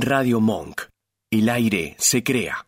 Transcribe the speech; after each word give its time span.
Radio 0.00 0.40
Monk. 0.40 0.82
El 1.30 1.50
aire 1.50 1.94
se 1.98 2.24
crea. 2.24 2.66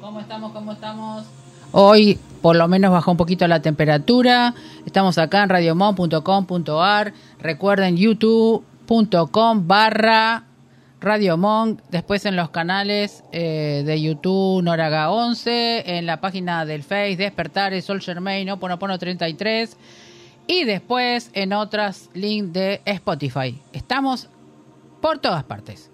¿Cómo 0.00 0.20
estamos? 0.20 0.52
¿Cómo 0.52 0.72
estamos? 0.72 1.26
Hoy 1.72 2.18
por 2.42 2.56
lo 2.56 2.68
menos 2.68 2.92
bajó 2.92 3.12
un 3.12 3.16
poquito 3.16 3.48
la 3.48 3.62
temperatura. 3.62 4.54
Estamos 4.84 5.16
acá 5.16 5.42
en 5.44 5.48
radiomon.com.ar. 5.48 7.14
Recuerden 7.40 7.96
youtube.com 7.96 9.66
barra 9.66 10.47
Radio 11.00 11.36
Monk, 11.36 11.80
después 11.90 12.24
en 12.26 12.34
los 12.34 12.50
canales 12.50 13.22
eh, 13.30 13.82
de 13.86 14.02
YouTube 14.02 14.62
Noraga 14.62 15.10
11, 15.12 15.96
en 15.98 16.06
la 16.06 16.20
página 16.20 16.64
del 16.66 16.82
Face 16.82 17.16
Despertar 17.16 17.80
Sol 17.82 18.00
Germain 18.00 18.50
Oponopono 18.50 18.98
33 18.98 19.76
y 20.48 20.64
después 20.64 21.30
en 21.34 21.52
otras 21.52 22.10
links 22.14 22.52
de 22.52 22.82
Spotify. 22.84 23.60
Estamos 23.72 24.28
por 25.00 25.18
todas 25.20 25.44
partes. 25.44 25.90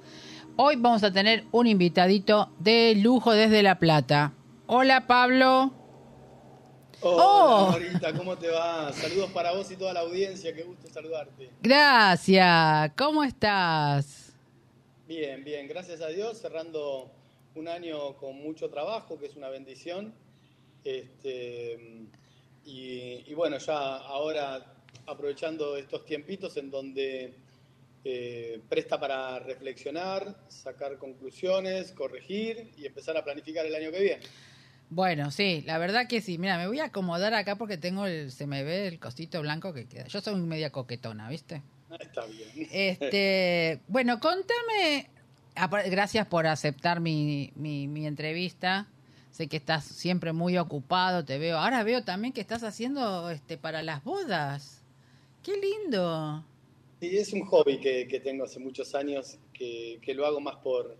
Hoy 0.56 0.76
vamos 0.76 1.02
a 1.02 1.12
tener 1.12 1.44
un 1.52 1.66
invitadito 1.66 2.50
de 2.58 2.94
lujo 2.96 3.32
desde 3.32 3.62
La 3.62 3.78
Plata. 3.78 4.32
Hola 4.66 5.06
Pablo. 5.06 5.70
Hola, 7.02 7.22
Oh. 7.26 7.76
¿cómo 8.16 8.36
te 8.36 8.48
va? 8.48 8.90
Saludos 8.94 9.30
para 9.32 9.52
vos 9.52 9.70
y 9.70 9.76
toda 9.76 9.92
la 9.92 10.00
audiencia, 10.00 10.54
qué 10.54 10.62
gusto 10.62 10.88
saludarte. 10.88 11.50
Gracias. 11.60 12.92
¿Cómo 12.96 13.22
estás? 13.22 14.23
Bien, 15.06 15.44
bien, 15.44 15.68
gracias 15.68 16.00
a 16.00 16.08
Dios, 16.08 16.40
cerrando 16.40 17.12
un 17.54 17.68
año 17.68 18.16
con 18.16 18.36
mucho 18.36 18.70
trabajo, 18.70 19.18
que 19.18 19.26
es 19.26 19.36
una 19.36 19.50
bendición. 19.50 20.14
Este, 20.82 22.06
y, 22.64 23.24
y 23.26 23.34
bueno, 23.34 23.58
ya 23.58 23.96
ahora 23.96 24.74
aprovechando 25.06 25.76
estos 25.76 26.04
tiempitos 26.06 26.56
en 26.56 26.70
donde 26.70 27.34
eh, 28.06 28.60
presta 28.68 29.00
para 29.00 29.38
reflexionar, 29.38 30.36
sacar 30.48 30.98
conclusiones, 30.98 31.92
corregir 31.92 32.72
y 32.76 32.86
empezar 32.86 33.16
a 33.16 33.24
planificar 33.24 33.64
el 33.66 33.74
año 33.74 33.90
que 33.90 34.00
viene. 34.00 34.22
Bueno, 34.90 35.30
sí, 35.30 35.62
la 35.66 35.78
verdad 35.78 36.06
que 36.06 36.20
sí. 36.20 36.38
Mira, 36.38 36.58
me 36.58 36.66
voy 36.66 36.80
a 36.80 36.84
acomodar 36.86 37.34
acá 37.34 37.56
porque 37.56 37.78
tengo 37.78 38.06
el, 38.06 38.30
se 38.30 38.46
me 38.46 38.62
ve 38.62 38.88
el 38.88 38.98
cosito 38.98 39.40
blanco 39.40 39.72
que 39.72 39.86
queda. 39.86 40.06
Yo 40.06 40.20
soy 40.20 40.34
media 40.36 40.70
coquetona, 40.70 41.28
¿viste? 41.28 41.62
Está 42.00 42.26
bien. 42.26 42.68
Este, 42.72 43.80
bueno, 43.88 44.20
contame, 44.20 45.08
gracias 45.90 46.26
por 46.26 46.46
aceptar 46.46 47.00
mi, 47.00 47.52
mi, 47.56 47.86
mi 47.88 48.06
entrevista. 48.06 48.88
Sé 49.30 49.48
que 49.48 49.56
estás 49.56 49.84
siempre 49.84 50.32
muy 50.32 50.56
ocupado, 50.58 51.24
te 51.24 51.38
veo. 51.38 51.58
Ahora 51.58 51.82
veo 51.82 52.04
también 52.04 52.32
que 52.32 52.40
estás 52.40 52.62
haciendo 52.62 53.30
este 53.30 53.58
para 53.58 53.82
las 53.82 54.04
bodas. 54.04 54.82
Qué 55.42 55.52
lindo. 55.56 56.44
Sí, 57.00 57.16
es 57.16 57.32
un 57.32 57.44
hobby 57.46 57.78
que, 57.80 58.06
que 58.06 58.20
tengo 58.20 58.44
hace 58.44 58.60
muchos 58.60 58.94
años, 58.94 59.36
que, 59.52 59.98
que 60.00 60.14
lo 60.14 60.24
hago 60.24 60.40
más 60.40 60.56
por, 60.56 60.96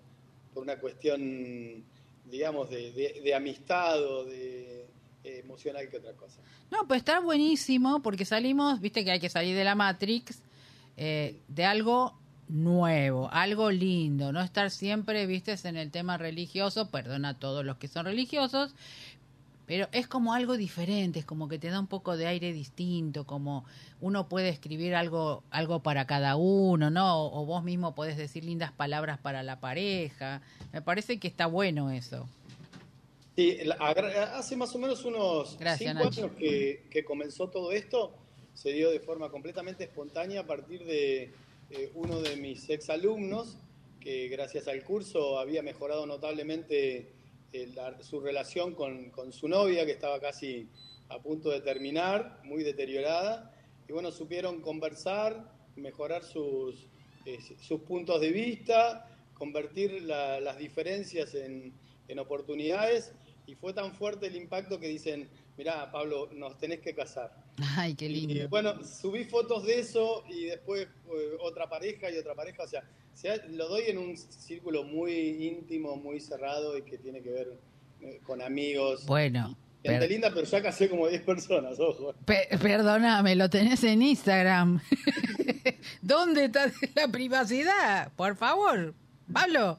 por 0.53 0.65
una 0.65 0.79
cuestión, 0.81 1.85
digamos, 2.31 2.69
de, 2.71 2.91
de- 2.93 3.21
de 3.23 3.35
amistad 3.35 4.03
o 4.03 4.25
de 4.25 4.83
eh, 5.23 5.41
emocional 5.45 5.89
que 5.89 5.97
otra 5.99 6.13
cosa. 6.15 6.41
No, 6.71 6.87
pues 6.89 6.99
está 6.99 7.21
buenísimo 7.21 8.03
porque 8.03 8.25
salimos, 8.25 8.81
viste 8.81 9.05
que 9.05 9.13
hay 9.13 9.21
que 9.21 9.31
salir 9.31 9.57
de 9.57 9.65
la 9.65 9.77
Matrix, 9.77 10.43
eh, 10.97 11.41
de 11.49 11.65
algo 11.65 12.19
nuevo, 12.49 13.29
algo 13.33 13.71
lindo, 13.71 14.33
no 14.33 14.41
estar 14.43 14.71
siempre, 14.71 15.27
viste, 15.27 15.57
en 15.65 15.77
el 15.77 15.91
tema 15.91 16.19
religioso, 16.19 16.91
perdona 16.91 17.31
a 17.31 17.39
todos 17.39 17.65
los 17.65 17.79
que 17.79 17.89
son 17.89 18.05
religiosos, 18.05 18.75
pero 19.67 19.89
es 19.93 20.07
como 20.07 20.35
algo 20.35 20.57
diferente, 20.57 21.21
es 21.21 21.25
como 21.25 21.49
que 21.49 21.59
te 21.59 21.69
da 21.69 21.81
un 21.81 21.87
poco 21.87 22.17
de 22.17 22.27
aire 22.27 22.53
distinto, 22.53 23.25
como 23.25 23.65
uno 24.01 24.29
puede 24.29 24.51
escribir 24.51 24.95
algo, 24.95 25.43
algo 25.51 25.83
para 25.83 26.07
cada 26.07 26.37
uno, 26.37 26.91
¿no? 26.91 27.27
O, 27.27 27.47
vos 27.47 27.65
mismo 27.65 27.95
podés 27.95 28.17
decir 28.17 28.45
lindas 28.45 28.73
palabras 28.73 29.19
para 29.19 29.43
la 29.43 29.61
pareja. 29.61 30.43
Me 30.73 30.83
parece 30.83 31.19
que 31.19 31.29
está 31.29 31.47
bueno 31.47 31.91
eso. 31.91 32.29
Sí, 33.37 33.59
hace 33.81 34.55
más 34.55 34.75
o 34.75 34.79
menos 34.79 35.05
unos 35.05 35.57
Gracias, 35.59 35.93
cinco 35.93 36.05
Nacho. 36.05 36.25
años 36.25 36.37
que, 36.37 36.85
que 36.91 37.05
comenzó 37.05 37.49
todo 37.49 37.73
esto, 37.73 38.15
se 38.55 38.73
dio 38.73 38.91
de 38.91 39.01
forma 39.01 39.31
completamente 39.31 39.85
espontánea 39.85 40.41
a 40.41 40.47
partir 40.47 40.85
de 40.85 41.31
eh, 41.71 41.91
uno 41.95 42.21
de 42.21 42.37
mis 42.37 42.71
exalumnos, 42.71 43.59
que 44.01 44.29
gracias 44.29 44.69
al 44.69 44.83
curso 44.85 45.39
había 45.39 45.63
mejorado 45.63 46.07
notablemente 46.07 47.13
eh, 47.53 47.75
su 48.01 48.21
relación 48.21 48.75
con, 48.75 49.13
su 49.33 49.49
novia, 49.49 49.85
que 49.87 49.93
estaba 49.93 50.21
casi 50.21 50.69
a 51.09 51.21
punto 51.21 51.51
de 51.51 51.61
terminar, 51.61 52.41
muy 52.45 52.63
deteriorada, 52.63 53.53
y 53.89 53.93
bueno, 53.93 54.11
supieron 54.11 54.61
conversar, 54.61 55.53
mejorar 55.77 56.25
sus, 56.25 56.87
eh, 57.27 57.39
sus 57.61 57.81
puntos 57.81 58.21
de 58.21 58.31
vista, 58.31 59.09
convertir 59.35 60.03
la- 60.03 60.41
las 60.41 60.59
diferencias 60.59 61.35
en, 61.35 61.73
en 62.09 62.19
oportunidades, 62.19 63.13
y 63.47 63.55
fue 63.57 63.73
tan 63.73 63.95
fuerte 63.95 64.27
el 64.27 64.37
impacto 64.37 64.81
que 64.81 64.89
dicen, 64.89 65.29
mirá, 65.59 65.91
Pablo, 65.91 66.29
nos 66.33 66.57
tenés 66.59 66.81
que 66.81 66.95
casar. 66.95 67.44
Ay, 67.77 67.95
qué 67.95 68.07
Y 68.07 68.27
lindo. 68.27 68.49
bueno, 68.49 68.83
subí 68.85 69.25
fotos 69.25 69.65
de 69.65 69.79
eso 69.81 70.25
y 70.29 70.47
después 70.47 70.83
eh, 70.87 71.37
otra 71.41 71.69
pareja 71.69 72.11
y 72.11 72.17
otra 72.19 72.35
pareja, 72.35 72.63
o 72.65 72.67
sea, 72.69 72.83
se- 73.15 73.47
lo 73.51 73.69
doy 73.69 73.85
en 73.87 73.99
un 73.99 74.17
círculo 74.17 74.83
muy 74.85 75.13
íntimo, 75.47 75.97
muy 75.97 76.21
cerrado 76.21 76.77
y 76.77 76.83
que 76.83 76.99
tiene 76.99 77.21
que 77.23 77.31
ver 77.31 77.59
eh, 78.01 78.21
con 78.25 78.43
amigos. 78.43 79.07
Bueno, 79.07 79.57
Gente 79.85 80.01
per- 80.01 80.11
linda, 80.11 80.31
pero 80.35 80.47
ya 80.47 80.63
casé 80.63 80.89
como 80.89 81.07
10 81.09 81.23
personas, 81.23 81.79
ojo. 81.79 82.15
Pe- 82.25 82.49
perdóname, 82.61 83.37
lo 83.37 83.49
tenés 83.51 83.85
en 83.85 84.03
Instagram. 84.03 84.81
¿Dónde 86.03 86.47
está 86.47 86.73
la 86.95 87.09
privacidad? 87.09 88.11
Por 88.17 88.35
favor, 88.37 88.95
Pablo. 89.33 89.79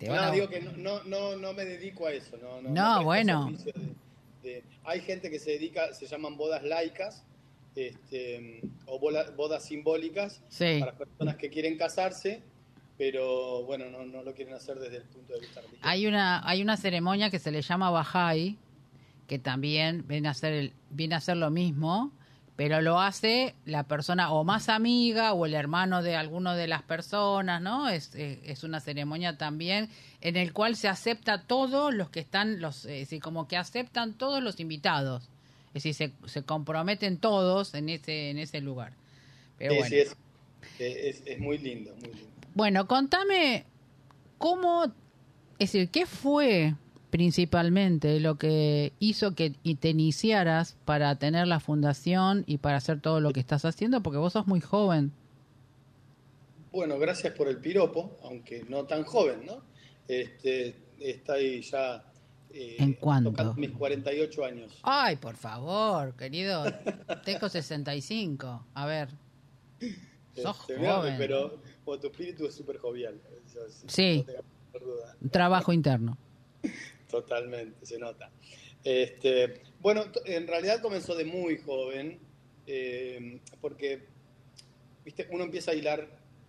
No, 0.00 0.14
a- 0.14 0.30
digo 0.30 0.48
que 0.48 0.60
no, 0.60 0.72
no, 0.76 1.02
no, 1.04 1.36
no 1.36 1.52
me 1.54 1.64
dedico 1.64 2.06
a 2.06 2.12
eso. 2.12 2.36
No, 2.38 2.62
no, 2.62 2.70
No, 2.70 3.04
bueno. 3.04 3.50
de- 3.64 3.74
de- 4.42 4.64
hay 4.84 5.00
gente 5.00 5.30
que 5.30 5.38
se 5.38 5.50
dedica, 5.52 5.92
se 5.94 6.06
llaman 6.06 6.36
bodas 6.36 6.62
laicas 6.62 7.24
este, 7.76 8.62
o 8.86 8.98
bola- 8.98 9.30
bodas 9.36 9.64
simbólicas 9.64 10.42
Sí. 10.48 10.78
para 10.80 10.96
personas 10.96 11.36
que 11.36 11.50
quieren 11.50 11.76
casarse, 11.78 12.42
pero 12.98 13.64
bueno, 13.64 13.88
no, 13.90 14.04
no 14.04 14.22
lo 14.22 14.34
quieren 14.34 14.54
hacer 14.54 14.78
desde 14.78 14.98
el 14.98 15.04
punto 15.04 15.32
de 15.34 15.40
vista 15.40 15.60
religioso. 15.60 15.86
Hay 15.88 16.06
una, 16.06 16.46
hay 16.48 16.62
una 16.62 16.76
ceremonia 16.76 17.30
que 17.30 17.38
se 17.38 17.50
le 17.50 17.62
llama 17.62 17.90
Bahá'í, 17.90 18.56
que 19.26 19.38
también 19.38 20.04
viene 20.08 20.28
a 20.28 20.34
ser 20.34 20.52
el- 20.52 20.72
viene 20.90 21.14
a 21.14 21.20
ser 21.20 21.36
lo 21.36 21.50
mismo, 21.50 22.12
pero 22.60 22.82
lo 22.82 23.00
hace 23.00 23.54
la 23.64 23.84
persona 23.84 24.30
o 24.34 24.44
más 24.44 24.68
amiga 24.68 25.32
o 25.32 25.46
el 25.46 25.54
hermano 25.54 26.02
de 26.02 26.14
alguno 26.14 26.54
de 26.54 26.66
las 26.66 26.82
personas, 26.82 27.62
¿no? 27.62 27.88
Es, 27.88 28.14
eh, 28.14 28.38
es 28.44 28.64
una 28.64 28.80
ceremonia 28.80 29.38
también 29.38 29.88
en 30.20 30.36
el 30.36 30.52
cual 30.52 30.76
se 30.76 30.86
acepta 30.86 31.44
todos 31.44 31.94
los 31.94 32.10
que 32.10 32.20
están, 32.20 32.60
los, 32.60 32.84
es 32.84 32.98
decir, 33.00 33.22
como 33.22 33.48
que 33.48 33.56
aceptan 33.56 34.12
todos 34.12 34.42
los 34.42 34.60
invitados. 34.60 35.30
Es 35.68 35.84
decir, 35.84 35.94
se, 35.94 36.28
se 36.28 36.42
comprometen 36.42 37.16
todos 37.16 37.72
en 37.72 37.88
ese, 37.88 38.28
en 38.28 38.36
ese 38.36 38.60
lugar. 38.60 38.92
Pero 39.56 39.72
Sí, 39.72 39.78
bueno. 39.78 39.88
sí, 39.88 39.98
es, 39.98 40.16
es, 40.80 41.22
es 41.24 41.38
muy 41.38 41.56
lindo, 41.56 41.94
muy 41.94 42.12
lindo. 42.12 42.28
Bueno, 42.54 42.86
contame 42.86 43.64
cómo, 44.36 44.84
es 45.58 45.72
decir, 45.72 45.88
qué 45.88 46.04
fue 46.04 46.74
principalmente 47.10 48.20
lo 48.20 48.36
que 48.36 48.92
hizo 49.00 49.34
que 49.34 49.54
y 49.62 49.74
te 49.76 49.90
iniciaras 49.90 50.76
para 50.84 51.16
tener 51.16 51.46
la 51.46 51.60
fundación 51.60 52.44
y 52.46 52.58
para 52.58 52.76
hacer 52.76 53.00
todo 53.00 53.20
lo 53.20 53.32
que 53.32 53.40
estás 53.40 53.64
haciendo, 53.64 54.02
porque 54.02 54.18
vos 54.18 54.32
sos 54.32 54.46
muy 54.46 54.60
joven. 54.60 55.12
Bueno, 56.72 56.98
gracias 56.98 57.34
por 57.34 57.48
el 57.48 57.58
piropo, 57.58 58.16
aunque 58.22 58.64
no 58.68 58.84
tan 58.84 59.02
joven, 59.04 59.44
¿no? 59.44 59.62
Este, 60.06 60.76
está 61.00 61.34
ahí 61.34 61.62
ya 61.62 62.04
eh, 62.52 62.76
¿En 62.78 62.94
cuánto? 62.94 63.54
mis 63.54 63.70
48 63.72 64.44
años. 64.44 64.78
Ay, 64.82 65.16
por 65.16 65.36
favor, 65.36 66.14
querido, 66.14 66.64
tengo 67.24 67.48
65. 67.48 68.66
A 68.74 68.86
ver, 68.86 69.08
sos 70.34 70.60
Este, 70.60 70.86
joven. 70.86 71.14
Pero 71.18 71.58
bueno, 71.84 72.00
tu 72.00 72.06
espíritu 72.08 72.46
es 72.46 72.54
súper 72.54 72.78
jovial. 72.78 73.20
eso 73.46 73.60
sí, 73.86 74.24
no 74.72 74.78
duda. 74.80 75.16
Trabajo 75.30 75.72
interno. 75.72 76.16
Totalmente, 77.10 77.84
se 77.84 77.98
nota. 77.98 78.30
Este, 78.82 79.62
bueno, 79.80 80.04
en 80.24 80.46
realidad 80.46 80.80
comenzó 80.80 81.14
de 81.14 81.24
muy 81.24 81.58
joven, 81.58 82.18
eh, 82.66 83.40
porque 83.60 84.02
viste, 85.04 85.26
uno 85.30 85.44
empieza 85.44 85.72
a 85.72 85.74
hilar 85.74 86.00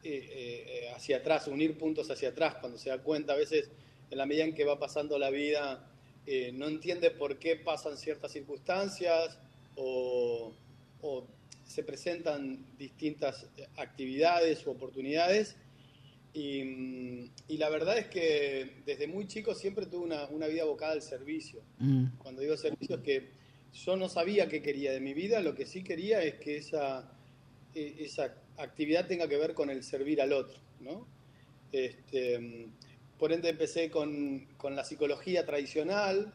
eh, 0.03 0.29
eh, 0.83 0.91
hacia 0.95 1.17
atrás, 1.17 1.47
unir 1.47 1.77
puntos 1.77 2.09
hacia 2.09 2.29
atrás, 2.29 2.55
cuando 2.59 2.77
se 2.77 2.89
da 2.89 2.99
cuenta, 2.99 3.33
a 3.33 3.37
veces 3.37 3.69
en 4.09 4.17
la 4.17 4.25
medida 4.25 4.45
en 4.45 4.55
que 4.55 4.65
va 4.65 4.79
pasando 4.79 5.17
la 5.17 5.29
vida, 5.29 5.87
eh, 6.25 6.51
no 6.53 6.67
entiende 6.67 7.11
por 7.11 7.37
qué 7.37 7.55
pasan 7.55 7.97
ciertas 7.97 8.31
circunstancias 8.31 9.37
o, 9.75 10.53
o 11.01 11.27
se 11.65 11.83
presentan 11.83 12.65
distintas 12.77 13.47
actividades 13.77 14.65
u 14.65 14.71
oportunidades 14.71 15.55
Y, 16.33 17.29
y, 17.49 17.57
la 17.57 17.69
verdad 17.69 17.97
es 17.97 18.07
que 18.07 18.81
desde 18.85 19.05
muy 19.07 19.27
chico 19.27 19.53
siempre 19.53 19.85
tuve 19.85 20.05
una, 20.05 20.27
una 20.27 20.47
vida 20.47 20.63
abocada 20.63 20.93
al 20.93 21.01
servicio. 21.01 21.61
Mm. 21.79 22.05
Cuando 22.19 22.41
digo 22.41 22.55
servicio 22.55 22.95
es 22.95 23.01
que 23.01 23.29
yo 23.73 23.97
no 23.97 24.07
sabía 24.07 24.47
qué 24.47 24.61
quería 24.61 24.93
de 24.93 25.01
mi 25.01 25.13
vida, 25.13 25.41
lo 25.41 25.55
que 25.55 25.65
sí 25.65 25.83
quería 25.83 26.23
es 26.23 26.35
que 26.35 26.57
esa, 26.57 27.11
e, 27.75 27.95
esa 27.99 28.35
actividad 28.57 29.07
tenga 29.07 29.27
que 29.27 29.37
ver 29.37 29.53
con 29.53 29.69
el 29.69 29.83
servir 29.83 30.21
al 30.21 30.31
otro. 30.31 30.57
¿no? 30.79 31.05
Este, 31.71 32.69
por 33.17 33.31
ende 33.31 33.49
empecé 33.49 33.89
con, 33.89 34.47
con 34.57 34.75
la 34.75 34.83
psicología 34.83 35.45
tradicional, 35.45 36.33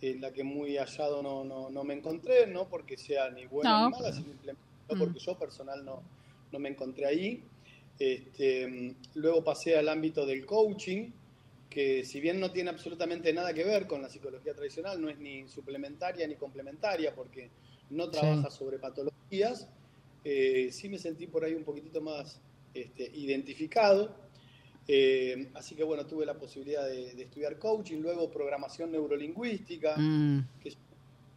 en 0.00 0.20
la 0.20 0.32
que 0.32 0.42
muy 0.42 0.76
hallado 0.76 1.22
no, 1.22 1.44
no, 1.44 1.70
no, 1.70 1.84
me 1.84 1.94
encontré, 1.94 2.46
no 2.46 2.68
porque 2.68 2.96
sea 2.96 3.30
ni 3.30 3.46
buena 3.46 3.84
ni 3.84 3.90
mala, 3.90 4.12
simplemente 4.12 4.62
porque 4.88 5.18
mm. 5.18 5.22
yo 5.22 5.38
personal 5.38 5.84
no, 5.84 6.02
no 6.50 6.58
me 6.58 6.68
encontré 6.68 7.06
ahí. 7.06 7.44
Este, 7.98 8.96
luego 9.14 9.44
pasé 9.44 9.76
al 9.76 9.88
ámbito 9.88 10.26
del 10.26 10.44
coaching, 10.44 11.10
que 11.70 12.04
si 12.04 12.20
bien 12.20 12.40
no 12.40 12.50
tiene 12.50 12.70
absolutamente 12.70 13.32
nada 13.32 13.54
que 13.54 13.64
ver 13.64 13.86
con 13.86 14.02
la 14.02 14.08
psicología 14.08 14.54
tradicional, 14.54 15.00
no 15.00 15.08
es 15.08 15.18
ni 15.18 15.48
suplementaria 15.48 16.26
ni 16.26 16.34
complementaria, 16.34 17.14
porque 17.14 17.50
no 17.90 18.10
trabaja 18.10 18.50
sobre 18.50 18.78
patologías, 18.78 19.68
eh, 20.24 20.68
sí 20.70 20.88
me 20.88 20.98
sentí 20.98 21.26
por 21.26 21.44
ahí 21.44 21.54
un 21.54 21.64
poquitito 21.64 22.00
más 22.00 22.40
este, 22.74 23.10
identificado. 23.14 24.14
Eh, 24.88 25.50
así 25.54 25.74
que 25.74 25.84
bueno, 25.84 26.06
tuve 26.06 26.26
la 26.26 26.34
posibilidad 26.34 26.86
de, 26.86 27.22
estudiar 27.22 27.58
coaching, 27.58 27.98
luego 27.98 28.30
programación 28.30 28.90
neurolingüística, 28.90 29.96
mm. 29.96 30.48
que 30.60 30.68
es 30.70 30.78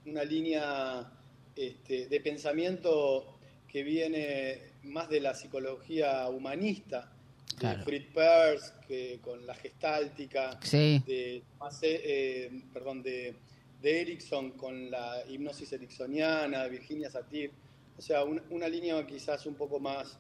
una 0.06 0.24
línea 0.24 1.12
este, 1.56 2.08
de 2.08 2.20
pensamiento 2.22 3.35
que 3.76 3.84
viene 3.84 4.62
más 4.84 5.10
de 5.10 5.20
la 5.20 5.34
psicología 5.34 6.30
humanista, 6.30 7.12
de 7.60 7.76
Fritz 7.84 8.08
Perls, 8.14 8.74
que 8.88 9.20
con 9.22 9.46
la 9.46 9.54
gestáltica, 9.54 10.58
de, 10.72 11.44
eh, 11.82 12.62
perdón, 12.74 13.04
de, 13.04 13.36
de 13.82 14.02
Erickson 14.02 14.52
con 14.52 14.90
la 14.90 15.26
hipnosis 15.28 15.74
ericksoniana, 15.74 16.68
Virginia 16.68 17.12
Satir, 17.12 17.52
o 17.98 18.02
sea, 18.02 18.24
una 18.24 18.70
línea 18.70 19.06
quizás 19.06 19.46
un 19.46 19.56
poco 19.56 19.78
más, 19.82 20.20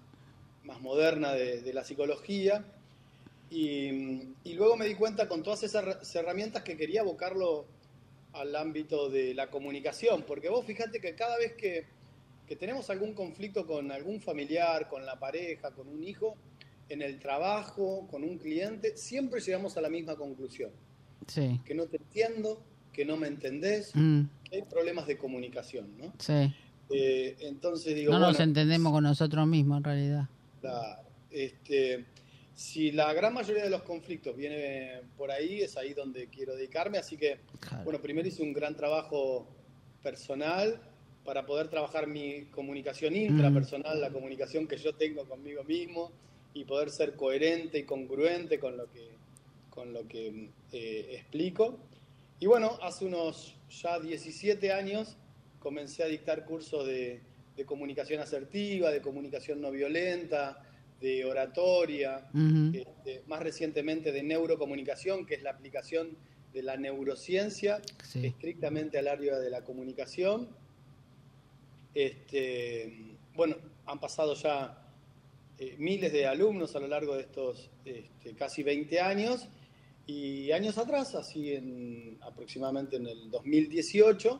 más 0.65 0.81
moderna 0.81 1.31
de, 1.31 1.71
la 1.71 1.85
psicología. 1.85 2.65
Y, 3.49 4.33
y, 4.43 4.53
luego 4.55 4.75
me 4.75 4.85
di 4.85 4.95
cuenta 4.95 5.29
con 5.29 5.43
todas 5.43 5.63
esas 5.63 6.13
herramientas 6.13 6.61
que 6.61 6.75
quería 6.75 6.99
abocarlo 7.03 7.67
al 8.33 8.53
ámbito 8.57 9.09
de 9.09 9.33
la 9.33 9.49
comunicación, 9.49 10.23
porque 10.23 10.49
vos 10.49 10.65
fíjate 10.65 10.99
que 10.99 11.15
cada 11.15 11.37
vez 11.37 11.53
que 11.53 11.94
que 12.47 12.55
tenemos 12.55 12.89
algún 12.89 13.13
conflicto 13.13 13.65
con 13.65 13.91
algún 13.91 14.21
familiar, 14.21 14.87
con 14.87 15.05
la 15.05 15.17
pareja, 15.19 15.71
con 15.71 15.87
un 15.87 16.03
hijo, 16.03 16.35
en 16.89 17.01
el 17.01 17.19
trabajo, 17.19 18.07
con 18.09 18.23
un 18.23 18.37
cliente, 18.37 18.95
siempre 18.95 19.41
llegamos 19.41 19.75
a 19.77 19.81
la 19.81 19.89
misma 19.89 20.15
conclusión. 20.15 20.71
Sí. 21.27 21.59
Que 21.65 21.73
no 21.73 21.85
te 21.87 21.97
entiendo, 21.97 22.61
que 22.93 23.05
no 23.05 23.17
me 23.17 23.27
entendés, 23.27 23.91
mm. 23.95 24.21
que 24.43 24.57
hay 24.57 24.61
problemas 24.63 25.07
de 25.07 25.17
comunicación, 25.17 25.97
¿no? 25.97 26.13
Sí. 26.19 26.53
Eh, 26.91 27.35
entonces 27.39 27.95
digo... 27.95 28.11
No 28.11 28.19
nos 28.19 28.39
entendemos 28.39 28.91
con 28.93 29.03
nosotros 29.03 29.47
mismos 29.47 29.79
en 29.79 29.83
realidad. 29.83 30.29
este, 31.31 32.05
si 32.53 32.91
la 32.91 33.11
gran 33.13 33.33
mayoría 33.33 33.63
de 33.63 33.69
los 33.69 33.81
conflictos 33.81 34.35
viene 34.37 35.01
por 35.17 35.31
ahí, 35.31 35.61
es 35.61 35.75
ahí 35.75 35.93
donde 35.93 36.27
quiero 36.27 36.55
dedicarme, 36.55 36.99
así 36.99 37.17
que, 37.17 37.39
bueno, 37.83 37.99
primero 38.01 38.27
hice 38.27 38.43
un 38.43 38.53
gran 38.53 38.75
trabajo 38.75 39.47
personal, 40.03 40.79
para 41.25 41.45
poder 41.45 41.67
trabajar 41.67 42.07
mi 42.07 42.43
comunicación 42.51 43.13
mm. 43.13 43.17
intrapersonal, 43.17 43.99
la 43.99 44.11
comunicación 44.11 44.67
que 44.67 44.77
yo 44.77 44.93
tengo 44.93 45.25
conmigo 45.25 45.63
mismo 45.63 46.11
y 46.53 46.63
poder 46.63 46.91
ser 46.91 47.15
coherente 47.15 47.79
y 47.79 47.83
congruente 47.83 48.59
con 48.59 48.77
lo 48.77 48.89
que, 48.91 49.09
con 49.69 49.91
lo 49.91 50.07
que 50.07 50.49
eh, 50.71 51.07
explico. 51.11 51.79
Y 52.39 52.45
bueno, 52.45 52.77
hace 52.81 53.05
unos 53.05 53.55
ya 53.69 53.99
17 53.99 54.71
años 54.71 55.17
comencé 55.59 56.03
a 56.03 56.07
dictar 56.07 56.45
cursos 56.45 56.85
de, 56.85 57.21
comunicación 57.65 58.21
asertiva, 58.21 58.91
de 58.91 59.01
comunicación 59.01 59.61
no 59.61 59.71
violenta, 59.71 60.61
de 60.99 61.23
oratoria, 61.23 62.29
este, 62.73 63.23
más 63.27 63.41
recientemente 63.41 64.11
de 64.11 64.23
neurocomunicación, 64.23 65.25
que 65.25 65.35
es 65.35 65.43
la 65.43 65.51
aplicación 65.51 66.17
de 66.53 66.63
la 66.63 66.75
neurociencia 66.75 67.81
estrictamente 68.13 68.97
al 68.97 69.07
área 69.07 69.37
de 69.39 69.49
la 69.49 69.63
comunicación 69.63 70.49
este, 71.95 73.17
bueno, 73.33 73.55
han 73.85 73.99
pasado 73.99 74.35
ya 74.35 74.85
eh, 75.57 75.75
miles 75.79 76.11
de 76.11 76.27
alumnos 76.27 76.75
a 76.75 76.79
lo 76.79 76.87
largo 76.87 77.15
de 77.15 77.21
estos 77.21 77.71
este, 77.85 78.35
casi 78.35 78.61
20 78.61 78.99
años 78.99 79.47
y 80.05 80.51
años 80.51 80.77
atrás, 80.77 81.15
así 81.15 81.53
en 81.53 82.17
aproximadamente 82.21 82.97
en 82.97 83.07
el 83.07 83.31
2018, 83.31 84.39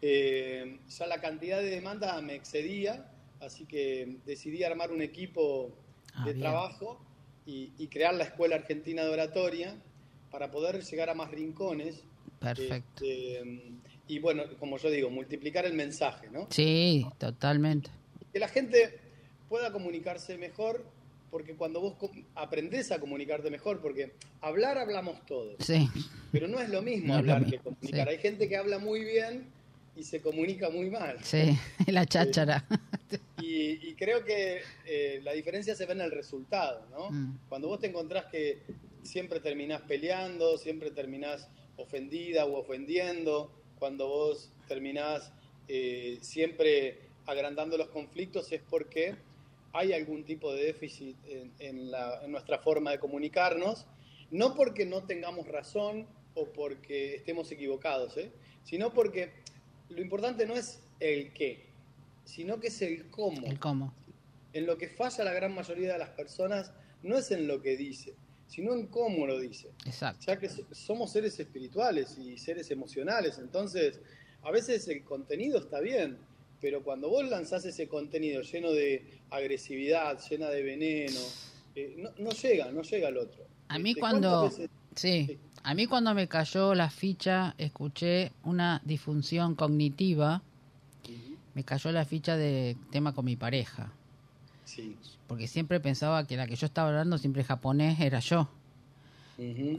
eh, 0.00 0.78
ya 0.88 1.06
la 1.06 1.20
cantidad 1.20 1.60
de 1.60 1.70
demanda 1.70 2.20
me 2.22 2.34
excedía, 2.34 3.12
así 3.40 3.66
que 3.66 4.18
decidí 4.24 4.62
armar 4.62 4.92
un 4.92 5.02
equipo 5.02 5.76
ah, 6.14 6.24
de 6.24 6.34
trabajo 6.34 7.04
y, 7.44 7.86
crear 7.88 8.14
la 8.14 8.24
Escuela 8.24 8.56
Argentina 8.56 9.04
de 9.04 9.10
Oratoria 9.10 9.76
para 10.30 10.50
poder 10.50 10.82
llegar 10.82 11.10
a 11.10 11.14
más 11.14 11.30
rincones. 11.30 12.02
Perfecto. 12.40 13.04
Este, 13.04 13.42
y 14.08 14.18
bueno, 14.18 14.44
como 14.58 14.78
yo 14.78 14.90
digo, 14.90 15.10
multiplicar 15.10 15.66
el 15.66 15.74
mensaje, 15.74 16.28
¿no? 16.30 16.46
Sí, 16.50 17.06
totalmente. 17.18 17.90
Que 18.32 18.38
la 18.38 18.48
gente 18.48 18.98
pueda 19.48 19.72
comunicarse 19.72 20.38
mejor, 20.38 20.84
porque 21.30 21.54
cuando 21.54 21.80
vos 21.80 21.94
aprendés 22.34 22.92
a 22.92 23.00
comunicarte 23.00 23.50
mejor, 23.50 23.80
porque 23.80 24.12
hablar 24.40 24.78
hablamos 24.78 25.24
todos, 25.26 25.56
sí. 25.58 25.88
pero 26.32 26.48
no 26.48 26.60
es 26.60 26.68
lo 26.68 26.82
mismo 26.82 27.14
hablar 27.14 27.44
que 27.46 27.58
comunicar. 27.58 28.08
Hay 28.08 28.18
gente 28.18 28.48
que 28.48 28.56
habla 28.56 28.78
muy 28.78 29.04
bien 29.04 29.46
y 29.96 30.04
se 30.04 30.20
comunica 30.20 30.70
muy 30.70 30.90
mal. 30.90 31.18
Sí, 31.22 31.58
la 31.86 32.06
cháchara. 32.06 32.64
y, 33.40 33.94
creo 33.94 34.24
que 34.24 34.60
eh, 34.84 35.20
la 35.24 35.32
diferencia 35.32 35.74
se 35.74 35.86
ve 35.86 35.94
en 35.94 36.02
el 36.02 36.10
resultado, 36.10 36.86
¿no? 36.90 37.10
Mm. 37.10 37.38
Cuando 37.48 37.68
vos 37.68 37.80
te 37.80 37.86
encontrás 37.86 38.26
que 38.26 38.62
siempre 39.02 39.40
terminás 39.40 39.80
peleando, 39.82 40.58
siempre 40.58 40.90
terminás 40.90 41.48
ofendida 41.76 42.44
o 42.44 42.58
ofendiendo, 42.58 43.50
cuando 43.78 44.08
vos 44.08 44.50
terminás 44.68 45.32
eh, 45.68 46.18
siempre 46.20 46.98
agrandando 47.26 47.76
los 47.76 47.88
conflictos 47.88 48.52
es 48.52 48.62
porque 48.62 49.16
hay 49.72 49.92
algún 49.92 50.24
tipo 50.24 50.52
de 50.52 50.64
déficit 50.64 51.16
en, 51.58 51.90
nuestra 52.28 52.58
forma 52.58 52.92
de 52.92 52.98
comunicarnos, 52.98 53.86
no 54.30 54.54
porque 54.54 54.86
no 54.86 55.02
tengamos 55.02 55.46
razón 55.48 56.06
o 56.34 56.46
porque 56.46 57.16
estemos 57.16 57.50
equivocados, 57.52 58.16
¿eh? 58.16 58.30
sino 58.64 58.92
porque 58.92 59.32
lo 59.90 60.00
importante 60.00 60.46
no 60.46 60.54
es 60.54 60.80
el 61.00 61.32
qué, 61.32 61.66
sino 62.24 62.58
que 62.58 62.68
es 62.68 62.80
el 62.80 63.10
cómo. 63.10 63.46
El 63.46 63.58
cómo. 63.58 63.92
En 64.52 64.66
lo 64.66 64.78
que 64.78 64.88
falla 64.88 65.24
la 65.24 65.34
gran 65.34 65.54
mayoría 65.54 65.92
de 65.92 65.98
las 65.98 66.10
personas 66.10 66.72
no 67.02 67.18
es 67.18 67.30
en 67.30 67.46
lo 67.46 67.60
que 67.60 67.76
dice, 67.76 68.14
sino 68.46 68.74
en 68.74 68.86
cómo 68.86 69.26
lo 69.26 69.38
dice. 69.38 69.70
Exacto. 69.84 70.26
Ya 70.26 70.38
que 70.38 70.48
somos 70.72 71.12
seres 71.12 71.38
espirituales 71.38 72.18
y 72.18 72.38
seres 72.38 72.70
emocionales, 72.70 73.38
entonces 73.38 74.00
a 74.42 74.50
veces 74.50 74.86
el 74.88 75.02
contenido 75.04 75.58
está 75.58 75.80
bien, 75.80 76.18
pero 76.60 76.82
cuando 76.82 77.08
vos 77.08 77.28
lanzás 77.28 77.64
ese 77.64 77.88
contenido 77.88 78.42
lleno 78.42 78.70
de 78.72 79.20
agresividad, 79.30 80.18
llena 80.28 80.48
de 80.48 80.62
veneno, 80.62 81.20
eh, 81.74 81.96
no, 82.18 82.30
llega, 82.30 82.70
no 82.70 82.82
llega 82.82 83.08
al 83.08 83.18
otro. 83.18 83.44
A 83.68 83.78
mí 83.78 83.94
cuando... 83.94 84.50
Sí, 84.94 85.38
a 85.62 85.74
mí 85.74 85.86
cuando 85.86 86.14
me 86.14 86.26
cayó 86.26 86.74
la 86.74 86.88
ficha, 86.88 87.54
escuché 87.58 88.32
una 88.44 88.80
disfunción 88.84 89.54
cognitiva, 89.54 90.42
me 91.54 91.64
cayó 91.64 91.90
la 91.92 92.04
ficha 92.04 92.36
de 92.36 92.76
tema 92.90 93.12
con 93.12 93.24
mi 93.24 93.36
pareja. 93.36 93.92
Porque 95.26 95.46
siempre 95.48 95.80
pensaba 95.80 96.26
que 96.26 96.36
la 96.36 96.46
que 96.46 96.56
yo 96.56 96.66
estaba 96.66 96.88
hablando, 96.88 97.18
siempre 97.18 97.44
japonés, 97.44 98.00
era 98.00 98.20
yo. 98.20 98.48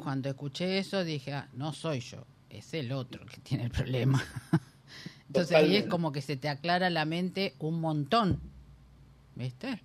Cuando 0.03 0.29
escuché 0.29 0.77
eso 0.77 1.03
dije, 1.03 1.33
ah, 1.33 1.49
no 1.53 1.73
soy 1.73 1.99
yo, 1.99 2.25
es 2.49 2.73
el 2.75 2.91
otro 2.91 3.25
que 3.25 3.37
tiene 3.37 3.65
el 3.65 3.71
problema. 3.71 4.23
Entonces 5.27 5.57
ahí 5.57 5.75
es 5.75 5.85
como 5.87 6.11
que 6.11 6.21
se 6.21 6.37
te 6.37 6.47
aclara 6.47 6.89
la 6.89 7.05
mente 7.05 7.55
un 7.59 7.81
montón. 7.81 8.39
¿Viste? 9.35 9.81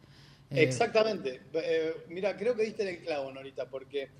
Eh, 0.50 0.62
Exactamente. 0.62 1.40
Eh, 1.54 2.04
mira, 2.08 2.36
creo 2.36 2.54
que 2.54 2.64
diste 2.64 2.82
en 2.82 2.88
el 2.96 2.98
clavo, 3.00 3.32
Norita, 3.32 3.66
porque 3.66 4.10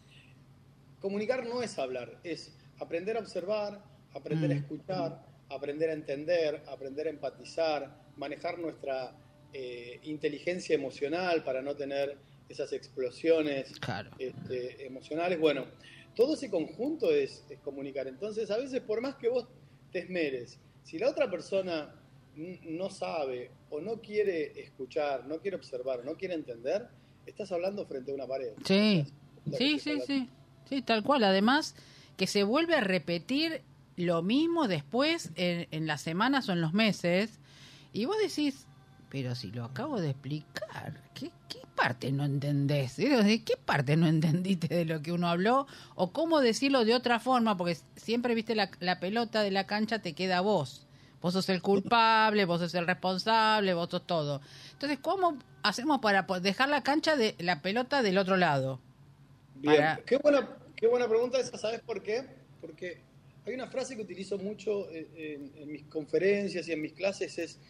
comunicar 1.01 1.47
no 1.47 1.62
es 1.62 1.79
hablar, 1.79 2.19
es 2.25 2.53
aprender 2.79 3.17
a 3.17 3.21
observar, 3.21 3.83
aprender 4.15 4.53
a 4.53 4.55
mm. 4.55 4.59
escuchar, 4.59 5.23
aprender 5.51 5.91
a 5.91 5.93
entender, 5.93 6.65
aprender 6.69 7.07
a 7.07 7.11
empatizar, 7.11 7.95
manejar 8.17 8.59
nuestra 8.59 9.15
eh, 9.53 10.01
inteligencia 10.05 10.75
emocional 10.75 11.45
para 11.45 11.61
no 11.61 11.75
tener 11.77 12.17
esas 12.49 12.73
explosiones 12.73 13.73
este, 14.19 14.87
emocionales. 14.87 15.39
Bueno, 15.39 15.67
todo 16.15 16.35
ese 16.35 16.51
conjunto 16.51 17.11
es, 17.11 17.45
comunicar. 17.65 18.07
Entonces, 18.07 18.51
a 18.51 18.59
veces, 18.59 18.81
por 18.81 19.01
más 19.01 19.17
que 19.17 19.29
vos 19.29 19.49
te 19.91 20.01
esmeres, 20.01 20.59
si 20.85 20.99
la 20.99 21.11
otra 21.11 21.31
persona 21.31 21.95
no 22.35 22.91
sabe 22.91 23.51
o 23.71 23.81
no 23.81 24.01
quiere 24.01 24.59
escuchar, 24.61 25.27
no 25.27 25.39
quiere 25.41 25.57
observar, 25.57 26.05
no 26.05 26.17
quiere 26.17 26.35
entender, 26.35 26.89
estás 27.27 27.53
hablando 27.53 27.87
frente 27.87 28.11
a 28.11 28.15
una 28.15 28.27
pared. 28.27 28.53
Sí, 28.65 29.05
sí, 29.57 29.79
sí, 29.79 30.01
sí, 30.07 30.29
sí, 30.69 30.83
tal 30.83 31.03
cual. 31.03 31.25
Además, 31.25 31.75
que 32.17 32.27
se 32.27 32.43
vuelve 32.43 32.75
a 32.75 32.81
repetir 32.81 33.63
lo 33.97 34.23
mismo 34.23 34.67
después 34.67 35.31
en, 35.37 35.69
en 35.71 35.87
las 35.87 36.01
semanas 36.01 36.49
o 36.49 36.53
en 36.53 36.61
los 36.61 36.73
meses, 36.73 37.39
y 37.93 38.07
vos 38.07 38.17
decís, 38.19 38.67
pero 39.12 39.35
si 39.35 39.52
lo 39.52 39.64
acabo 39.66 40.00
de 40.00 40.09
explicar, 40.09 40.95
¿qué, 41.12 41.31
qué 41.47 41.59
parte 41.76 42.11
no 42.11 42.25
entendés? 42.25 42.97
¿De 42.97 43.42
qué 43.45 43.59
parte 43.62 43.95
no 43.95 44.07
entendiste 44.07 44.75
de 44.75 44.87
lo 44.87 45.02
que 45.02 45.12
uno 45.12 45.28
habló? 45.28 45.66
¿O 45.95 46.14
cómo 46.14 46.40
decirlo 46.40 46.87
de 46.87 46.95
otra 46.95 47.21
forma? 47.21 47.59
Porque 47.59 47.76
siempre, 47.95 48.35
viste, 48.35 48.54
la, 48.54 48.71
la 48.81 49.00
pelota 49.00 49.42
de 49.42 49.50
la 49.50 49.66
cancha 49.66 49.99
te 49.99 50.14
queda 50.14 50.38
a 50.38 50.40
vos. 50.40 50.87
Vos 51.21 51.35
sos 51.35 51.47
el 51.50 51.61
culpable, 51.61 52.47
vos 52.47 52.62
sos 52.62 52.75
el 52.75 52.87
responsable, 52.87 53.75
vos 53.75 53.90
sos 53.90 54.07
todo. 54.07 54.40
Entonces, 54.73 54.99
¿cómo 55.02 55.37
hacemos 55.62 55.99
para 56.00 56.23
dejar 56.40 56.71
la 56.71 56.83
cancha 56.83 57.14
de 57.14 57.35
la 57.38 57.61
pelota 57.61 58.02
del 58.02 58.16
otro 58.16 58.38
lado? 58.38 58.81
Bien, 59.57 60.00
qué, 60.07 60.16
buena, 60.16 60.57
qué 60.75 60.87
buena 60.87 61.07
pregunta 61.07 61.38
esa, 61.38 61.59
¿sabes 61.59 61.83
por 61.83 62.02
qué? 62.02 62.25
Porque 62.62 63.02
hay 63.45 63.52
una 63.52 63.66
frase 63.66 63.95
que 63.95 64.00
utilizo 64.00 64.38
mucho 64.38 64.90
en, 64.90 65.52
en 65.54 65.71
mis 65.71 65.83
conferencias 65.83 66.66
y 66.66 66.73
en 66.73 66.81
mis 66.81 66.95
clases, 66.95 67.37
es 67.37 67.61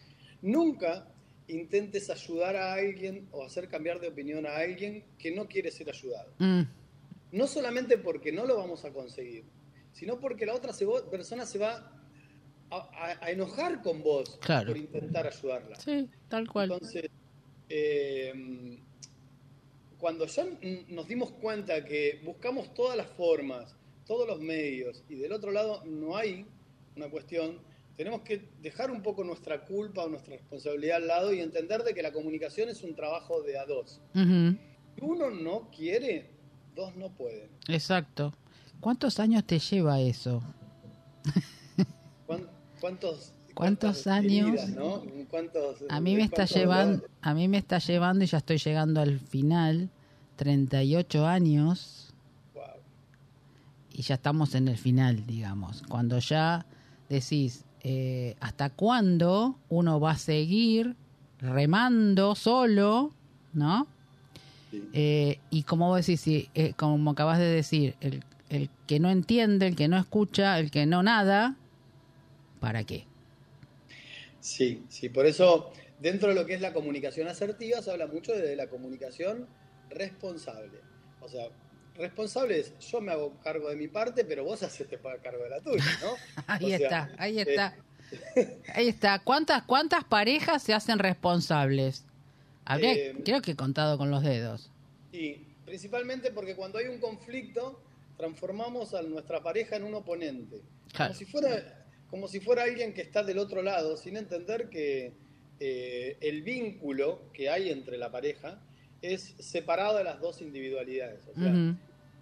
nunca 0.41 1.09
intentes 1.53 2.11
ayudar 2.11 2.57
a 2.57 2.75
alguien 2.75 3.29
o 3.33 3.45
hacer 3.45 3.69
cambiar 3.69 4.01
de 4.01 4.09
opinión 4.09 4.47
a 4.47 4.57
alguien 4.57 5.05
que 5.19 5.31
no 5.31 5.47
quiere 5.49 5.71
ser 5.71 5.89
ayudado. 5.91 6.33
Mm, 6.39 6.63
No 7.33 7.47
solamente 7.47 7.97
porque 7.99 8.31
no 8.33 8.45
lo 8.45 8.57
vamos 8.57 8.85
a 8.85 8.93
conseguir, 8.93 9.45
sino 9.93 10.19
porque 10.21 10.45
la 10.47 10.55
otra 10.55 10.73
se- 10.73 10.87
persona 11.11 11.47
se 11.47 11.59
va 11.59 11.99
a, 12.71 12.77
a- 12.77 13.25
a 13.25 13.31
enojar 13.31 13.81
con 13.83 14.03
vos 14.03 14.39
Claro. 14.43 14.69
por 14.69 14.77
intentar 14.77 15.27
ayudarla. 15.27 15.77
sí, 15.81 16.09
tal 16.29 16.49
cual. 16.49 16.73
Entonces, 16.73 17.11
eh, 17.69 18.79
cuando 19.99 20.27
ya 20.27 20.45
nos 20.89 21.07
dimos 21.09 21.31
cuenta 21.33 21.85
que 21.85 22.21
buscamos 22.25 22.75
todas 22.75 22.97
las 22.97 23.07
formas, 23.09 23.75
todos 24.07 24.27
los 24.27 24.41
medios, 24.41 25.03
y 25.09 25.15
del 25.15 25.33
otro 25.33 25.53
lado 25.53 25.85
no 25.85 26.17
hay 26.17 26.45
una 26.97 27.09
cuestión, 27.09 27.59
tenemos 27.97 28.23
que 28.23 28.49
dejar 28.61 28.91
un 28.91 29.03
poco 29.03 29.23
nuestra 29.25 29.65
culpa 29.65 30.05
o 30.05 30.09
nuestra 30.09 30.35
responsabilidad 30.37 30.97
al 30.97 31.07
lado 31.09 31.33
y 31.33 31.41
entender 31.41 31.83
de 31.85 31.95
que 31.95 32.03
la 32.03 32.13
comunicación 32.13 32.69
es 32.69 32.83
un 32.83 32.95
trabajo 32.95 33.43
de 33.43 33.59
a 33.59 33.67
dos. 33.67 34.01
Si 34.15 35.01
uno 35.01 35.31
no 35.31 35.71
quiere, 35.71 36.31
dos 36.75 36.95
no 36.97 37.11
pueden. 37.11 37.49
exacto. 37.69 38.33
¿Cuántos 38.81 39.21
años 39.21 39.45
te 39.45 39.59
lleva 39.59 40.01
eso? 40.01 40.43
¿Cuán- 42.27 42.49
¿Cuántos, 42.81 43.33
¿Cuántos 43.55 44.03
cuántas 44.03 44.07
años? 44.09 44.49
heridas, 44.49 44.69
no? 44.71 45.03
¿Cuántos- 45.31 45.85
A 45.89 46.01
mí 46.01 46.17
me 46.17 46.25
está 46.25 46.45
llevando, 46.47 47.05
a 47.21 47.35
mí 47.35 47.47
me 47.49 47.59
está 47.59 47.79
llevando 47.79 48.25
y 48.25 48.27
ya 48.27 48.39
estoy 48.39 48.59
llegando 48.59 49.01
al 49.01 49.21
final, 49.21 49.89
38 50.37 51.27
años 51.27 52.13
Wow. 52.55 52.65
y 53.93 54.03
ya 54.03 54.15
estamos 54.17 54.55
en 54.57 54.67
el 54.69 54.77
final, 54.79 55.27
digamos. 55.27 55.83
Cuando 55.89 56.19
ya 56.19 56.67
decís, 57.09 57.65
eh, 57.83 58.37
¿hasta 58.41 58.71
cuándo 58.71 59.59
uno 59.69 60.01
va 60.01 60.13
a 60.13 60.19
seguir 60.19 60.97
remando 61.41 62.35
solo, 62.35 63.13
no? 63.53 63.87
Sí. 64.71 64.89
Eh, 64.93 65.39
y 65.51 65.65
como 65.65 65.89
vos 65.89 66.07
decís, 66.07 66.21
sí, 66.21 66.49
eh, 66.55 66.75
como 66.75 67.11
acabas 67.11 67.39
de 67.39 67.47
decir, 67.47 67.95
el, 68.01 68.23
el 68.49 68.71
que 68.87 69.01
no 69.01 69.11
entiende, 69.11 69.67
el 69.67 69.77
que 69.77 69.89
no 69.89 69.99
escucha, 69.99 70.59
el 70.59 70.71
que 70.71 70.87
no 70.87 71.03
nada, 71.03 71.57
¿para 72.61 72.85
qué? 72.85 73.07
Sí, 74.41 74.83
sí, 74.89 75.09
por 75.09 75.27
eso 75.27 75.73
dentro 76.01 76.29
de 76.29 76.35
lo 76.35 76.47
que 76.47 76.55
es 76.55 76.61
la 76.61 76.73
comunicación 76.73 77.29
asertiva 77.29 77.81
se 77.81 77.91
habla 77.91 78.07
mucho 78.07 78.33
de 78.33 78.57
la 78.57 78.69
comunicación 78.69 79.47
responsable. 79.89 80.81
O 81.21 81.29
sea, 81.29 81.49
responsable 81.97 82.59
es 82.61 82.79
yo 82.79 83.01
me 83.01 83.13
hago 83.13 83.39
cargo 83.43 83.69
de 83.69 83.77
mi 83.77 83.89
parte, 83.89 84.25
pero 84.25 84.45
vos 84.45 84.63
hacete 84.63 84.99
cargo 85.23 85.45
de 85.45 85.51
la 85.51 85.61
tuya, 85.61 85.85
¿no? 86.03 86.15
Ahí 86.47 86.65
O 86.65 86.69
sea, 86.69 86.77
está, 86.77 87.11
ahí 87.19 87.39
eh, 87.39 87.45
está. 87.47 87.77
Ahí 88.75 88.89
está. 88.89 89.19
¿Cuántas, 89.21 89.63
cuántas 89.63 90.05
parejas 90.05 90.63
se 90.63 90.75
hacen 90.75 90.99
responsables? 90.99 92.05
Habría, 92.67 92.93
Eh, 92.93 93.17
creo 93.25 93.41
que 93.41 93.53
he 93.53 93.57
contado 93.57 93.97
con 93.97 94.11
los 94.11 94.23
dedos. 94.23 94.71
Y 95.13 95.47
principalmente 95.65 96.31
porque 96.31 96.55
cuando 96.55 96.77
hay 96.79 96.89
un 96.89 97.01
conflicto, 97.01 97.81
transformamos 98.19 98.93
a 98.93 99.01
nuestra 99.01 99.43
pareja 99.43 99.77
en 99.77 99.85
un 99.85 99.95
oponente. 99.95 100.61
Claro. 100.93 101.15
Como 101.15 101.19
si 101.19 101.25
fuera, 101.25 101.87
como 102.11 102.29
si 102.29 102.41
fuera 102.41 102.65
alguien 102.65 102.93
que 102.93 103.01
está 103.01 103.23
del 103.23 103.39
otro 103.39 103.63
lado, 103.63 103.97
sin 103.97 104.19
entender 104.19 104.69
que 104.69 105.15
eh, 105.59 106.19
el 106.21 106.43
vínculo 106.43 107.23
que 107.33 107.49
hay 107.49 107.71
entre 107.71 107.97
la 107.97 108.11
pareja 108.11 108.61
es 109.03 109.35
separado 109.39 109.99
de 109.99 110.05
las 110.05 110.21
dos 110.21 110.41
individualidades. 110.41 111.27
O 111.27 111.35
sea, 111.35 111.77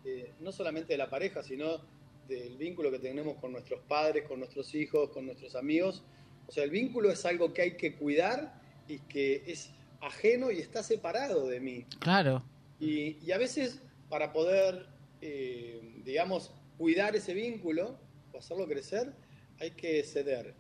eh, 0.04 0.32
no 0.40 0.50
solamente 0.50 0.94
de 0.94 0.98
la 0.98 1.10
pareja, 1.10 1.42
sino 1.42 1.80
del 2.26 2.56
vínculo 2.56 2.90
que 2.90 2.98
tenemos 2.98 3.36
con 3.36 3.52
nuestros 3.52 3.80
padres, 3.82 4.26
con 4.26 4.38
nuestros 4.38 4.74
hijos, 4.74 5.10
con 5.10 5.26
nuestros 5.26 5.54
amigos. 5.54 6.02
O 6.48 6.52
sea, 6.52 6.64
el 6.64 6.70
vínculo 6.70 7.10
es 7.10 7.24
algo 7.26 7.52
que 7.52 7.62
hay 7.62 7.76
que 7.76 7.94
cuidar 7.96 8.60
y 8.88 8.98
que 9.00 9.44
es 9.46 9.70
ajeno 10.00 10.50
y 10.50 10.58
está 10.58 10.82
separado 10.82 11.46
de 11.46 11.60
mí. 11.60 11.84
Claro. 12.00 12.42
Y, 12.78 13.18
y 13.24 13.32
a 13.32 13.38
veces 13.38 13.82
para 14.08 14.32
poder, 14.32 14.86
eh, 15.20 15.80
digamos, 16.04 16.52
cuidar 16.78 17.14
ese 17.14 17.34
vínculo 17.34 17.96
o 18.32 18.38
hacerlo 18.38 18.66
crecer, 18.66 19.12
hay 19.60 19.72
que 19.72 20.02
ceder, 20.02 20.54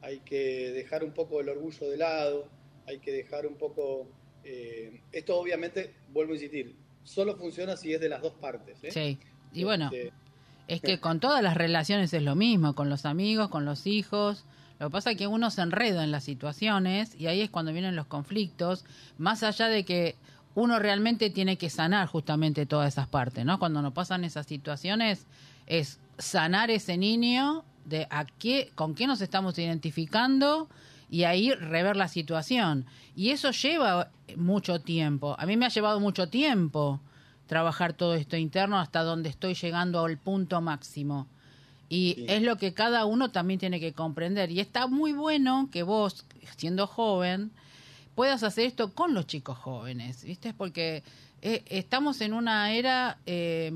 hay 0.00 0.20
que 0.20 0.70
dejar 0.72 1.04
un 1.04 1.12
poco 1.12 1.40
el 1.40 1.48
orgullo 1.48 1.90
de 1.90 1.96
lado, 1.96 2.48
hay 2.86 2.98
que 2.98 3.12
dejar 3.12 3.46
un 3.46 3.56
poco... 3.56 4.08
eh, 4.44 5.00
esto 5.12 5.38
obviamente, 5.38 5.92
vuelvo 6.12 6.32
a 6.32 6.36
insistir, 6.36 6.74
solo 7.04 7.36
funciona 7.36 7.76
si 7.76 7.92
es 7.92 8.00
de 8.00 8.08
las 8.08 8.22
dos 8.22 8.32
partes. 8.32 8.78
¿eh? 8.82 8.90
Sí. 8.90 9.18
Y 9.52 9.64
bueno, 9.64 9.86
Este, 9.92 10.12
es 10.68 10.80
que 10.80 11.00
con 11.00 11.20
todas 11.20 11.42
las 11.42 11.54
relaciones 11.56 12.12
es 12.12 12.22
lo 12.22 12.34
mismo, 12.34 12.74
con 12.74 12.88
los 12.88 13.04
amigos, 13.06 13.48
con 13.48 13.64
los 13.64 13.86
hijos. 13.86 14.44
Lo 14.80 14.88
que 14.88 14.92
pasa 14.92 15.12
es 15.12 15.16
que 15.16 15.26
uno 15.26 15.50
se 15.50 15.62
enreda 15.62 16.02
en 16.02 16.10
las 16.10 16.24
situaciones 16.24 17.14
y 17.18 17.28
ahí 17.28 17.40
es 17.42 17.50
cuando 17.50 17.72
vienen 17.72 17.94
los 17.94 18.06
conflictos, 18.06 18.84
más 19.18 19.42
allá 19.42 19.68
de 19.68 19.84
que 19.84 20.16
uno 20.54 20.78
realmente 20.78 21.30
tiene 21.30 21.56
que 21.56 21.70
sanar 21.70 22.08
justamente 22.08 22.66
todas 22.66 22.92
esas 22.92 23.08
partes, 23.08 23.44
¿no? 23.44 23.58
Cuando 23.58 23.82
nos 23.82 23.92
pasan 23.92 24.24
esas 24.24 24.46
situaciones 24.46 25.26
es 25.66 25.98
sanar 26.18 26.70
ese 26.70 26.96
niño 26.96 27.64
de 27.84 28.06
a 28.10 28.24
qué, 28.24 28.70
con 28.74 28.94
qué 28.94 29.06
nos 29.06 29.20
estamos 29.20 29.58
identificando 29.58 30.68
y 31.14 31.22
ahí 31.22 31.52
rever 31.52 31.96
la 31.96 32.08
situación. 32.08 32.86
Y 33.14 33.30
eso 33.30 33.52
lleva 33.52 34.10
mucho 34.36 34.80
tiempo. 34.80 35.36
A 35.38 35.46
mí 35.46 35.56
me 35.56 35.64
ha 35.64 35.68
llevado 35.68 36.00
mucho 36.00 36.28
tiempo 36.28 36.98
trabajar 37.46 37.92
todo 37.92 38.14
esto 38.14 38.36
interno 38.36 38.80
hasta 38.80 39.04
donde 39.04 39.28
estoy 39.28 39.54
llegando 39.54 40.04
al 40.04 40.18
punto 40.18 40.60
máximo. 40.60 41.28
Y 41.88 42.14
Sí. 42.16 42.26
es 42.28 42.42
lo 42.42 42.56
que 42.56 42.74
cada 42.74 43.04
uno 43.04 43.30
también 43.30 43.60
tiene 43.60 43.78
que 43.78 43.92
comprender. 43.92 44.50
Y 44.50 44.58
está 44.58 44.88
muy 44.88 45.12
bueno 45.12 45.68
que 45.70 45.84
vos, 45.84 46.24
siendo 46.56 46.88
joven, 46.88 47.52
puedas 48.16 48.42
hacer 48.42 48.66
esto 48.66 48.92
con 48.92 49.14
los 49.14 49.28
chicos 49.28 49.56
jóvenes, 49.56 50.24
¿viste? 50.24 50.52
Porque 50.52 51.04
eh, 51.42 51.62
estamos 51.66 52.20
en 52.22 52.32
una 52.32 52.72
era 52.72 53.18
eh, 53.26 53.70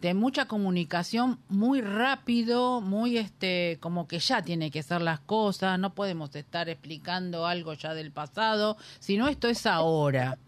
de 0.00 0.14
mucha 0.14 0.46
comunicación 0.46 1.38
muy 1.48 1.80
rápido, 1.82 2.80
muy 2.80 3.18
este, 3.18 3.78
como 3.80 4.08
que 4.08 4.18
ya 4.18 4.42
tiene 4.42 4.70
que 4.70 4.82
ser 4.82 5.02
las 5.02 5.20
cosas, 5.20 5.78
no 5.78 5.94
podemos 5.94 6.34
estar 6.34 6.68
explicando 6.68 7.46
algo 7.46 7.74
ya 7.74 7.92
del 7.94 8.10
pasado, 8.10 8.76
sino 8.98 9.28
esto 9.28 9.48
es 9.48 9.66
ahora. 9.66 10.38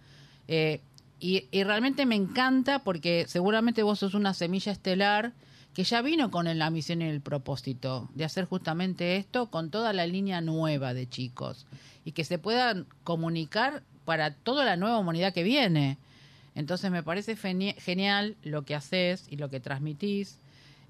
Eh, 0.48 0.80
y, 1.20 1.46
y 1.50 1.64
realmente 1.64 2.06
me 2.06 2.16
encanta 2.16 2.80
porque 2.80 3.26
seguramente 3.28 3.82
vos 3.82 3.98
sos 3.98 4.14
una 4.14 4.34
semilla 4.34 4.72
estelar 4.72 5.32
que 5.74 5.84
ya 5.84 6.02
vino 6.02 6.30
con 6.30 6.58
la 6.58 6.70
misión 6.70 7.02
y 7.02 7.06
el 7.06 7.20
propósito 7.20 8.08
de 8.14 8.24
hacer 8.24 8.44
justamente 8.44 9.16
esto 9.16 9.50
con 9.50 9.70
toda 9.70 9.92
la 9.92 10.06
línea 10.06 10.40
nueva 10.40 10.94
de 10.94 11.08
chicos 11.08 11.66
y 12.04 12.12
que 12.12 12.24
se 12.24 12.38
puedan 12.38 12.86
comunicar 13.04 13.82
para 14.04 14.34
toda 14.34 14.64
la 14.64 14.76
nueva 14.76 14.98
humanidad 14.98 15.32
que 15.32 15.42
viene. 15.42 15.98
Entonces 16.54 16.90
me 16.90 17.02
parece 17.02 17.36
geni- 17.36 17.74
genial 17.78 18.36
lo 18.42 18.62
que 18.64 18.74
haces 18.74 19.26
y 19.30 19.36
lo 19.36 19.48
que 19.48 19.60
transmitís. 19.60 20.38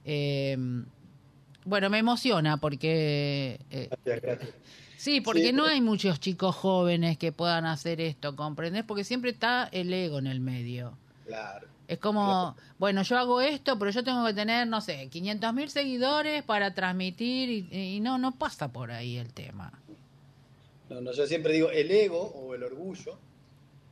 Eh, 0.04 0.56
bueno, 1.64 1.88
me 1.90 1.98
emociona 1.98 2.56
porque... 2.56 3.60
eh, 3.70 3.88
gracias, 4.04 4.22
gracias. 4.22 4.50
Sí, 4.96 5.20
porque 5.20 5.46
Sí, 5.46 5.52
no 5.52 5.62
pues. 5.64 5.74
hay 5.74 5.80
muchos 5.80 6.20
chicos 6.20 6.54
jóvenes 6.54 7.18
que 7.18 7.32
puedan 7.32 7.66
hacer 7.66 8.00
esto, 8.00 8.36
¿comprendés? 8.36 8.84
Porque 8.84 9.04
siempre 9.04 9.30
está 9.30 9.68
el 9.72 9.92
ego 9.92 10.18
en 10.18 10.26
el 10.28 10.40
medio. 10.40 10.96
Claro. 11.26 11.66
Es 11.88 11.98
como, 11.98 12.56
bueno, 12.78 13.02
yo 13.02 13.18
hago 13.18 13.40
esto, 13.40 13.78
pero 13.78 13.90
yo 13.90 14.02
tengo 14.04 14.24
que 14.24 14.32
tener, 14.32 14.66
no 14.66 14.80
sé, 14.80 15.08
500 15.08 15.52
mil 15.54 15.68
seguidores 15.68 16.42
para 16.44 16.72
transmitir 16.74 17.50
y, 17.50 17.68
y 17.96 18.00
no, 18.00 18.16
no 18.18 18.32
pasa 18.38 18.72
por 18.72 18.90
ahí 18.92 19.16
el 19.18 19.32
tema. 19.32 19.72
No, 20.88 21.00
no, 21.00 21.12
yo 21.12 21.26
siempre 21.26 21.52
digo, 21.52 21.70
el 21.70 21.90
ego 21.90 22.20
o 22.22 22.54
el 22.54 22.62
orgullo 22.62 23.18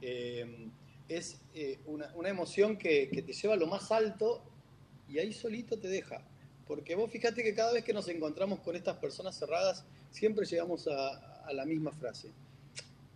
eh, 0.00 0.69
es 1.17 1.40
eh, 1.55 1.79
una, 1.87 2.12
una 2.14 2.29
emoción 2.29 2.76
que, 2.76 3.09
que 3.11 3.23
te 3.23 3.33
lleva 3.33 3.55
a 3.55 3.57
lo 3.57 3.67
más 3.67 3.90
alto 3.90 4.43
y 5.09 5.19
ahí 5.19 5.33
solito 5.33 5.79
te 5.79 5.88
deja. 5.88 6.23
Porque 6.67 6.95
vos 6.95 7.11
fíjate 7.11 7.43
que 7.43 7.55
cada 7.55 7.73
vez 7.73 7.85
que 7.85 7.93
nos 7.93 8.09
encontramos 8.09 8.61
con 8.61 8.76
estas 8.76 8.97
personas 8.99 9.37
cerradas, 9.37 9.85
siempre 10.11 10.47
llegamos 10.47 10.87
a, 10.87 11.40
a 11.45 11.52
la 11.52 11.64
misma 11.64 11.93
frase. 11.93 12.31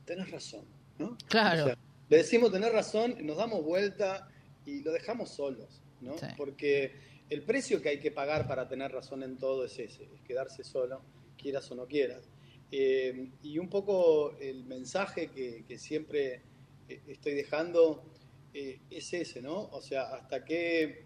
Tenés 0.04 0.30
razón, 0.30 0.64
¿no? 0.98 1.16
Claro. 1.28 1.62
O 1.62 1.66
sea, 1.66 1.78
le 2.08 2.16
decimos 2.18 2.52
tener 2.52 2.72
razón, 2.72 3.16
nos 3.24 3.36
damos 3.36 3.64
vuelta 3.64 4.28
y 4.66 4.80
lo 4.82 4.92
dejamos 4.92 5.30
solos, 5.30 5.80
¿no? 6.00 6.16
Porque 6.36 6.92
el 7.30 7.42
precio 7.42 7.80
que 7.80 7.88
hay 7.90 8.00
que 8.00 8.10
pagar 8.10 8.46
para 8.46 8.68
tener 8.68 8.92
razón 8.92 9.22
en 9.22 9.36
todo 9.36 9.64
es 9.64 9.78
ese, 9.78 10.04
es 10.04 10.20
quedarse 10.26 10.64
solo, 10.64 11.00
quieras 11.38 11.70
o 11.70 11.74
no 11.74 11.86
quieras. 11.86 12.28
Eh, 12.70 13.30
y 13.42 13.58
un 13.58 13.68
poco 13.68 14.36
el 14.38 14.64
mensaje 14.64 15.28
que, 15.28 15.78
siempre 15.78 16.34
eh, 16.34 16.42
estoy 16.88 17.34
dejando 17.34 18.04
eh, 18.52 18.80
es 18.90 19.12
ese, 19.12 19.42
¿no? 19.42 19.68
O 19.72 19.80
sea, 19.80 20.14
hasta 20.14 20.44
qué, 20.44 21.04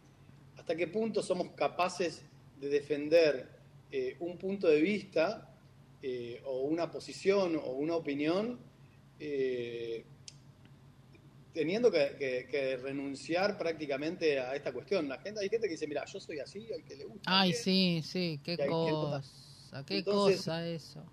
hasta 0.56 0.76
qué 0.76 0.86
punto 0.86 1.22
somos 1.22 1.50
capaces 1.50 2.22
de 2.60 2.68
defender 2.68 3.58
un 4.18 4.36
punto 4.36 4.68
de 4.68 4.82
vista 4.82 5.56
o 6.44 6.60
una 6.60 6.90
posición 6.90 7.56
o 7.56 7.70
una 7.70 7.96
opinión 7.96 8.58
teniendo 11.58 11.90
que, 11.90 12.78
renunciar 12.82 13.58
prácticamente 13.58 14.38
a 14.38 14.54
esta 14.54 14.72
cuestión. 14.72 15.08
La 15.08 15.18
gente, 15.18 15.40
hay 15.40 15.48
gente 15.48 15.66
que 15.66 15.72
dice, 15.72 15.88
mira, 15.88 16.04
yo 16.04 16.20
soy 16.20 16.38
así, 16.38 16.68
al 16.72 16.84
que 16.84 16.94
le 16.94 17.04
gusta. 17.04 17.22
Ay, 17.26 17.52
sí, 17.52 18.00
sí, 18.04 18.40
qué 18.44 18.56
cosa, 18.56 19.84
qué 19.84 20.04
cosa 20.04 20.68
eso. 20.68 21.04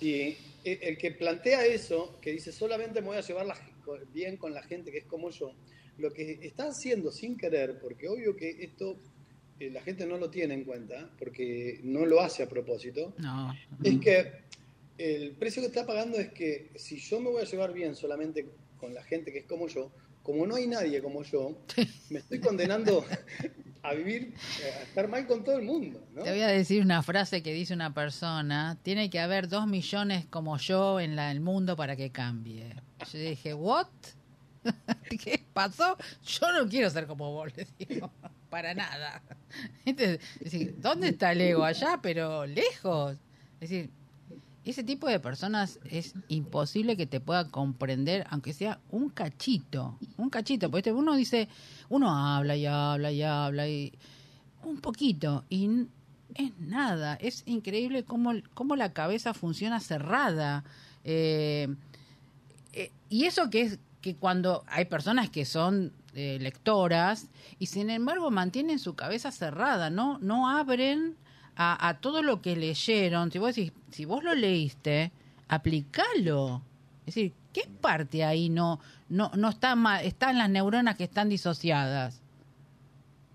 Y 0.00 0.36
el 0.64 0.98
que 0.98 1.12
plantea 1.12 1.64
eso, 1.64 2.18
que 2.20 2.32
dice, 2.32 2.50
solamente 2.50 3.00
me 3.00 3.08
voy 3.08 3.16
a 3.18 3.20
llevar 3.20 3.46
bien 4.12 4.36
con 4.36 4.52
la 4.54 4.62
gente 4.62 4.90
que 4.90 4.98
es 4.98 5.04
como 5.04 5.30
yo, 5.30 5.54
lo 5.98 6.12
que 6.12 6.38
está 6.42 6.68
haciendo 6.68 7.10
sin 7.10 7.36
querer, 7.36 7.78
porque 7.80 8.08
obvio 8.08 8.36
que 8.36 8.50
esto 8.60 8.98
eh, 9.58 9.70
la 9.70 9.82
gente 9.82 10.06
no 10.06 10.18
lo 10.18 10.30
tiene 10.30 10.54
en 10.54 10.64
cuenta, 10.64 11.10
porque 11.18 11.80
no 11.82 12.06
lo 12.06 12.20
hace 12.20 12.42
a 12.42 12.48
propósito, 12.48 13.14
es 13.82 14.00
que 14.00 14.32
el 14.98 15.32
precio 15.36 15.62
que 15.62 15.68
está 15.68 15.86
pagando 15.86 16.18
es 16.18 16.32
que 16.32 16.70
si 16.76 16.98
yo 16.98 17.20
me 17.20 17.30
voy 17.30 17.42
a 17.42 17.44
llevar 17.44 17.72
bien 17.72 17.94
solamente 17.94 18.48
con 18.78 18.94
la 18.94 19.02
gente 19.02 19.32
que 19.32 19.40
es 19.40 19.46
como 19.46 19.68
yo, 19.68 19.90
como 20.22 20.46
no 20.46 20.56
hay 20.56 20.66
nadie 20.66 21.02
como 21.02 21.22
yo, 21.22 21.58
me 22.10 22.20
estoy 22.20 22.40
condenando 22.40 23.04
a 23.88 23.94
vivir, 23.94 24.34
a 24.78 24.82
estar 24.82 25.08
mal 25.08 25.26
con 25.26 25.44
todo 25.44 25.58
el 25.58 25.64
mundo. 25.64 26.00
Te 26.14 26.30
voy 26.30 26.42
a 26.42 26.48
decir 26.48 26.82
una 26.82 27.02
frase 27.02 27.42
que 27.42 27.52
dice 27.52 27.74
una 27.74 27.94
persona, 27.94 28.78
tiene 28.82 29.10
que 29.10 29.20
haber 29.20 29.48
dos 29.48 29.66
millones 29.66 30.26
como 30.26 30.56
yo 30.58 31.00
en 31.00 31.16
la, 31.16 31.30
el 31.30 31.40
mundo 31.40 31.76
para 31.76 31.96
que 31.96 32.10
cambie. 32.10 32.74
Yo 33.12 33.18
dije, 33.18 33.54
¿what? 33.54 33.86
¿Qué 35.22 35.42
pasó? 35.52 35.96
Yo 36.24 36.52
no 36.52 36.68
quiero 36.68 36.90
ser 36.90 37.06
como 37.06 37.32
vos, 37.32 37.56
le 37.56 37.66
digo, 37.78 38.10
para 38.50 38.74
nada. 38.74 39.22
Es 39.84 39.96
decir, 39.96 40.76
¿dónde 40.80 41.08
está 41.08 41.32
el 41.32 41.40
ego? 41.40 41.64
Allá, 41.64 41.98
pero 42.02 42.46
lejos. 42.46 43.16
Es 43.60 43.70
decir, 43.70 43.90
ese 44.70 44.84
tipo 44.84 45.08
de 45.08 45.18
personas 45.18 45.80
es 45.90 46.14
imposible 46.28 46.96
que 46.96 47.06
te 47.06 47.20
pueda 47.20 47.50
comprender, 47.50 48.26
aunque 48.28 48.52
sea 48.52 48.80
un 48.90 49.08
cachito, 49.08 49.98
un 50.16 50.28
cachito, 50.28 50.70
porque 50.70 50.92
uno 50.92 51.16
dice, 51.16 51.48
uno 51.88 52.10
habla 52.10 52.54
y 52.56 52.66
habla 52.66 53.10
y 53.10 53.22
habla 53.22 53.68
y 53.68 53.92
un 54.64 54.80
poquito 54.80 55.44
y 55.48 55.86
es 56.34 56.58
nada, 56.58 57.14
es 57.14 57.42
increíble 57.46 58.04
cómo, 58.04 58.32
cómo 58.54 58.76
la 58.76 58.92
cabeza 58.92 59.32
funciona 59.32 59.80
cerrada. 59.80 60.64
Eh, 61.04 61.74
eh, 62.74 62.92
y 63.08 63.24
eso 63.24 63.48
que 63.48 63.62
es 63.62 63.78
que 64.02 64.16
cuando 64.16 64.64
hay 64.68 64.84
personas 64.84 65.30
que 65.30 65.44
son 65.44 65.92
eh, 66.14 66.38
lectoras 66.40 67.28
y 67.58 67.66
sin 67.66 67.90
embargo 67.90 68.30
mantienen 68.30 68.78
su 68.78 68.94
cabeza 68.94 69.32
cerrada, 69.32 69.88
no, 69.88 70.18
no 70.18 70.48
abren 70.48 71.16
a, 71.60 71.98
todo 72.00 72.22
lo 72.22 72.40
que 72.40 72.54
leyeron, 72.54 73.32
si 73.32 73.38
vos 73.38 73.56
si 73.90 74.04
vos 74.04 74.22
lo 74.22 74.34
leíste, 74.34 75.10
aplicalo. 75.48 76.62
Es 77.00 77.14
decir, 77.14 77.32
¿qué 77.52 77.62
parte 77.80 78.22
ahí 78.22 78.48
no, 78.48 78.80
no, 79.08 79.30
no 79.34 79.48
está 79.48 79.74
mal, 79.74 80.04
están 80.04 80.38
las 80.38 80.48
neuronas 80.50 80.96
que 80.96 81.04
están 81.04 81.28
disociadas? 81.28 82.20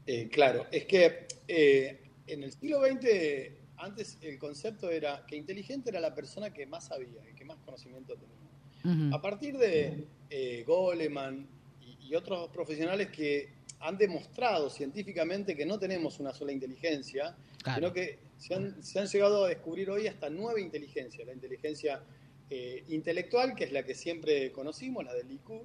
Eh, 0.05 0.29
claro, 0.31 0.67
es 0.71 0.85
que 0.85 1.27
eh, 1.47 2.01
en 2.27 2.43
el 2.43 2.51
siglo 2.51 2.81
XX, 2.85 3.51
antes 3.77 4.17
el 4.21 4.37
concepto 4.37 4.89
era 4.89 5.25
que 5.25 5.35
inteligente 5.35 5.89
era 5.89 5.99
la 5.99 6.13
persona 6.13 6.53
que 6.53 6.65
más 6.65 6.85
sabía, 6.85 7.21
que 7.35 7.45
más 7.45 7.57
conocimiento 7.65 8.15
tenía. 8.15 9.15
A 9.15 9.21
partir 9.21 9.57
de 9.57 10.05
eh, 10.29 10.65
Goleman 10.67 11.47
y, 11.81 12.13
otros 12.15 12.49
profesionales 12.49 13.07
que 13.11 13.49
han 13.83 13.97
demostrado 13.97 14.69
científicamente 14.69 15.57
que 15.57 15.65
no 15.65 15.77
tenemos 15.77 16.19
una 16.19 16.33
sola 16.33 16.53
inteligencia, 16.53 17.35
sino 17.75 17.91
que 17.91 18.17
se 18.37 18.53
han, 18.55 19.07
llegado 19.07 19.43
a 19.43 19.49
descubrir 19.49 19.89
hoy 19.89 20.07
hasta 20.07 20.29
nueve 20.29 20.61
inteligencias. 20.61 21.27
La 21.27 21.33
inteligencia 21.33 22.01
eh, 22.49 22.85
intelectual, 22.87 23.55
que 23.55 23.65
es 23.65 23.73
la 23.73 23.83
que 23.83 23.93
siempre 23.93 24.53
conocimos, 24.53 25.03
la 25.03 25.13
del 25.13 25.29
IQ, 25.31 25.63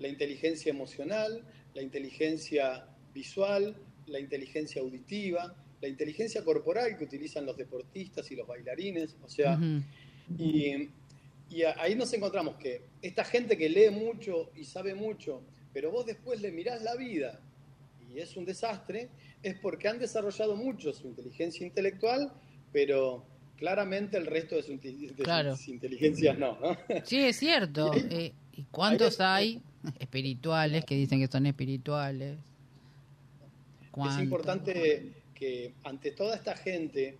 la 0.00 0.08
inteligencia 0.08 0.68
emocional, 0.68 1.42
la 1.74 1.80
inteligencia 1.80 2.86
visual, 3.14 3.74
la 4.06 4.20
inteligencia 4.20 4.82
auditiva, 4.82 5.54
la 5.80 5.88
inteligencia 5.88 6.44
corporal 6.44 6.98
que 6.98 7.04
utilizan 7.04 7.46
los 7.46 7.56
deportistas 7.56 8.30
y 8.30 8.36
los 8.36 8.46
bailarines, 8.46 9.16
o 9.24 9.28
sea, 9.28 9.58
y, 10.38 10.90
y 11.48 11.62
ahí 11.62 11.94
nos 11.94 12.12
encontramos 12.12 12.56
que 12.56 12.82
esta 13.00 13.24
gente 13.24 13.56
que 13.56 13.70
lee 13.70 13.90
mucho 13.90 14.50
y 14.54 14.64
sabe 14.64 14.94
mucho, 14.94 15.42
pero 15.72 15.90
vos 15.90 16.04
después 16.04 16.40
le 16.40 16.52
mirás 16.52 16.82
la 16.82 16.96
vida 16.96 17.40
y 18.16 18.20
es 18.20 18.36
un 18.36 18.46
desastre, 18.46 19.10
es 19.42 19.58
porque 19.58 19.88
han 19.88 19.98
desarrollado 19.98 20.56
mucho 20.56 20.92
su 20.94 21.06
inteligencia 21.06 21.66
intelectual, 21.66 22.32
pero 22.72 23.26
claramente 23.56 24.16
el 24.16 24.26
resto 24.26 24.56
de, 24.56 24.62
sus 24.62 25.68
inteligencias 25.68 26.38
no, 26.38 26.58
Sí, 27.04 27.18
es 27.18 27.36
cierto. 27.36 27.92
Eh, 28.10 28.32
¿Y 28.52 28.62
cuántos 28.70 29.20
hay 29.20 29.60
espirituales 29.98 30.86
que 30.86 30.94
dicen 30.94 31.20
que 31.20 31.26
son 31.26 31.44
espirituales? 31.44 32.38
Es 33.82 34.18
importante 34.18 35.12
que 35.34 35.74
ante 35.84 36.12
toda 36.12 36.36
esta 36.36 36.56
gente 36.56 37.18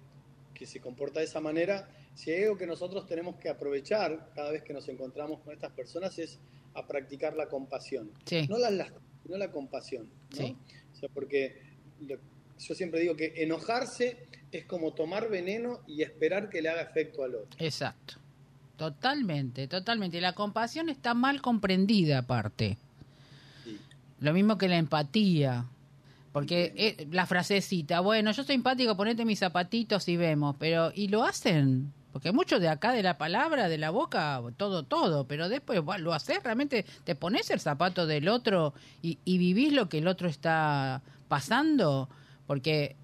que 0.54 0.64
se 0.64 0.80
comporta 0.80 1.20
de 1.20 1.26
esa 1.26 1.40
manera, 1.40 1.90
si 2.14 2.30
hay 2.30 2.44
algo 2.44 2.56
que 2.56 2.66
nosotros 2.66 3.06
tenemos 3.06 3.36
que 3.36 3.50
aprovechar 3.50 4.30
cada 4.34 4.50
vez 4.50 4.62
que 4.62 4.72
nos 4.72 4.88
encontramos 4.88 5.40
con 5.40 5.52
estas 5.52 5.72
personas 5.72 6.18
es 6.18 6.38
a 6.72 6.86
practicar 6.86 7.36
la 7.36 7.48
compasión. 7.48 8.10
No 8.48 8.56
la, 8.56 8.70
no 8.70 9.36
la 9.36 9.50
compasión. 9.50 10.08
O 10.96 10.98
sea, 10.98 11.08
porque 11.10 11.60
yo 12.58 12.74
siempre 12.74 13.00
digo 13.00 13.16
que 13.16 13.34
enojarse 13.36 14.16
es 14.50 14.64
como 14.64 14.94
tomar 14.94 15.28
veneno 15.28 15.80
y 15.86 16.02
esperar 16.02 16.48
que 16.48 16.62
le 16.62 16.70
haga 16.70 16.80
efecto 16.80 17.22
al 17.22 17.34
otro. 17.34 17.58
Exacto. 17.58 18.14
Totalmente, 18.76 19.68
totalmente. 19.68 20.18
Y 20.18 20.20
la 20.20 20.34
compasión 20.34 20.88
está 20.88 21.14
mal 21.14 21.42
comprendida 21.42 22.18
aparte. 22.18 22.78
Lo 24.20 24.32
mismo 24.32 24.56
que 24.56 24.68
la 24.68 24.76
empatía. 24.76 25.66
Porque 26.32 26.72
eh, 26.76 27.06
la 27.10 27.24
frasecita, 27.26 28.00
bueno, 28.00 28.30
yo 28.32 28.44
soy 28.44 28.56
empático, 28.56 28.96
ponete 28.96 29.24
mis 29.24 29.38
zapatitos 29.38 30.06
y 30.08 30.18
vemos, 30.18 30.56
pero 30.58 30.92
¿y 30.94 31.08
lo 31.08 31.24
hacen? 31.24 31.92
Porque 32.16 32.32
mucho 32.32 32.58
de 32.58 32.70
acá 32.70 32.92
de 32.92 33.02
la 33.02 33.18
palabra, 33.18 33.68
de 33.68 33.76
la 33.76 33.90
boca, 33.90 34.40
todo, 34.56 34.84
todo, 34.84 35.26
pero 35.26 35.50
después 35.50 35.82
lo 36.00 36.14
haces, 36.14 36.42
realmente 36.42 36.86
te 37.04 37.14
pones 37.14 37.50
el 37.50 37.60
zapato 37.60 38.06
del 38.06 38.28
otro 38.28 38.72
y, 39.02 39.18
vivís 39.26 39.74
lo 39.74 39.90
que 39.90 39.98
el 39.98 40.08
otro 40.08 40.26
está 40.26 41.02
pasando, 41.28 42.08
porque 42.46 42.96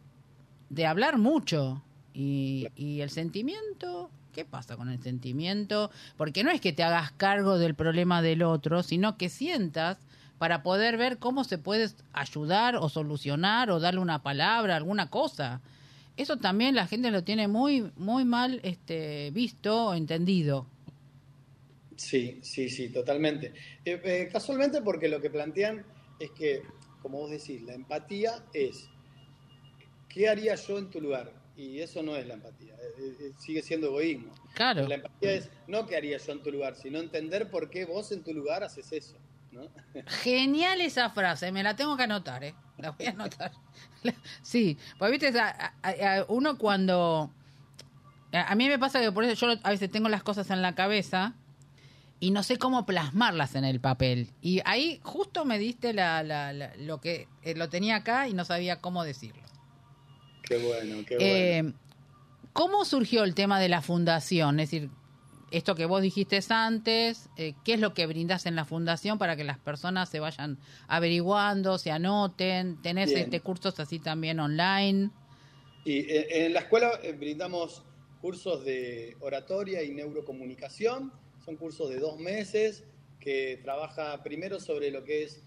de 0.70 0.86
hablar 0.86 1.18
mucho 1.18 1.82
y, 2.14 2.68
y 2.74 3.02
el 3.02 3.10
sentimiento, 3.10 4.08
¿qué 4.32 4.46
pasa 4.46 4.78
con 4.78 4.88
el 4.88 5.02
sentimiento? 5.02 5.90
Porque 6.16 6.42
no 6.42 6.50
es 6.50 6.62
que 6.62 6.72
te 6.72 6.82
hagas 6.82 7.12
cargo 7.12 7.58
del 7.58 7.74
problema 7.74 8.22
del 8.22 8.42
otro, 8.42 8.82
sino 8.82 9.18
que 9.18 9.28
sientas 9.28 9.98
para 10.38 10.62
poder 10.62 10.96
ver 10.96 11.18
cómo 11.18 11.44
se 11.44 11.58
puede 11.58 11.90
ayudar 12.14 12.76
o 12.76 12.88
solucionar 12.88 13.70
o 13.70 13.78
darle 13.78 14.00
una 14.00 14.22
palabra, 14.22 14.76
alguna 14.76 15.10
cosa 15.10 15.60
eso 16.16 16.36
también 16.36 16.74
la 16.74 16.86
gente 16.86 17.10
lo 17.10 17.24
tiene 17.24 17.48
muy 17.48 17.90
muy 17.96 18.24
mal 18.24 18.60
este 18.62 19.30
visto 19.32 19.88
o 19.88 19.94
entendido. 19.94 20.66
Sí, 21.96 22.40
sí, 22.42 22.68
sí, 22.68 22.88
totalmente. 22.88 23.52
Eh, 23.84 24.00
eh, 24.04 24.28
casualmente 24.32 24.82
porque 24.82 25.08
lo 25.08 25.20
que 25.20 25.30
plantean 25.30 25.84
es 26.18 26.30
que, 26.32 26.62
como 27.00 27.18
vos 27.18 27.30
decís, 27.30 27.62
la 27.62 27.74
empatía 27.74 28.44
es 28.52 28.88
¿qué 30.08 30.28
haría 30.28 30.54
yo 30.54 30.78
en 30.78 30.90
tu 30.90 31.00
lugar? 31.00 31.32
Y 31.56 31.80
eso 31.80 32.02
no 32.02 32.16
es 32.16 32.26
la 32.26 32.34
empatía, 32.34 32.74
eh, 32.98 33.32
sigue 33.38 33.62
siendo 33.62 33.88
egoísmo. 33.88 34.32
Claro. 34.54 34.88
La 34.88 34.96
empatía 34.96 35.32
es 35.32 35.50
no 35.68 35.86
qué 35.86 35.96
haría 35.96 36.16
yo 36.16 36.32
en 36.32 36.42
tu 36.42 36.50
lugar, 36.50 36.76
sino 36.76 36.98
entender 36.98 37.50
por 37.50 37.70
qué 37.70 37.84
vos 37.84 38.10
en 38.10 38.22
tu 38.22 38.32
lugar 38.32 38.64
haces 38.64 38.90
eso. 38.92 39.16
Genial 40.06 40.80
esa 40.80 41.10
frase, 41.10 41.52
me 41.52 41.62
la 41.62 41.76
tengo 41.76 41.96
que 41.96 42.04
anotar, 42.04 42.44
¿eh? 42.44 42.54
La 42.78 42.90
voy 42.90 43.06
a 43.06 43.10
anotar. 43.10 43.52
Sí, 44.42 44.78
pues 44.98 45.12
viste, 45.12 45.32
uno 46.28 46.58
cuando... 46.58 47.30
A 48.32 48.54
mí 48.56 48.66
me 48.66 48.78
pasa 48.78 49.00
que 49.00 49.12
por 49.12 49.22
eso 49.24 49.46
yo 49.46 49.60
a 49.62 49.70
veces 49.70 49.90
tengo 49.90 50.08
las 50.08 50.22
cosas 50.22 50.50
en 50.50 50.62
la 50.62 50.74
cabeza 50.74 51.34
y 52.18 52.30
no 52.30 52.42
sé 52.42 52.56
cómo 52.56 52.86
plasmarlas 52.86 53.54
en 53.56 53.64
el 53.64 53.80
papel. 53.80 54.30
Y 54.40 54.60
ahí 54.64 55.00
justo 55.02 55.44
me 55.44 55.58
diste 55.58 55.92
la, 55.92 56.52
lo 56.78 57.00
que 57.00 57.28
eh, 57.42 57.54
lo 57.54 57.68
tenía 57.68 57.96
acá 57.96 58.28
y 58.28 58.32
no 58.32 58.44
sabía 58.44 58.80
cómo 58.80 59.04
decirlo. 59.04 59.42
Qué 60.42 60.56
bueno, 60.58 61.04
qué 61.06 61.16
bueno. 61.16 61.20
Eh, 61.20 61.72
¿Cómo 62.52 62.84
surgió 62.84 63.24
el 63.24 63.34
tema 63.34 63.58
de 63.60 63.68
la 63.68 63.82
fundación? 63.82 64.60
Es 64.60 64.70
decir, 64.70 64.90
esto 65.52 65.74
que 65.74 65.84
vos 65.84 66.02
dijiste 66.02 66.40
antes, 66.48 67.28
eh, 67.36 67.54
¿qué 67.64 67.74
es 67.74 67.80
lo 67.80 67.94
que 67.94 68.06
brindás 68.06 68.46
en 68.46 68.56
la 68.56 68.64
fundación 68.64 69.18
para 69.18 69.36
que 69.36 69.44
las 69.44 69.58
personas 69.58 70.08
se 70.08 70.18
vayan 70.18 70.58
averiguando, 70.88 71.78
se 71.78 71.90
anoten? 71.90 72.80
¿Tenés 72.82 73.12
este 73.12 73.40
cursos 73.40 73.78
así 73.78 73.98
también 73.98 74.40
online? 74.40 75.10
Y 75.84 75.98
eh, 76.10 76.46
en 76.46 76.54
la 76.54 76.60
escuela 76.60 76.98
eh, 77.02 77.12
brindamos 77.12 77.84
cursos 78.20 78.64
de 78.64 79.16
oratoria 79.20 79.82
y 79.82 79.90
neurocomunicación, 79.90 81.12
son 81.44 81.56
cursos 81.56 81.90
de 81.90 81.98
dos 81.98 82.18
meses 82.18 82.84
que 83.20 83.60
trabaja 83.62 84.22
primero 84.22 84.58
sobre 84.58 84.90
lo 84.90 85.04
que 85.04 85.24
es 85.24 85.42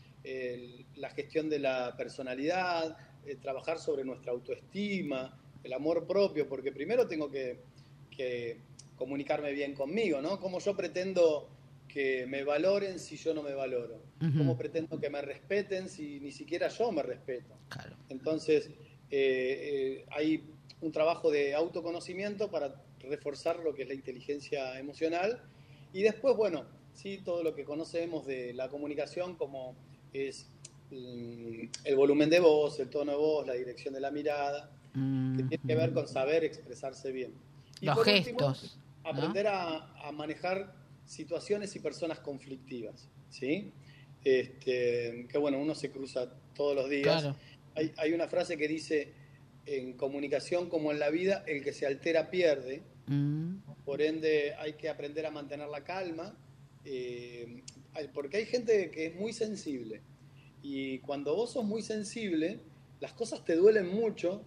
la 0.95 1.11
gestión 1.11 1.49
de 1.49 1.59
la 1.59 1.95
personalidad, 1.95 2.97
trabajar 3.43 3.77
sobre 3.77 4.03
nuestra 4.03 4.31
autoestima, 4.31 5.37
el 5.63 5.73
amor 5.73 6.07
propio, 6.07 6.47
porque 6.47 6.71
primero 6.71 7.07
tengo 7.07 7.29
que, 7.29 7.59
comunicarme 8.95 9.51
bien 9.51 9.73
conmigo, 9.73 10.21
¿no? 10.21 10.39
¿Cómo 10.39 10.59
yo 10.59 10.75
pretendo 10.75 11.49
que 11.87 12.25
me 12.27 12.43
valoren 12.43 12.99
si 12.99 13.17
yo 13.17 13.33
no 13.33 13.43
me 13.43 13.53
valoro? 13.53 14.01
¿Cómo 14.19 14.57
pretendo 14.57 14.99
que 14.99 15.09
me 15.09 15.21
respeten 15.21 15.89
si 15.89 16.19
ni 16.19 16.31
siquiera 16.31 16.67
yo 16.69 16.91
me 16.91 17.03
respeto? 17.03 17.55
Entonces, 18.09 18.69
eh, 19.11 20.01
eh, 20.01 20.05
hay 20.11 20.43
un 20.81 20.91
trabajo 20.91 21.31
de 21.31 21.53
autoconocimiento 21.53 22.49
para 22.49 22.75
reforzar 22.99 23.59
lo 23.59 23.73
que 23.73 23.83
es 23.83 23.87
la 23.87 23.93
inteligencia 23.93 24.79
emocional 24.79 25.41
y 25.93 26.01
después, 26.01 26.35
bueno, 26.35 26.65
sí, 26.93 27.21
todo 27.23 27.43
lo 27.43 27.55
que 27.55 27.63
conocemos 27.63 28.25
de 28.25 28.53
la 28.53 28.69
comunicación 28.69 29.35
como 29.35 29.75
es 30.11 30.47
mm, 30.91 31.67
el 31.83 31.95
volumen 31.95 32.29
de 32.29 32.39
voz, 32.39 32.79
el 32.79 32.89
tono 32.89 33.11
de 33.11 33.17
voz, 33.17 33.47
la 33.47 33.53
dirección 33.53 33.93
de 33.93 33.99
la 33.99 34.11
mirada, 34.11 34.71
que 34.93 34.99
mm, 34.99 35.47
tiene 35.49 35.63
que 35.65 35.75
ver 35.75 35.93
con 35.93 36.07
saber 36.07 36.43
expresarse 36.43 37.11
bien. 37.11 37.33
Y 37.81 37.85
Los 37.85 38.03
gestos. 38.03 38.77
Aprender 39.05 39.47
a, 39.47 40.11
manejar 40.13 40.73
situaciones 41.05 41.75
y 41.75 41.79
personas 41.79 42.19
conflictivas, 42.19 43.09
¿sí? 43.29 43.71
Este, 44.23 45.27
que 45.29 45.37
bueno, 45.37 45.59
uno 45.59 45.75
se 45.75 45.91
cruza 45.91 46.31
todos 46.55 46.75
los 46.75 46.89
días. 46.89 47.35
Hay, 47.75 47.91
hay, 47.97 48.13
una 48.13 48.27
frase 48.27 48.57
que 48.57 48.67
dice, 48.67 49.13
en 49.65 49.93
comunicación 49.93 50.69
como 50.69 50.91
en 50.91 50.99
la 50.99 51.09
vida, 51.09 51.43
el 51.47 51.63
que 51.63 51.73
se 51.73 51.85
altera 51.85 52.29
pierde. 52.29 52.83
Mm. 53.07 53.57
Por 53.83 54.01
ende, 54.01 54.53
hay 54.57 54.73
que 54.73 54.89
aprender 54.89 55.25
a 55.25 55.31
mantener 55.31 55.67
la 55.67 55.83
calma, 55.83 56.35
eh, 56.83 57.63
porque 58.13 58.37
hay 58.37 58.45
gente 58.45 58.91
que 58.91 59.07
es 59.07 59.15
muy 59.15 59.33
sensible. 59.33 60.01
Y 60.61 60.99
cuando 60.99 61.35
vos 61.35 61.53
sos 61.53 61.65
muy 61.65 61.81
sensible, 61.81 62.59
las 62.99 63.13
cosas 63.13 63.43
te 63.45 63.55
duelen 63.55 63.87
mucho 63.87 64.43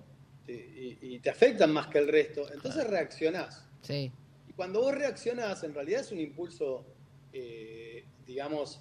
y, 0.49 1.19
te 1.19 1.31
afectan 1.31 1.73
más 1.73 1.89
que 1.89 1.99
el 1.99 2.09
resto, 2.09 2.51
entonces 2.53 2.87
reaccionás. 2.87 3.67
Sí. 3.83 4.11
Cuando 4.59 4.81
vos 4.81 4.93
reaccionás, 4.93 5.63
en 5.63 5.73
realidad 5.73 6.01
es 6.01 6.11
un 6.11 6.19
impulso, 6.19 6.85
eh, 7.33 8.05
digamos, 8.27 8.81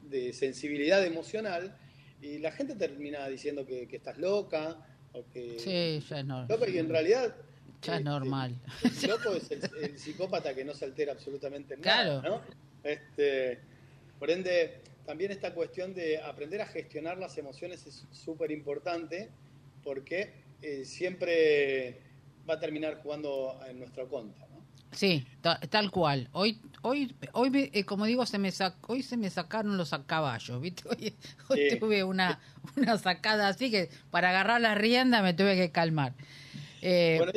de 0.00 0.32
sensibilidad 0.32 1.04
emocional, 1.04 1.76
y 2.22 2.38
la 2.38 2.52
gente 2.52 2.76
termina 2.76 3.26
diciendo 3.26 3.66
que, 3.66 3.88
estás 3.90 4.16
loca, 4.16 4.78
o 5.12 5.28
que... 5.28 5.58
Sí, 5.58 6.06
ya 6.08 6.20
es 6.20 6.24
normal. 6.24 6.46
Loca, 6.48 6.70
y 6.70 6.78
en 6.78 6.88
realidad... 6.88 7.34
Ya 7.82 7.94
es 7.96 8.00
eh, 8.00 8.04
normal. 8.04 8.60
El, 8.84 9.08
loco 9.10 9.34
es 9.34 9.50
el, 9.50 9.98
psicópata 9.98 10.54
que 10.54 10.64
no 10.64 10.72
se 10.72 10.84
altera 10.84 11.14
absolutamente 11.14 11.76
nada, 11.76 12.20
claro. 12.20 12.42
Este, 12.84 13.58
por 14.20 14.30
ende, 14.30 14.82
también 15.04 15.32
esta 15.32 15.52
cuestión 15.52 15.94
de 15.94 16.18
aprender 16.18 16.60
a 16.60 16.66
gestionar 16.66 17.18
las 17.18 17.36
emociones 17.38 17.84
es 17.88 18.06
súper 18.12 18.52
importante, 18.52 19.30
porque 19.82 20.32
eh, 20.62 20.84
siempre 20.84 22.02
va 22.48 22.54
a 22.54 22.60
terminar 22.60 23.02
jugando 23.02 23.58
en 23.68 23.80
nuestra 23.80 24.04
contra. 24.04 24.47
Sí, 24.92 25.26
tal 25.70 25.90
cual. 25.90 26.28
Hoy, 26.32 26.60
hoy, 26.82 27.14
hoy 27.32 27.70
eh, 27.72 27.84
como 27.84 28.06
digo, 28.06 28.24
se 28.26 28.38
me 28.38 28.50
hoy 28.86 29.02
se 29.02 29.16
me 29.16 29.30
sacaron 29.30 29.76
los 29.76 29.90
caballos, 30.06 30.60
¿viste? 30.60 30.88
Hoy, 30.88 31.14
tuve 31.80 32.04
una, 32.04 32.40
una 32.76 32.98
sacada 32.98 33.48
así 33.48 33.70
que 33.70 33.90
para 34.10 34.30
agarrar 34.30 34.60
la 34.60 34.74
rienda 34.74 35.22
me 35.22 35.34
tuve 35.34 35.56
que 35.56 35.70
calmar. 35.70 36.14
Eh, 36.80 37.16
bueno, 37.18 37.32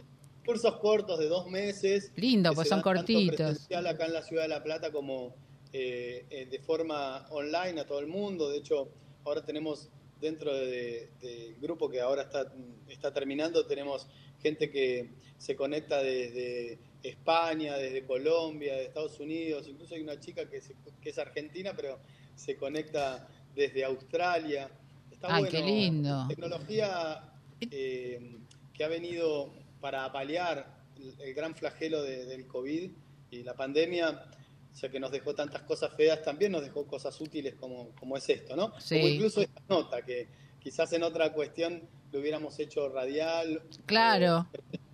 cursos 0.46 0.78
cortos 0.78 1.20
de 1.20 1.28
dos 1.28 1.50
meses. 1.50 2.12
Lindo, 2.16 2.54
pues 2.54 2.70
son 2.70 2.82
cortitos. 2.82 3.68
acá 3.72 4.06
en 4.06 4.14
la 4.14 4.24
ciudad 4.24 4.44
de 4.44 4.50
La 4.50 4.64
Plata 4.64 4.92
como 4.92 5.36
de 5.72 6.62
forma 6.66 7.28
online 7.30 7.82
a 7.82 7.86
todo 7.86 8.00
el 8.00 8.08
mundo. 8.08 8.50
De 8.50 8.58
hecho, 8.58 8.90
ahora 9.24 9.44
tenemos 9.44 9.90
dentro 10.20 10.54
del 10.56 11.56
grupo 11.60 11.90
que 11.90 12.00
ahora 12.00 12.24
está, 12.24 12.54
está 12.88 13.12
terminando, 13.12 13.66
tenemos 13.66 14.08
gente 14.42 14.70
que 14.70 15.10
se 15.38 15.56
conecta 15.56 16.02
desde 16.02 16.80
España, 17.04 17.76
desde 17.78 18.06
Colombia, 18.06 18.76
de 18.76 18.84
Estados 18.86 19.20
Unidos, 19.20 19.68
incluso 19.68 19.96
hay 19.96 20.02
una 20.02 20.20
chica 20.20 20.50
que, 20.50 20.62
que 21.02 21.10
es 21.10 21.18
argentina, 21.18 21.74
pero 21.76 22.00
se 22.36 22.56
conecta 22.56 23.28
desde 23.56 23.84
Australia. 23.84 24.70
Está 25.12 25.40
bueno. 25.40 25.50
qué 25.50 25.62
lindo! 25.62 26.26
Tecnología 26.28 27.34
eh, 27.70 28.38
que 28.74 28.84
ha 28.84 28.88
venido 28.88 29.54
para 29.80 30.12
paliar 30.12 30.82
el, 31.20 31.34
gran 31.34 31.56
flagelo 31.56 32.04
del 32.04 32.48
COVID 32.48 32.92
y 33.32 33.44
la 33.44 33.56
pandemia 33.56 34.26
o 34.72 34.76
sea, 34.76 34.90
que 34.90 35.00
nos 35.00 35.12
dejó 35.12 35.36
tantas 35.36 35.64
cosas 35.64 35.94
feas, 35.96 36.24
también 36.24 36.52
nos 36.54 36.64
dejó 36.64 36.86
cosas 36.88 37.20
útiles 37.20 37.56
como, 37.56 37.90
como 38.00 38.16
es 38.16 38.30
esto, 38.30 38.56
¿no? 38.56 38.74
Sí. 38.80 38.96
Como 38.96 39.10
incluso 39.10 39.42
esta 39.42 39.62
nota, 39.68 40.02
que 40.02 40.28
quizás 40.60 40.94
en 40.94 41.04
otra 41.04 41.34
cuestión 41.34 41.82
lo 42.12 42.20
hubiéramos 42.20 42.58
hecho 42.60 42.88
radial. 42.90 43.64
Claro. 43.86 44.48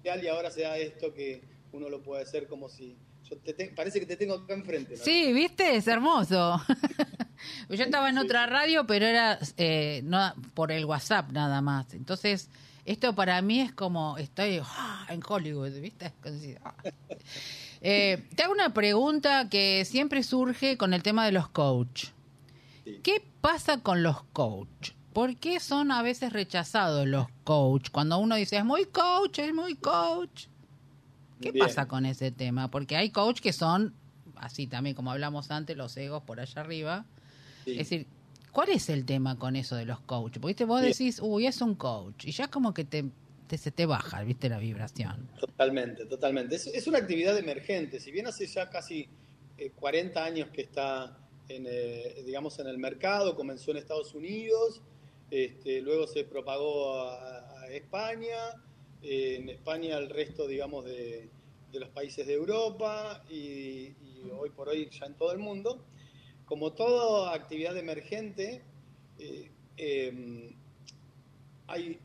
y 0.04 0.28
ahora 0.28 0.50
sea 0.50 0.78
esto 0.78 1.14
que 1.14 1.42
uno 1.72 1.90
lo 1.90 2.02
puede 2.02 2.24
hacer 2.24 2.48
como 2.48 2.70
si... 2.70 2.98
Yo 3.24 3.38
te 3.38 3.54
parece 3.76 4.00
que 4.00 4.06
te 4.06 4.16
tengo 4.16 4.36
acá 4.36 4.54
enfrente. 4.54 4.96
¿no? 4.96 5.04
Sí, 5.04 5.34
¿viste? 5.34 5.76
Es 5.76 5.88
hermoso. 5.88 6.62
yo 7.70 7.84
estaba 7.84 8.10
en 8.10 8.18
otra 8.18 8.46
radio, 8.46 8.88
pero 8.88 9.06
era 9.06 9.38
eh, 9.58 10.02
no, 10.06 10.34
por 10.54 10.72
el 10.72 10.86
WhatsApp 10.86 11.32
nada 11.32 11.62
más. 11.62 11.94
Entonces, 11.94 12.50
esto 12.86 13.14
para 13.16 13.42
mí 13.42 13.60
es 13.60 13.74
como, 13.74 14.18
estoy 14.18 14.62
ah, 14.64 15.06
en 15.10 15.22
Hollywood, 15.28 15.74
¿viste? 15.80 16.14
Ah. 16.64 16.74
Eh, 17.82 18.26
te 18.36 18.44
hago 18.44 18.54
una 18.54 18.74
pregunta 18.74 19.50
que 19.50 19.86
siempre 19.86 20.24
surge 20.24 20.78
con 20.78 20.94
el 20.94 21.04
tema 21.04 21.26
de 21.26 21.32
los 21.32 21.48
coach. 21.50 22.08
¿Qué 23.04 23.24
pasa 23.42 23.82
con 23.82 24.02
los 24.02 24.24
coach? 24.34 24.92
¿Por 25.14 25.36
qué 25.38 25.60
son 25.60 25.92
a 25.92 26.02
veces 26.02 26.32
rechazados 26.32 27.06
los 27.06 27.28
coach? 27.44 27.90
Cuando 27.92 28.18
uno 28.18 28.36
dice, 28.36 28.58
es 28.58 28.66
muy 28.66 28.86
coach, 28.86 29.40
es 29.40 29.54
muy 29.54 29.76
coach. 29.76 30.46
¿Qué 31.42 31.54
pasa 31.54 31.88
con 31.88 32.06
ese 32.06 32.32
tema? 32.32 32.70
Porque 32.70 32.96
hay 32.96 33.10
coach 33.10 33.40
que 33.40 33.54
son, 33.54 33.94
así 34.36 34.68
también 34.68 34.96
como 34.96 35.12
hablamos 35.12 35.52
antes, 35.52 35.78
los 35.78 35.96
egos 35.98 36.24
por 36.24 36.40
allá 36.40 36.62
arriba. 36.62 37.06
Es 37.66 37.78
decir, 37.78 38.08
¿cuál 38.52 38.70
es 38.70 38.90
el 38.90 39.06
tema 39.06 39.38
con 39.38 39.56
eso 39.56 39.76
de 39.76 39.86
los 39.86 40.00
coach? 40.02 40.38
Porque 40.40 40.66
vos 40.66 40.82
decís, 40.82 41.20
uy, 41.22 41.48
es 41.48 41.62
un 41.62 41.76
coach. 41.76 42.26
Y 42.26 42.32
ya 42.32 42.48
como 42.48 42.74
que 42.74 42.86
te 42.86 43.06
se 43.56 43.72
te 43.72 43.86
baja, 43.86 44.24
viste, 44.24 44.50
la 44.50 44.58
vibración. 44.58 45.30
Totalmente, 45.40 46.06
totalmente. 46.06 46.56
Es, 46.56 46.88
una 46.88 46.98
actividad 46.98 47.38
emergente. 47.38 48.02
Si 48.02 48.12
bien 48.12 48.28
hace 48.28 48.46
ya 48.48 48.70
casi 48.70 49.08
40 49.80 50.20
eh, 50.20 50.24
años 50.24 50.50
que 50.50 50.64
está, 50.64 51.18
en, 51.48 51.66
eh, 51.70 52.24
digamos, 52.26 52.60
en 52.60 52.68
el 52.68 52.78
mercado, 52.78 53.36
comenzó 53.38 53.72
en 53.72 53.78
Estados 53.78 54.14
Unidos, 54.14 54.82
este, 55.32 55.82
luego 55.82 56.08
se 56.08 56.26
propagó 56.26 57.08
a, 57.08 57.46
España, 57.70 58.38
en 59.02 59.50
España 59.50 59.98
al 59.98 60.10
resto, 60.10 60.48
digamos, 60.48 60.86
de, 60.86 61.30
los 61.74 61.90
países 61.90 62.26
de 62.26 62.34
Europa 62.34 63.24
y, 63.30 63.92
hoy 64.36 64.50
por 64.50 64.68
hoy 64.68 64.90
ya 64.90 65.06
en 65.06 65.14
todo 65.14 65.32
el 65.32 65.38
mundo. 65.38 65.86
Como 66.46 66.74
toda 66.74 67.34
actividad 67.34 67.78
emergente, 67.78 68.64
em, 69.78 70.56
hay, 71.68 72.00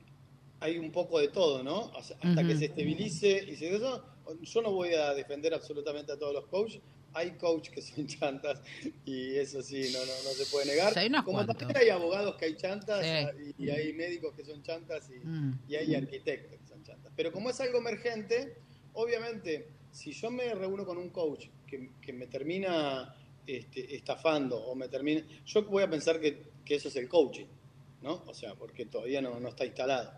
hay 0.61 0.79
un 0.79 0.91
poco 0.91 1.19
de 1.21 1.29
todo, 1.29 1.63
¿no? 1.63 1.91
hasta 1.97 2.47
que 2.47 2.57
se 2.57 2.67
estabilice 2.67 3.45
y 3.49 3.57
se 3.57 3.75
eso, 3.75 4.05
yo 4.43 4.63
no 4.63 4.73
voy 4.73 4.95
a 4.95 5.15
defender 5.15 5.55
absolutamente 5.55 6.13
a 6.13 6.19
todos 6.19 6.35
los 6.35 6.47
coaches. 6.47 6.81
Hay 7.15 7.33
coaches 7.33 7.75
que 7.75 7.83
son 7.83 8.07
chantas 8.07 8.61
y 9.05 9.37
eso 9.37 9.63
sí, 9.63 9.91
no, 9.93 9.99
no, 10.01 10.31
se 10.31 10.47
puede 10.47 10.67
negar. 10.67 10.95
Como 11.25 11.45
también 11.47 11.77
hay 11.77 11.89
abogados 11.91 12.37
que 12.37 12.47
hay 12.47 12.57
chantas 12.57 13.05
y, 13.59 13.71
hay 13.71 13.93
médicos 13.93 14.35
que 14.35 14.45
son 14.45 14.63
chantas 14.63 15.09
mm. 15.23 15.53
y, 15.69 15.77
hay 15.77 15.95
arquitectos 15.95 16.59
que. 16.83 17.11
Pero 17.16 17.33
como 17.33 17.51
es 17.51 17.61
algo 17.61 17.79
emergente, 17.79 18.57
obviamente, 18.95 19.68
si 19.90 20.12
yo 20.12 20.31
me 20.31 20.55
reúno 20.55 20.85
con 20.85 20.99
un 20.99 21.11
coach 21.11 21.47
que, 21.66 22.12
me 22.12 22.27
termina 22.27 23.14
este, 23.47 23.95
estafando 23.95 24.59
o 24.59 24.75
me 24.75 24.88
termina... 24.88 25.23
Yo 25.47 25.62
voy 25.64 25.83
a 25.83 25.90
pensar 25.90 26.21
que, 26.21 26.42
que 26.64 26.75
eso 26.75 26.88
es 26.88 26.97
el 26.97 27.09
coaching, 27.09 27.47
¿no? 28.03 28.23
O 28.27 28.35
sea, 28.35 28.55
porque 28.55 28.87
todavía 28.87 29.23
no, 29.23 29.38
no 29.40 29.49
está 29.49 29.64
instalado. 29.64 30.12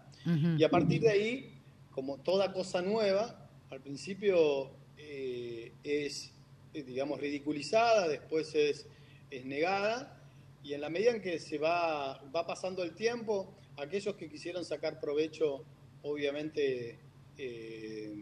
Y 0.57 0.65
a 0.65 0.71
partir 0.71 1.03
de 1.03 1.11
ahí, 1.11 1.55
como 1.91 2.17
toda 2.19 2.53
cosa 2.53 2.81
nueva, 2.81 3.47
al 3.71 3.81
principio 3.81 4.71
eh, 4.97 5.73
es, 5.83 6.33
eh, 6.73 6.83
digamos, 6.83 7.21
ridiculizada, 7.21 8.09
después 8.09 8.55
es, 8.55 8.87
es, 9.31 9.45
negada, 9.45 10.19
y 10.63 10.73
en 10.73 10.81
la 10.81 10.89
medida 10.89 11.11
en 11.11 11.21
que 11.21 11.39
se 11.39 11.59
va, 11.59 12.23
va 12.35 12.47
pasando 12.47 12.83
el 12.83 12.95
tiempo, 12.95 13.55
aquellos 13.77 14.15
que 14.15 14.31
quisieron 14.31 14.65
sacar 14.65 14.99
provecho, 14.99 15.65
obviamente, 16.05 16.99
eh, 17.37 18.15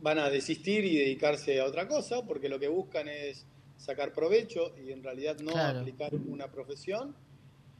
van 0.00 0.18
a 0.18 0.30
desistir 0.30 0.84
y 0.84 0.98
dedicarse 0.98 1.60
a 1.60 1.66
otra 1.66 1.86
cosa 1.86 2.24
porque 2.26 2.48
lo 2.48 2.58
que 2.58 2.68
buscan 2.68 3.08
es 3.08 3.46
sacar 3.76 4.12
provecho 4.12 4.74
y 4.76 4.90
en 4.92 5.02
realidad 5.02 5.38
no 5.40 5.56
aplicar 5.56 6.14
una 6.14 6.50
profesión 6.50 7.14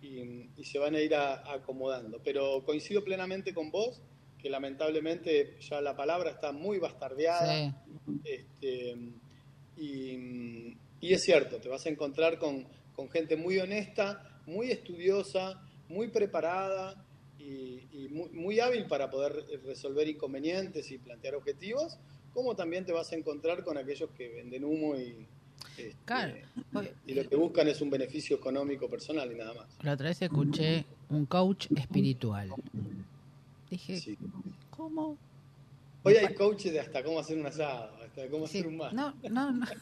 y, 0.00 0.64
se 0.64 0.78
van 0.78 0.94
a 0.94 1.00
ir 1.00 1.14
acomodando. 1.14 2.20
Pero 2.22 2.64
coincido 2.64 3.02
plenamente 3.02 3.54
con 3.54 3.70
vos 3.70 4.00
que 4.38 4.48
lamentablemente 4.50 5.56
ya 5.60 5.80
la 5.80 5.96
palabra 5.96 6.30
está 6.30 6.52
muy 6.52 6.78
bastardeada. 6.78 7.74
Este, 8.24 8.96
y, 9.76 10.76
es 11.00 11.22
cierto, 11.22 11.58
te 11.58 11.68
vas 11.68 11.84
a 11.86 11.88
encontrar 11.88 12.38
con, 12.38 12.66
gente 13.12 13.36
muy 13.36 13.58
honesta, 13.58 14.40
muy 14.46 14.70
estudiosa, 14.70 15.62
muy 15.88 16.08
preparada 16.08 17.04
y, 17.48 18.08
muy, 18.32 18.60
hábil 18.60 18.86
para 18.86 19.10
poder 19.10 19.44
resolver 19.64 20.08
inconvenientes 20.08 20.90
y 20.90 20.98
plantear 20.98 21.34
objetivos, 21.34 21.98
como 22.34 22.54
también 22.54 22.84
te 22.84 22.92
vas 22.92 23.12
a 23.12 23.16
encontrar 23.16 23.64
con 23.64 23.78
aquellos 23.78 24.10
que 24.10 24.28
venden 24.28 24.64
humo 24.64 24.96
y, 24.96 25.26
este, 25.76 26.44
y 27.06 27.14
lo 27.14 27.28
que 27.28 27.36
buscan 27.36 27.68
es 27.68 27.80
un 27.80 27.90
beneficio 27.90 28.36
económico 28.36 28.88
personal 28.88 29.30
y 29.30 29.36
nada 29.36 29.54
más. 29.54 29.66
La 29.82 29.92
otra 29.92 30.08
vez 30.08 30.20
escuché 30.22 30.84
un 31.08 31.26
coach 31.26 31.66
espiritual. 31.76 32.50
Dije, 33.70 34.16
¿cómo? 34.70 35.16
Hoy 36.02 36.14
hay 36.14 36.34
coaches 36.34 36.72
de 36.72 36.80
hasta 36.80 37.02
cómo 37.02 37.18
hacer 37.18 37.38
un 37.38 37.46
asado, 37.46 37.92
hasta 38.02 38.28
cómo 38.28 38.44
hacer 38.44 38.66
un 38.66 38.76
más. 38.76 38.92
No, 38.92 39.14
no, 39.30 39.52
no. 39.52 39.66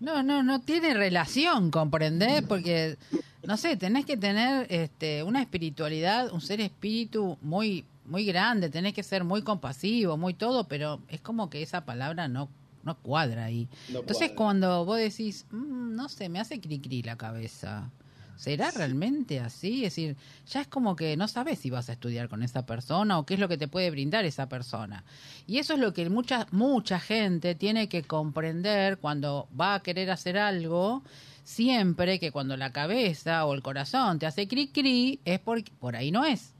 No, 0.00 0.22
no, 0.22 0.44
no 0.44 0.60
tiene 0.60 0.94
relación, 0.94 1.72
¿comprendés? 1.72 2.42
Porque, 2.42 2.96
no 3.42 3.56
sé, 3.56 3.76
tenés 3.76 4.04
que 4.04 4.16
tener 4.16 4.66
este, 4.70 5.22
una 5.22 5.40
espiritualidad, 5.40 6.32
un 6.32 6.40
ser 6.40 6.60
espíritu 6.60 7.38
muy, 7.42 7.84
muy 8.04 8.24
grande, 8.24 8.70
tenés 8.70 8.94
que 8.94 9.02
ser 9.02 9.24
muy 9.24 9.42
compasivo, 9.42 10.16
muy 10.16 10.34
todo, 10.34 10.64
pero 10.64 11.00
es 11.08 11.20
como 11.20 11.48
que 11.50 11.62
esa 11.62 11.84
palabra 11.84 12.28
no, 12.28 12.48
no 12.84 12.96
cuadra 12.98 13.44
ahí. 13.44 13.68
Entonces, 13.88 14.32
cuando 14.32 14.84
vos 14.84 14.98
decís, 14.98 15.46
mm, 15.50 15.94
no 15.94 16.08
sé, 16.08 16.28
me 16.28 16.40
hace 16.40 16.60
cri 16.60 16.80
cri 16.80 17.02
la 17.02 17.16
cabeza. 17.16 17.90
¿Será 18.36 18.70
realmente 18.70 19.40
así? 19.40 19.84
Es 19.84 19.96
decir, 19.96 20.16
ya 20.46 20.60
es 20.60 20.68
como 20.68 20.94
que 20.94 21.16
no 21.16 21.26
sabes 21.26 21.58
si 21.58 21.70
vas 21.70 21.88
a 21.88 21.92
estudiar 21.94 22.28
con 22.28 22.44
esa 22.44 22.64
persona 22.64 23.18
o 23.18 23.26
qué 23.26 23.34
es 23.34 23.40
lo 23.40 23.48
que 23.48 23.58
te 23.58 23.66
puede 23.66 23.90
brindar 23.90 24.24
esa 24.24 24.48
persona. 24.48 25.02
Y 25.48 25.58
eso 25.58 25.74
es 25.74 25.80
lo 25.80 25.92
que 25.92 26.08
mucha, 26.08 26.46
mucha 26.52 27.00
gente 27.00 27.56
tiene 27.56 27.88
que 27.88 28.04
comprender 28.04 28.98
cuando 28.98 29.48
va 29.60 29.74
a 29.74 29.82
querer 29.82 30.12
hacer 30.12 30.38
algo, 30.38 31.02
siempre 31.48 32.20
que 32.20 32.30
cuando 32.30 32.58
la 32.58 32.72
cabeza 32.72 33.46
o 33.46 33.54
el 33.54 33.62
corazón 33.62 34.18
te 34.18 34.26
hace 34.26 34.46
cri 34.46 34.68
cri, 34.68 35.18
es 35.24 35.40
porque 35.40 35.72
por 35.80 35.96
ahí 35.96 36.10
no 36.10 36.26
es. 36.26 36.52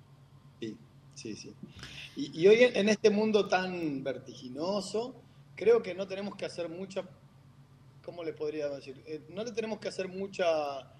Sí, 0.61 0.77
sí, 1.15 1.37
sí. 1.37 1.53
Y, 2.17 2.47
hoy 2.49 2.57
en 2.63 2.89
este 2.89 3.11
mundo 3.11 3.47
tan 3.49 4.03
vertiginoso, 4.03 5.15
creo 5.55 5.83
que 5.83 5.95
no 5.95 6.09
tenemos 6.09 6.37
que 6.37 6.47
hacer 6.47 6.71
mucha, 6.71 7.05
¿cómo 8.03 8.25
le 8.25 8.33
podría 8.33 8.71
decir? 8.71 9.01
Eh, 9.07 9.21
no 9.29 9.45
le 9.45 9.53
tenemos 9.53 9.79
que 9.79 9.89
hacer 9.89 10.09
mucha 10.09 10.91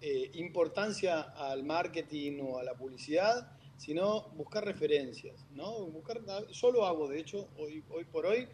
eh, 0.00 0.32
importancia 0.34 1.20
al 1.20 1.62
marketing 1.62 2.40
o 2.42 2.58
a 2.58 2.64
la 2.64 2.74
publicidad, 2.74 3.48
sino 3.76 4.22
buscar 4.30 4.64
referencias, 4.64 5.46
¿no? 5.54 5.86
Buscar, 5.86 6.20
yo 6.50 6.72
lo 6.72 6.84
hago, 6.84 7.06
de 7.08 7.20
hecho, 7.20 7.48
hoy, 7.56 7.84
hoy 7.90 8.04
por 8.04 8.26
hoy 8.26 8.48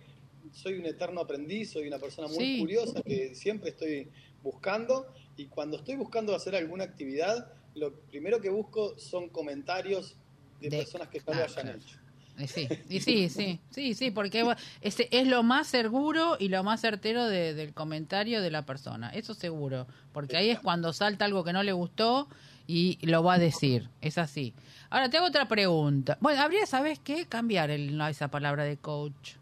soy 0.52 0.74
un 0.74 0.87
eterno 0.87 1.20
aprendiz, 1.20 1.72
soy 1.72 1.87
una 1.87 1.98
persona 1.98 2.28
muy 2.28 2.59
curiosa 2.59 3.02
que 3.02 3.35
siempre 3.35 3.70
estoy 3.70 4.09
buscando 4.42 5.07
y 5.37 5.46
cuando 5.46 5.76
estoy 5.76 5.96
buscando 5.96 6.35
hacer 6.35 6.57
alguna 6.57 6.85
actividad, 6.85 7.52
lo 7.74 7.94
primero 8.00 8.40
que 8.40 8.50
busco 8.50 8.98
son 8.98 9.28
comentarios 9.28 10.16
de, 10.61 10.70
personas 10.70 11.09
que 11.09 11.20
ya 11.20 11.35
lo 11.35 11.44
hayan 11.44 11.68
hecho. 11.68 11.98
Sí, 12.46 12.66
y 12.88 13.00
sí, 13.00 13.28
sí, 13.28 13.61
sí, 13.70 13.94
sí, 13.94 14.11
porque 14.11 14.44
es, 14.81 14.96
es 15.11 15.26
lo 15.26 15.42
más 15.42 15.66
seguro 15.66 16.37
y 16.40 16.48
lo 16.48 16.64
más 16.64 16.81
certero 16.81 17.26
del 17.26 17.74
comentario 17.74 18.40
de 18.40 18.50
la 18.50 18.64
persona, 18.64 19.11
eso 19.11 19.35
seguro, 19.35 19.87
porque 20.12 20.38
ahí 20.38 20.50
es 20.50 20.59
cuando 20.59 20.92
salta 20.92 21.26
algo 21.26 21.44
que 21.44 21.52
no 21.52 21.62
le 21.62 21.72
gustó 21.72 22.28
y 22.66 22.98
lo 23.02 23.22
va 23.22 23.35
a 23.35 23.38
decir, 23.38 23.90
es 24.00 24.18
así. 24.18 24.55
Ahora, 24.88 25.09
tengo 25.09 25.26
otra 25.26 25.48
pregunta. 25.48 26.18
Bueno, 26.20 26.42
habría, 26.42 26.66
¿sabes 26.66 26.98
qué? 26.98 27.26
Cambiar 27.26 27.70
el, 27.70 27.96
no, 27.96 28.07
esa 28.09 28.28
palabra 28.28 28.64
de 28.64 28.76
coach. 28.76 29.37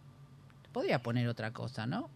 Podría 0.72 1.02
poner 1.02 1.28
otra 1.28 1.52
cosa, 1.52 1.86
¿no? 1.86 2.10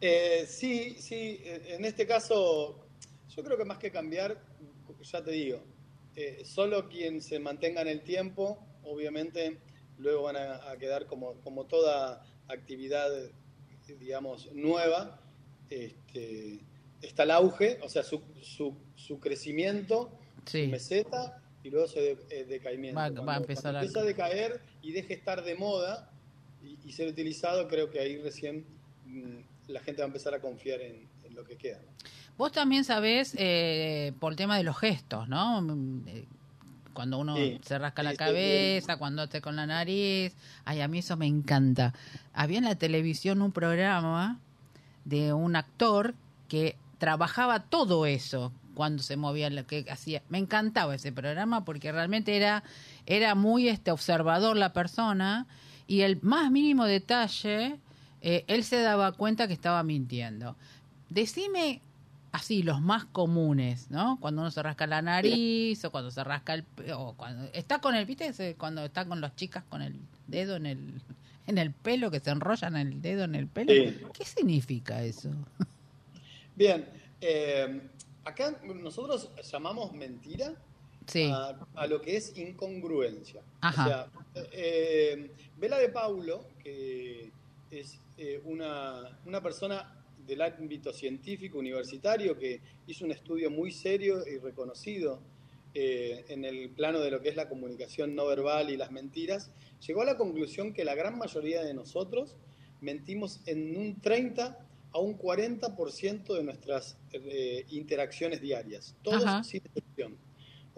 Eh, 0.00 0.46
sí, 0.48 0.96
sí, 0.98 1.40
en 1.44 1.84
este 1.84 2.06
caso, 2.06 2.86
yo 3.34 3.42
creo 3.42 3.56
que 3.56 3.64
más 3.64 3.78
que 3.78 3.90
cambiar, 3.90 4.40
ya 5.02 5.22
te 5.22 5.32
digo, 5.32 5.60
eh, 6.14 6.42
solo 6.44 6.88
quien 6.88 7.20
se 7.20 7.38
mantenga 7.38 7.82
en 7.82 7.88
el 7.88 8.02
tiempo, 8.02 8.58
obviamente 8.84 9.58
luego 9.98 10.22
van 10.22 10.36
a, 10.36 10.76
quedar 10.78 11.06
como, 11.06 11.34
como, 11.40 11.66
toda 11.66 12.24
actividad, 12.48 13.10
digamos, 13.98 14.52
nueva, 14.52 15.20
este, 15.68 16.60
está 17.02 17.24
el 17.24 17.32
auge, 17.32 17.78
o 17.82 17.88
sea, 17.88 18.04
su, 18.04 18.22
su, 18.42 18.76
su 18.94 19.18
crecimiento, 19.18 20.10
su 20.46 20.58
meseta, 20.68 21.42
y 21.62 21.70
luego 21.70 21.88
su 21.88 21.98
eh, 21.98 22.44
decaimiento. 22.48 23.24
Va, 23.24 23.34
a 23.34 23.38
empezar 23.38 23.76
a... 23.76 23.80
empieza 23.80 24.00
a 24.00 24.04
decaer 24.04 24.60
y 24.82 24.92
deje 24.92 25.14
estar 25.14 25.44
de 25.44 25.54
moda 25.54 26.10
y, 26.84 26.92
ser 26.92 27.08
utilizado, 27.08 27.68
creo 27.68 27.90
que 27.90 28.00
ahí 28.00 28.18
recién 28.18 28.64
mm, 29.06 29.70
la 29.72 29.80
gente 29.80 30.02
va 30.02 30.06
a 30.06 30.08
empezar 30.08 30.34
a 30.34 30.40
confiar 30.40 30.80
en, 30.80 31.06
lo 31.34 31.44
que 31.44 31.56
queda. 31.56 31.78
Vos 32.36 32.50
también 32.50 32.82
sabés, 32.82 33.34
eh, 33.38 34.12
por 34.18 34.32
el 34.32 34.36
tema 34.36 34.56
de 34.56 34.64
los 34.64 34.76
gestos, 34.76 35.28
¿no? 35.28 35.60
Mm, 35.62 36.08
eh, 36.08 36.24
cuando 36.92 37.18
uno 37.18 37.36
se 37.62 37.78
rasca 37.78 38.02
la 38.02 38.16
cabeza, 38.16 38.96
cuando 38.96 39.22
esté 39.22 39.40
con 39.40 39.54
la 39.54 39.66
nariz. 39.66 40.34
Ay, 40.64 40.80
a 40.80 40.88
mí 40.88 40.98
eso 40.98 41.16
me 41.16 41.26
encanta. 41.26 41.94
Había 42.32 42.58
en 42.58 42.64
la 42.64 42.74
televisión 42.74 43.40
un 43.40 43.52
programa 43.52 44.40
de 45.04 45.32
un 45.32 45.54
actor 45.54 46.14
que 46.48 46.74
trabajaba 46.98 47.60
todo 47.60 48.04
eso 48.04 48.52
cuando 48.74 49.04
se 49.04 49.16
movía 49.16 49.48
lo 49.48 49.64
que 49.64 49.86
hacía. 49.88 50.22
Me 50.28 50.38
encantaba 50.38 50.96
ese 50.96 51.12
programa 51.12 51.64
porque 51.64 51.92
realmente 51.92 52.36
era 52.36 52.64
era 53.06 53.36
muy 53.36 53.68
este 53.68 53.92
observador 53.92 54.56
la 54.56 54.72
persona 54.72 55.46
y 55.88 56.02
el 56.02 56.20
más 56.22 56.52
mínimo 56.52 56.84
detalle 56.84 57.80
eh, 58.20 58.44
él 58.46 58.62
se 58.62 58.80
daba 58.80 59.12
cuenta 59.12 59.48
que 59.48 59.54
estaba 59.54 59.82
mintiendo. 59.82 60.54
Decime 61.08 61.80
así 62.30 62.62
los 62.62 62.80
más 62.80 63.06
comunes, 63.06 63.90
¿no? 63.90 64.18
Cuando 64.20 64.42
uno 64.42 64.50
se 64.50 64.62
rasca 64.62 64.86
la 64.86 65.02
nariz 65.02 65.84
o 65.84 65.90
cuando 65.90 66.10
se 66.10 66.22
rasca 66.22 66.54
el 66.54 66.64
o 66.94 67.14
cuando 67.14 67.48
está 67.54 67.80
con 67.80 67.94
el, 67.94 68.04
¿viste? 68.04 68.54
Cuando 68.56 68.84
está 68.84 69.06
con 69.06 69.20
las 69.20 69.34
chicas 69.34 69.64
con 69.68 69.82
el 69.82 69.98
dedo 70.26 70.56
en 70.56 70.66
el 70.66 71.02
en 71.46 71.56
el 71.56 71.72
pelo 71.72 72.10
que 72.10 72.20
se 72.20 72.30
enrollan 72.30 72.76
el 72.76 73.00
dedo 73.00 73.24
en 73.24 73.34
el 73.34 73.46
pelo. 73.46 73.72
¿Qué 74.12 74.24
significa 74.24 75.02
eso? 75.02 75.30
Bien, 76.54 76.86
eh, 77.22 77.80
acá 78.24 78.60
nosotros 78.62 79.30
llamamos 79.50 79.94
mentira 79.94 80.52
a, 81.74 81.86
lo 81.86 82.00
que 82.00 82.16
es 82.16 82.36
incongruencia. 82.36 83.42
O 83.62 83.72
sea, 83.72 84.10
eh, 84.52 85.30
Vela 85.56 85.78
de 85.78 85.88
Paulo, 85.88 86.46
que 86.62 87.30
es 87.70 87.98
eh, 88.16 88.40
una, 88.44 89.18
una 89.24 89.42
persona 89.42 89.94
del 90.26 90.42
ámbito 90.42 90.92
científico 90.92 91.58
universitario 91.58 92.38
que 92.38 92.60
hizo 92.86 93.04
un 93.04 93.12
estudio 93.12 93.50
muy 93.50 93.72
serio 93.72 94.22
y 94.26 94.38
reconocido 94.38 95.20
eh, 95.74 96.24
en 96.28 96.44
el 96.44 96.70
plano 96.70 97.00
de 97.00 97.10
lo 97.10 97.20
que 97.20 97.28
es 97.28 97.36
la 97.36 97.48
comunicación 97.48 98.14
no 98.14 98.26
verbal 98.26 98.70
y 98.70 98.76
las 98.76 98.90
mentiras, 98.90 99.50
llegó 99.86 100.02
a 100.02 100.04
la 100.04 100.16
conclusión 100.16 100.72
que 100.72 100.84
la 100.84 100.94
gran 100.94 101.16
mayoría 101.18 101.62
de 101.62 101.72
nosotros 101.74 102.36
mentimos 102.80 103.40
en 103.46 103.76
un 103.76 104.00
30 104.00 104.58
a 104.92 104.98
un 104.98 105.18
40% 105.18 106.34
de 106.34 106.42
nuestras 106.42 106.96
eh, 107.12 107.64
interacciones 107.70 108.40
diarias, 108.40 108.94
todos 109.02 109.46
sin 109.46 109.62
excepción. 109.64 110.16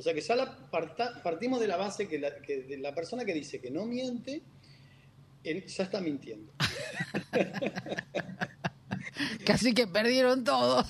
O 0.00 0.02
sea 0.02 0.14
que 0.14 0.22
ya 0.22 0.34
la 0.34 0.56
partimos 1.22 1.60
de 1.60 1.68
la 1.68 1.76
base 1.76 2.08
que 2.08 2.18
la, 2.18 2.34
que 2.40 2.78
la 2.78 2.94
persona 2.94 3.22
que 3.22 3.34
dice 3.34 3.60
que 3.60 3.70
no 3.70 3.84
miente, 3.84 4.40
ya 5.44 5.84
está 5.84 6.00
mintiendo. 6.00 6.50
Casi 9.44 9.74
que 9.74 9.86
perdieron 9.86 10.42
todo. 10.42 10.86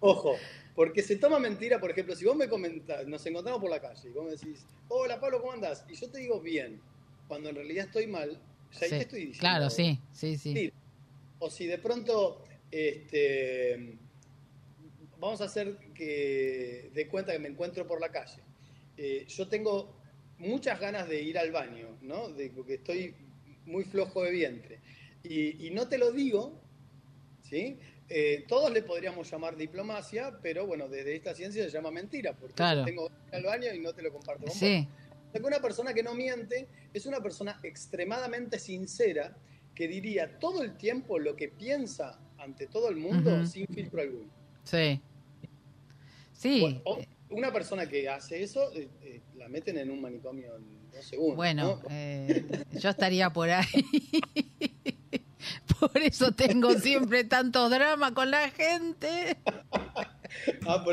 Ojo, 0.00 0.34
porque 0.74 1.04
se 1.04 1.18
toma 1.18 1.38
mentira, 1.38 1.78
por 1.78 1.92
ejemplo, 1.92 2.16
si 2.16 2.24
vos 2.24 2.34
me 2.34 2.48
comentás, 2.48 3.06
nos 3.06 3.24
encontramos 3.24 3.60
por 3.60 3.70
la 3.70 3.80
calle 3.80 4.08
y 4.08 4.12
vos 4.12 4.24
me 4.24 4.32
decís, 4.32 4.66
hola 4.88 5.20
Pablo, 5.20 5.40
¿cómo 5.40 5.52
andás? 5.52 5.84
Y 5.88 5.94
yo 5.94 6.10
te 6.10 6.18
digo 6.18 6.40
bien, 6.40 6.80
cuando 7.28 7.50
en 7.50 7.54
realidad 7.54 7.86
estoy 7.86 8.08
mal, 8.08 8.40
ya 8.72 8.86
ahí 8.86 8.90
te 8.90 9.00
estoy 9.02 9.20
diciendo. 9.20 9.38
Claro, 9.38 9.70
sí, 9.70 10.00
sí, 10.12 10.36
sí. 10.36 10.72
O 11.38 11.48
si 11.48 11.68
de 11.68 11.78
pronto, 11.78 12.42
este, 12.72 13.96
vamos 15.18 15.40
a 15.40 15.44
hacer 15.44 15.76
que 15.94 16.90
de 16.94 17.08
cuenta 17.08 17.32
que 17.32 17.38
me 17.38 17.48
encuentro 17.48 17.86
por 17.86 18.00
la 18.00 18.10
calle. 18.10 18.42
Eh, 18.96 19.24
yo 19.28 19.48
tengo 19.48 19.96
muchas 20.38 20.80
ganas 20.80 21.08
de 21.08 21.22
ir 21.22 21.38
al 21.38 21.52
baño, 21.52 21.98
¿no? 22.02 22.28
De, 22.28 22.50
porque 22.50 22.74
estoy 22.74 23.14
muy 23.64 23.84
flojo 23.84 24.22
de 24.22 24.30
vientre. 24.30 24.80
Y, 25.22 25.66
y 25.66 25.70
no 25.70 25.88
te 25.88 25.98
lo 25.98 26.12
digo 26.12 26.60
¿sí? 27.48 27.78
Eh, 28.08 28.44
todos 28.48 28.72
le 28.72 28.82
podríamos 28.82 29.30
llamar 29.30 29.56
diplomacia, 29.56 30.38
pero 30.42 30.66
bueno, 30.66 30.88
desde 30.88 31.14
esta 31.14 31.34
ciencia 31.34 31.62
se 31.64 31.70
llama 31.70 31.90
mentira, 31.90 32.32
porque 32.34 32.54
tengo 32.84 33.08
que 33.08 33.14
ir 33.28 33.34
al 33.34 33.42
baño 33.42 33.74
y 33.74 33.80
no 33.80 33.92
te 33.92 34.02
lo 34.02 34.12
comparto 34.12 34.46
con 34.46 35.44
una 35.44 35.60
persona 35.60 35.92
que 35.92 36.02
no 36.02 36.14
miente 36.14 36.66
es 36.94 37.04
una 37.04 37.22
persona 37.22 37.60
extremadamente 37.62 38.58
sincera, 38.58 39.36
que 39.74 39.86
diría 39.86 40.38
todo 40.38 40.62
el 40.62 40.76
tiempo 40.76 41.18
lo 41.18 41.36
que 41.36 41.48
piensa 41.48 42.18
ante 42.38 42.66
todo 42.66 42.88
el 42.88 42.96
mundo 42.96 43.44
sin 43.46 43.66
filtro 43.68 44.00
alguno. 44.00 44.32
Sí. 44.68 45.00
Sí. 46.34 46.80
una 47.30 47.52
persona 47.52 47.88
que 47.88 48.08
hace 48.08 48.42
eso, 48.42 48.72
eh, 48.74 48.88
eh, 49.02 49.20
la 49.36 49.48
meten 49.48 49.78
en 49.78 49.90
un 49.90 50.00
manicomio 50.00 50.56
en 50.56 50.90
dos 50.92 51.04
segundos. 51.04 51.36
Bueno, 51.36 51.80
eh, 51.90 52.64
yo 52.72 52.90
estaría 52.90 53.30
por 53.30 53.50
ahí. 53.50 53.66
por 55.80 55.96
eso 55.96 56.32
tengo 56.32 56.74
siempre 56.74 57.24
tanto 57.24 57.68
drama 57.70 58.12
con 58.12 58.30
la 58.30 58.50
gente. 58.50 59.38
ah, 60.66 60.84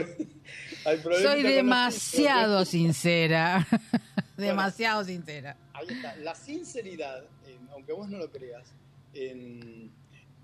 Soy 1.22 1.44
demasiado 1.44 2.64
sincera. 2.64 3.68
demasiado 4.38 5.04
sincera. 5.04 5.58
Ahí 5.74 5.88
está. 5.90 6.16
La 6.18 6.34
sinceridad, 6.34 7.26
aunque 7.72 7.92
vos 7.92 8.08
no 8.08 8.20
lo 8.20 8.32
creas, 8.32 8.74
en, 9.14 9.92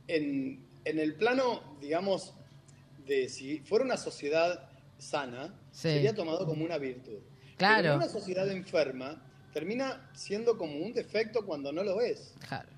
en, 0.07 0.65
en 0.83 0.99
el 0.99 1.15
plano, 1.15 1.77
digamos, 1.79 2.33
de 3.05 3.29
si 3.29 3.59
fuera 3.59 3.85
una 3.85 3.97
sociedad 3.97 4.69
sana, 4.97 5.53
sería 5.71 6.13
tomado 6.13 6.45
como 6.45 6.63
una 6.63 6.77
virtud. 6.77 7.19
Claro. 7.57 7.81
Pero 7.81 7.95
una 7.95 8.09
sociedad 8.09 8.49
enferma 8.49 9.21
termina 9.53 10.09
siendo 10.13 10.57
como 10.57 10.77
un 10.77 10.93
defecto 10.93 11.45
cuando 11.45 11.71
no 11.71 11.83
lo 11.83 12.01
es. 12.01 12.33
Claro. 12.47 12.69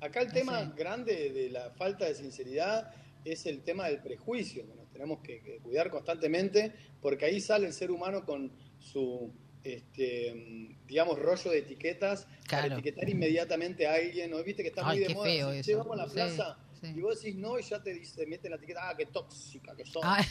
Acá 0.00 0.20
el 0.20 0.32
tema 0.32 0.72
grande 0.76 1.30
de 1.30 1.50
la 1.50 1.70
falta 1.70 2.04
de 2.04 2.14
sinceridad 2.14 2.92
es 3.24 3.46
el 3.46 3.62
tema 3.62 3.88
del 3.88 4.00
prejuicio, 4.00 4.66
que 4.66 4.74
nos 4.74 4.90
tenemos 4.90 5.20
que, 5.20 5.60
cuidar 5.62 5.90
constantemente, 5.90 6.72
porque 7.00 7.24
ahí 7.24 7.40
sale 7.40 7.66
el 7.66 7.72
ser 7.72 7.90
humano 7.90 8.24
con 8.26 8.52
su, 8.78 9.32
este, 9.62 10.76
digamos, 10.86 11.18
rollo 11.18 11.50
de 11.50 11.58
etiquetas 11.58 12.26
para 12.50 12.66
etiquetar 12.66 13.08
inmediatamente 13.08 13.86
a 13.86 13.94
alguien. 13.94 14.30
¿no? 14.30 14.42
Viste 14.42 14.62
que 14.62 14.68
está 14.68 14.84
muy 14.84 14.98
de 14.98 15.14
moda. 15.14 15.62
Feo 15.62 15.78
vamos 15.78 15.98
a 15.98 16.06
la 16.06 16.12
plaza 16.12 16.58
y 16.88 17.00
vos 17.00 17.20
decís 17.20 17.36
no 17.36 17.58
y 17.58 17.62
ya 17.62 17.82
te 17.82 17.92
dice, 17.92 18.26
mete 18.26 18.48
la 18.48 18.56
etiqueta, 18.56 18.90
ah, 18.90 18.94
qué 18.96 19.06
tóxica 19.06 19.74
que 19.74 19.84
sos. 19.84 20.02
Ah, 20.04 20.24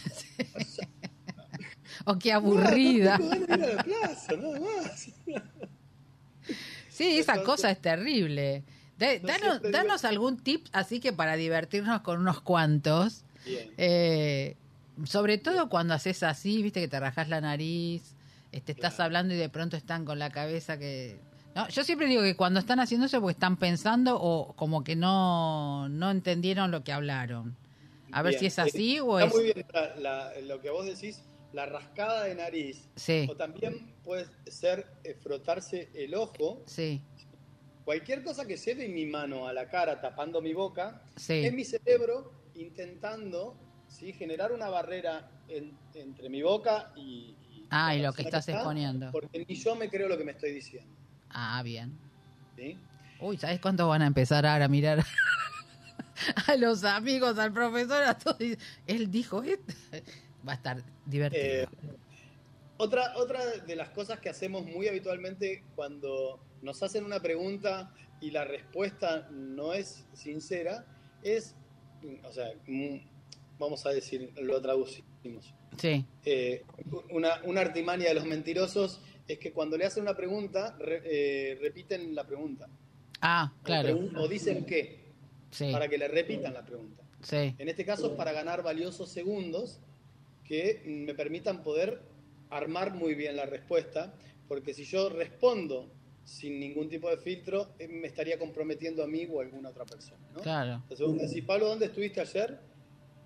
o 2.05 2.17
qué 2.19 2.31
aburrida. 2.31 3.19
sí, 6.89 7.19
esa 7.19 7.43
cosa 7.43 7.71
es 7.71 7.81
terrible. 7.81 8.63
danos, 9.63 10.05
algún 10.05 10.37
tip 10.37 10.67
así 10.71 10.99
que 10.99 11.13
para 11.13 11.35
divertirnos 11.35 12.01
con 12.01 12.19
unos 12.19 12.41
cuantos. 12.41 13.23
Eh, 13.45 14.55
sobre 15.05 15.37
todo 15.37 15.69
cuando 15.69 15.93
haces 15.93 16.23
así, 16.23 16.61
viste 16.61 16.79
que 16.79 16.87
te 16.87 16.99
rajas 16.99 17.27
la 17.27 17.41
nariz, 17.41 18.15
este, 18.51 18.71
estás 18.71 18.99
hablando 18.99 19.33
y 19.33 19.37
de 19.37 19.49
pronto 19.49 19.75
están 19.75 20.05
con 20.05 20.19
la 20.19 20.29
cabeza 20.29 20.77
que... 20.77 21.19
No, 21.55 21.67
yo 21.69 21.83
siempre 21.83 22.07
digo 22.07 22.21
que 22.21 22.35
cuando 22.35 22.59
están 22.59 22.79
haciendo 22.79 23.05
eso 23.05 23.21
porque 23.21 23.33
están 23.33 23.57
pensando 23.57 24.17
o 24.19 24.53
como 24.55 24.83
que 24.83 24.95
no, 24.95 25.87
no 25.89 26.09
entendieron 26.09 26.71
lo 26.71 26.83
que 26.83 26.91
hablaron. 26.91 27.55
A 28.11 28.21
ver 28.21 28.35
si 28.35 28.45
es 28.45 28.59
así 28.59 28.99
o 28.99 29.19
es... 29.19 29.33
muy 29.33 29.45
bien 29.45 29.65
lo 30.47 30.61
que 30.61 30.69
vos 30.69 30.85
decís 30.85 31.23
la 31.53 31.67
rascada 31.67 32.23
de 32.23 32.35
nariz. 32.35 32.89
O 33.29 33.35
también 33.35 33.93
puede 34.03 34.25
ser 34.47 34.87
eh, 35.03 35.15
frotarse 35.21 35.89
el 35.93 36.15
ojo. 36.15 36.63
Sí. 36.65 37.01
Cualquier 37.85 38.23
cosa 38.23 38.45
que 38.45 38.57
se 38.57 38.75
mi 38.87 39.05
mano 39.05 39.47
a 39.47 39.53
la 39.53 39.69
cara 39.69 40.01
tapando 40.01 40.41
mi 40.41 40.53
boca, 40.53 41.01
es 41.15 41.53
mi 41.53 41.63
cerebro 41.63 42.31
intentando 42.55 43.55
¿sí? 43.87 44.13
generar 44.13 44.51
una 44.51 44.69
barrera 44.69 45.29
entre 45.93 46.29
mi 46.29 46.41
boca 46.41 46.93
y... 46.95 47.35
ah, 47.69 47.95
y 47.95 48.01
lo 48.01 48.13
que 48.13 48.23
estás 48.23 48.47
exponiendo. 48.47 49.11
Porque 49.11 49.45
ni 49.47 49.55
yo 49.55 49.75
me 49.75 49.89
creo 49.89 50.07
lo 50.07 50.17
que 50.17 50.23
me 50.23 50.31
estoy 50.31 50.53
diciendo. 50.53 51.02
Ah, 51.33 51.61
bien. 51.63 51.97
Uy, 53.19 53.37
¿sabes 53.37 53.59
cuánto 53.59 53.87
van 53.87 54.01
a 54.01 54.07
empezar 54.07 54.45
ahora 54.45 54.65
a 54.65 54.67
mirar 54.67 55.03
a 56.47 56.55
los 56.55 56.83
amigos, 56.83 57.37
al 57.37 57.51
profesor? 57.51 58.03
A 58.03 58.17
todos? 58.17 58.37
Él 58.87 59.09
dijo 59.09 59.43
esto 59.43 59.73
va 60.47 60.53
a 60.53 60.55
estar 60.55 60.83
divertido. 61.05 61.43
Eh, 61.43 61.67
otra, 62.77 63.13
otra 63.17 63.45
de 63.45 63.75
las 63.75 63.89
cosas 63.89 64.19
que 64.19 64.29
hacemos 64.29 64.65
muy 64.65 64.87
habitualmente 64.87 65.63
cuando 65.75 66.39
nos 66.61 66.81
hacen 66.83 67.05
una 67.05 67.19
pregunta 67.19 67.93
y 68.19 68.31
la 68.31 68.45
respuesta 68.45 69.27
no 69.31 69.73
es 69.73 70.05
sincera, 70.13 70.85
es, 71.23 71.55
o 72.23 72.31
sea, 72.31 72.53
mm, 72.67 72.97
vamos 73.59 73.85
a 73.85 73.89
decir, 73.89 74.31
lo 74.41 74.61
traducimos. 74.61 75.53
Sí. 75.77 76.05
Eh, 76.25 76.63
una, 77.09 77.41
una, 77.43 77.61
artimaña 77.61 78.07
de 78.07 78.13
los 78.13 78.25
mentirosos 78.25 79.01
es 79.27 79.39
que 79.39 79.51
cuando 79.51 79.77
le 79.77 79.85
hacen 79.85 80.03
una 80.03 80.15
pregunta, 80.15 80.77
eh, 80.81 81.57
repiten 81.61 82.13
la 82.13 82.25
pregunta. 82.25 82.67
Ah, 83.21 83.53
claro. 83.63 83.99
O, 84.17 84.27
dicen 84.27 84.65
qué, 84.65 85.13
para 85.71 85.87
que 85.87 85.97
le 85.97 86.07
repitan 86.07 86.53
la 86.53 86.65
pregunta. 86.65 87.03
Sí. 87.21 87.55
En 87.57 87.69
este 87.69 87.85
caso, 87.85 88.17
para 88.17 88.33
ganar 88.33 88.63
valiosos 88.63 89.09
segundos, 89.09 89.79
que 90.43 90.81
me 90.85 91.13
permitan 91.13 91.63
poder 91.63 92.01
armar 92.49 92.93
muy 92.93 93.15
bien 93.15 93.37
la 93.37 93.45
respuesta, 93.45 94.13
porque 94.47 94.73
si 94.73 94.83
yo 94.83 95.09
respondo 95.09 95.89
sin 96.25 96.59
ningún 96.59 96.89
tipo 96.89 97.09
de 97.09 97.17
filtro, 97.17 97.69
eh, 97.79 97.87
me 97.87 98.07
estaría 98.07 98.37
comprometiendo 98.37 99.03
a 99.03 99.07
mí 99.07 99.27
o 99.29 99.39
a 99.39 99.43
alguna 99.43 99.69
otra 99.69 99.85
persona. 99.85 100.21
¿no? 100.33 100.41
Claro. 100.41 100.75
Entonces 100.75 101.05
vos 101.05 101.15
me 101.15 101.23
decís, 101.23 101.43
Pablo, 101.43 101.67
¿dónde 101.67 101.85
estuviste 101.87 102.21
ayer? 102.21 102.59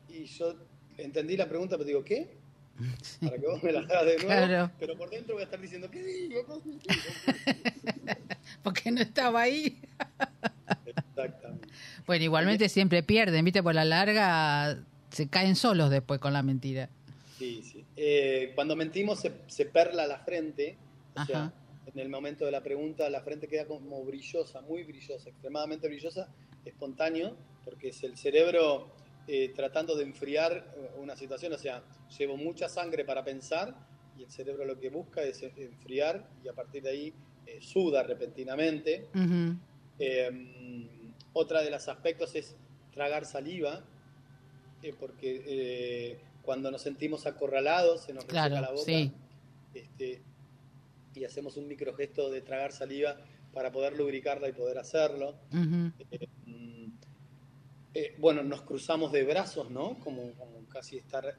Y 0.10 0.26
yo 0.26 0.56
entendí 0.98 1.38
la 1.38 1.48
pregunta, 1.48 1.76
pero 1.78 1.88
digo, 1.88 2.04
¿qué? 2.04 2.37
Para 3.22 3.38
que 3.38 3.48
vos 3.48 3.64
me 3.64 3.72
la 3.72 3.80
hagas 3.80 4.06
de 4.06 4.18
nuevo. 4.24 4.72
Pero 4.80 4.98
por 4.98 5.10
dentro 5.10 5.36
voy 5.36 5.42
a 5.42 5.46
estar 5.46 5.60
diciendo, 5.60 5.90
¿qué 5.90 6.04
digo? 6.04 6.62
Porque 8.64 8.92
no 8.92 9.02
estaba 9.02 9.42
ahí. 9.42 9.80
Exactamente. 10.86 11.68
Bueno, 12.06 12.24
igualmente 12.24 12.70
siempre 12.70 13.04
pierden, 13.04 13.44
¿viste? 13.44 13.64
Por 13.64 13.76
la 13.76 13.86
larga 13.86 14.80
se 15.10 15.28
caen 15.28 15.56
solos 15.56 15.90
después 15.90 16.20
con 16.20 16.34
la 16.34 16.44
mentira. 16.44 16.90
Sí, 17.38 17.62
sí. 17.64 17.86
Eh, 17.96 18.52
cuando 18.56 18.76
mentimos 18.76 19.20
se, 19.20 19.66
perla 19.66 20.08
la 20.08 20.20
frente, 20.20 20.78
o 21.16 21.26
sea, 21.26 21.52
en 21.94 22.00
el 22.00 22.10
momento 22.10 22.46
de 22.46 22.52
la 22.52 22.62
pregunta 22.62 23.10
la 23.10 23.22
frente 23.22 23.48
queda 23.48 23.66
como 23.66 24.04
brillosa, 24.04 24.62
muy 24.62 24.84
brillosa, 24.84 25.30
extremadamente 25.30 25.88
brillosa, 25.88 26.28
espontáneo, 26.66 27.36
porque 27.64 27.90
es 27.90 28.04
el 28.04 28.18
cerebro 28.18 28.92
eh, 29.28 29.52
tratando 29.56 29.96
de 29.96 30.04
enfriar 30.04 30.74
eh, 30.78 30.92
una 30.98 31.16
situación, 31.16 31.54
o 31.54 31.58
sea, 31.58 31.84
llevo 32.18 32.38
mucha 32.38 32.70
sangre 32.70 33.06
para 33.06 33.24
pensar 33.24 33.76
y 34.18 34.24
el 34.24 34.32
cerebro 34.32 34.66
lo 34.66 34.80
que 34.80 34.90
busca 34.90 35.22
es 35.22 35.44
enfriar 35.44 36.28
y 36.44 36.48
a 36.48 36.54
partir 36.54 36.84
de 36.84 36.90
ahí 36.90 37.14
suda 37.62 38.04
repentinamente. 38.04 39.08
otra 41.34 41.62
de 41.62 41.70
los 41.70 41.88
aspectos 41.88 42.36
es 42.36 42.56
tragar 42.92 43.26
saliva, 43.26 43.84
porque 45.00 46.18
cuando 46.42 46.72
nos 46.72 46.82
sentimos 46.82 47.28
acorralados, 47.28 48.02
se 48.02 48.14
nos 48.14 48.26
claro, 48.26 48.56
la 48.60 48.72
boca. 48.72 48.92
Este, 49.74 50.22
y 51.14 51.26
hacemos 51.26 51.58
un 51.58 51.68
microgesto 51.68 52.30
de 52.30 52.42
tragar 52.42 52.72
saliva 52.72 53.18
para 53.54 53.72
poder 53.72 53.98
lubricarla 53.98 54.48
y 54.50 54.54
poder 54.54 54.78
hacerlo. 54.78 55.36
Eh, 56.12 56.28
eh, 57.98 58.16
bueno, 58.20 58.44
nos 58.44 58.62
cruzamos 58.62 59.12
de 59.12 59.24
brazos, 59.24 59.72
¿no? 59.72 60.00
Como, 60.00 60.34
casi 60.70 60.98
estar 60.98 61.36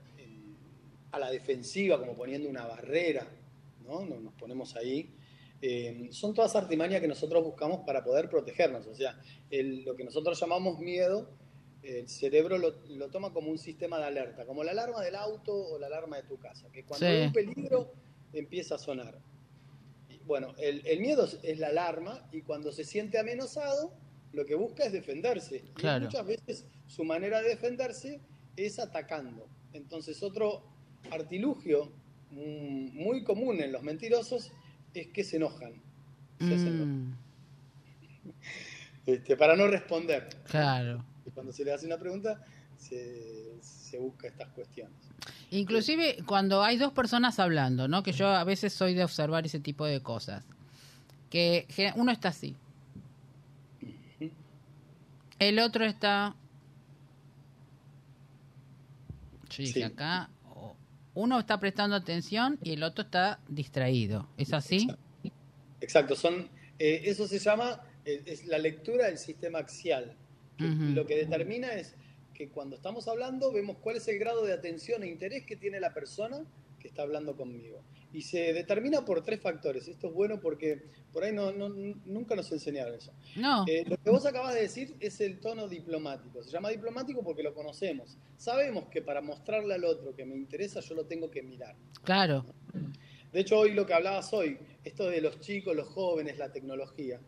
a 1.11 1.19
la 1.19 1.31
defensiva, 1.31 1.99
como 1.99 2.15
poniendo 2.15 2.49
una 2.49 2.67
barrera, 2.67 3.29
¿no? 3.87 4.05
Nos, 4.05 4.33
ponemos 4.35 4.75
ahí. 4.75 5.15
Eh, 5.63 6.09
son 6.11 6.35
todas 6.35 6.57
artimañas 6.57 7.01
que 7.01 7.07
nosotros 7.07 7.45
buscamos 7.45 7.81
para 7.87 8.03
poder 8.03 8.29
protegernos. 8.29 8.87
O 8.89 8.95
sea, 8.95 9.21
lo 9.51 9.95
que 9.95 10.03
nosotros 10.03 10.39
llamamos 10.41 10.81
miedo 10.81 11.29
el 11.83 12.09
cerebro 12.09 12.59
lo, 12.59 13.09
toma 13.11 13.33
como 13.33 13.51
un 13.51 13.59
sistema 13.59 13.99
de 13.99 14.07
alerta, 14.07 14.45
como 14.45 14.65
la 14.65 14.73
alarma 14.73 15.01
del 15.01 15.15
auto 15.15 15.55
o 15.55 15.79
la 15.79 15.87
alarma 15.87 16.17
de 16.17 16.25
tu 16.25 16.39
casa, 16.39 16.69
que 16.73 16.85
cuando 16.85 17.07
hay 17.07 17.27
un 17.27 17.33
peligro 17.33 17.93
empieza 18.33 18.75
a 18.75 18.79
sonar. 18.79 19.21
bueno, 20.27 20.55
el, 20.59 21.01
miedo 21.01 21.29
es 21.43 21.59
la 21.61 21.69
alarma 21.69 22.29
y 22.33 22.43
cuando 22.43 22.73
se 22.73 22.83
siente 22.83 23.17
amenazado, 23.17 23.93
lo 24.33 24.45
que 24.45 24.55
busca 24.55 24.85
es 24.85 24.93
defenderse. 24.93 25.65
Y 25.79 26.01
muchas 26.01 26.27
veces 26.27 26.65
su 26.87 27.05
manera 27.05 27.41
de 27.41 27.51
defenderse 27.51 28.21
es 28.57 28.79
atacando. 28.79 29.47
Entonces 29.73 30.23
otro 30.23 30.63
artilugio 31.11 31.93
mm, 32.31 32.97
muy 32.97 33.25
común 33.25 33.61
en 33.61 33.73
los 33.73 33.83
mentirosos 33.83 34.53
es 34.95 35.09
que 35.09 35.25
se 35.25 35.37
enojan. 35.37 35.75
Mm. 36.39 37.13
Este, 39.07 39.39
para 39.39 39.57
no 39.57 39.67
responder. 39.69 40.29
Claro 40.51 41.03
cuando 41.31 41.53
se 41.53 41.65
le 41.65 41.73
hace 41.73 41.87
una 41.87 41.99
pregunta 41.99 42.41
se, 42.77 43.99
busca 43.99 44.29
estas 44.29 44.49
cuestiones. 44.49 44.95
Inclusive 45.51 46.19
cuando 46.27 46.63
hay 46.63 46.77
dos 46.77 46.93
personas 46.93 47.39
hablando, 47.39 47.89
¿no? 47.89 48.03
Que 48.03 48.13
yo 48.13 48.29
a 48.29 48.45
veces 48.45 48.73
soy 48.73 48.95
de 48.95 49.03
observar 49.03 49.47
ese 49.47 49.61
tipo 49.61 49.85
de 49.87 50.01
cosas. 50.03 50.45
Que 51.31 51.67
uno 51.97 52.13
está 52.13 52.29
así. 52.29 52.55
El 55.39 55.59
otro 55.59 55.85
está... 55.85 56.37
sí. 59.49 59.83
acá 59.83 60.31
uno 61.19 61.41
está 61.41 61.59
prestando 61.59 61.97
atención 61.97 62.61
y 62.63 62.75
el 62.75 62.83
otro 62.85 63.05
está 63.05 63.41
distraído. 63.49 64.29
¿Es 64.37 64.53
así? 64.53 64.89
Exacto. 65.81 66.15
Son, 66.15 66.49
eh, 66.79 67.03
eso 67.07 67.27
se 67.27 67.41
llama 67.41 67.83
es, 68.05 68.47
la 68.47 68.59
lectura 68.59 69.07
del 69.07 69.19
sistema 69.19 69.59
axial. 69.59 70.15
Lo 70.59 71.07
que 71.07 71.17
determina 71.17 71.73
es 71.75 71.95
que 72.35 72.49
cuando 72.49 72.75
estamos 72.75 73.07
hablando 73.07 73.53
vemos 73.53 73.77
cuál 73.79 73.97
es 73.97 74.09
el 74.09 74.19
grado 74.19 74.45
de 74.45 74.53
atención 74.53 75.05
e 75.05 75.09
interés 75.09 75.45
que 75.45 75.57
tiene 75.57 75.79
la 75.79 75.95
persona 75.95 76.45
que 76.81 76.89
está 76.89 77.03
hablando 77.03 77.37
conmigo. 77.37 77.81
Y 78.13 78.23
se 78.23 78.53
determina 78.53 79.05
por 79.05 79.23
tres 79.23 79.41
factores. 79.41 79.87
Esto 79.87 80.09
es 80.09 80.15
bueno 80.15 80.41
porque 80.41 80.83
por 81.13 81.25
ahí 81.25 81.33
no, 81.33 81.53
nunca 81.53 82.35
nos 82.35 82.51
enseñaron 82.53 82.95
eso. 82.95 83.13
No. 83.37 83.65
Eh, 83.67 83.85
lo 83.87 83.97
que 83.99 84.11
vos 84.11 84.25
acabas 84.25 84.55
de 84.55 84.63
decir 84.63 84.97
es 85.01 85.21
el 85.21 85.41
tono 85.41 85.69
diplomático. 85.69 86.43
Se 86.43 86.51
llama 86.51 86.71
diplomático 86.71 87.23
porque 87.23 87.43
lo 87.43 87.55
conocemos. 87.55 88.17
Sabemos 88.37 88.87
que 88.87 89.03
para 89.03 89.21
mostrarle 89.21 89.75
al 89.75 89.85
otro 89.85 90.15
que 90.15 90.25
me 90.25 90.37
interesa 90.37 90.81
yo 90.81 90.95
lo 90.95 91.05
tengo 91.05 91.31
que 91.31 91.43
mirar. 91.43 91.77
Claro. 92.03 92.47
De 93.33 93.41
hecho, 93.41 93.59
hoy 93.59 93.73
lo 93.73 93.85
que 93.85 93.95
hablabas 93.95 94.33
hoy, 94.33 94.59
esto 94.85 95.09
de 95.09 95.21
los 95.21 95.41
chicos, 95.41 95.77
los 95.77 95.89
jóvenes, 95.89 96.39
la 96.39 96.51
tecnología, 96.51 97.21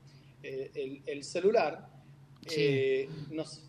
eh, 0.43 1.03
el, 1.07 1.25
celular 1.25 1.91
eh, 2.57 3.09
nos, 3.31 3.63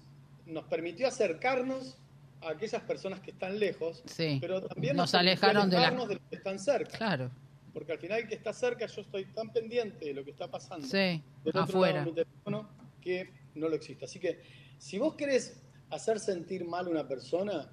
nos 0.46 0.64
permitió 0.66 1.08
acercarnos 1.08 1.98
a 2.42 2.50
aquellas 2.50 2.82
personas 2.84 3.20
que 3.20 3.32
están 3.32 3.60
lejos, 3.60 4.04
pero 4.40 4.62
también 4.64 4.96
nos, 4.96 5.14
alejaron 5.14 5.70
de, 5.70 5.78
los 5.78 6.08
que 6.30 6.36
están 6.36 6.60
cerca. 6.60 6.98
Claro. 6.98 7.32
Porque 7.74 7.94
al 7.94 8.00
final 8.00 8.20
el 8.20 8.28
que 8.28 8.36
está 8.36 8.52
cerca, 8.52 8.86
yo 8.86 9.02
estoy 9.02 9.26
tan 9.26 9.52
pendiente 9.54 10.06
de 10.06 10.14
lo 10.14 10.26
que 10.26 10.32
está 10.32 10.50
pasando 10.50 10.86
sí, 10.88 11.24
afuera. 11.54 12.04
teléfono 12.04 12.70
que 13.00 13.30
no 13.56 13.70
lo 13.70 13.76
existe. 13.76 14.06
Así 14.06 14.20
que 14.20 14.42
si 14.78 14.98
vos 14.98 15.16
querés 15.16 15.62
hacer 15.90 16.20
sentir 16.20 16.66
mal 16.66 16.88
a 16.88 16.90
una 16.90 17.08
persona, 17.08 17.70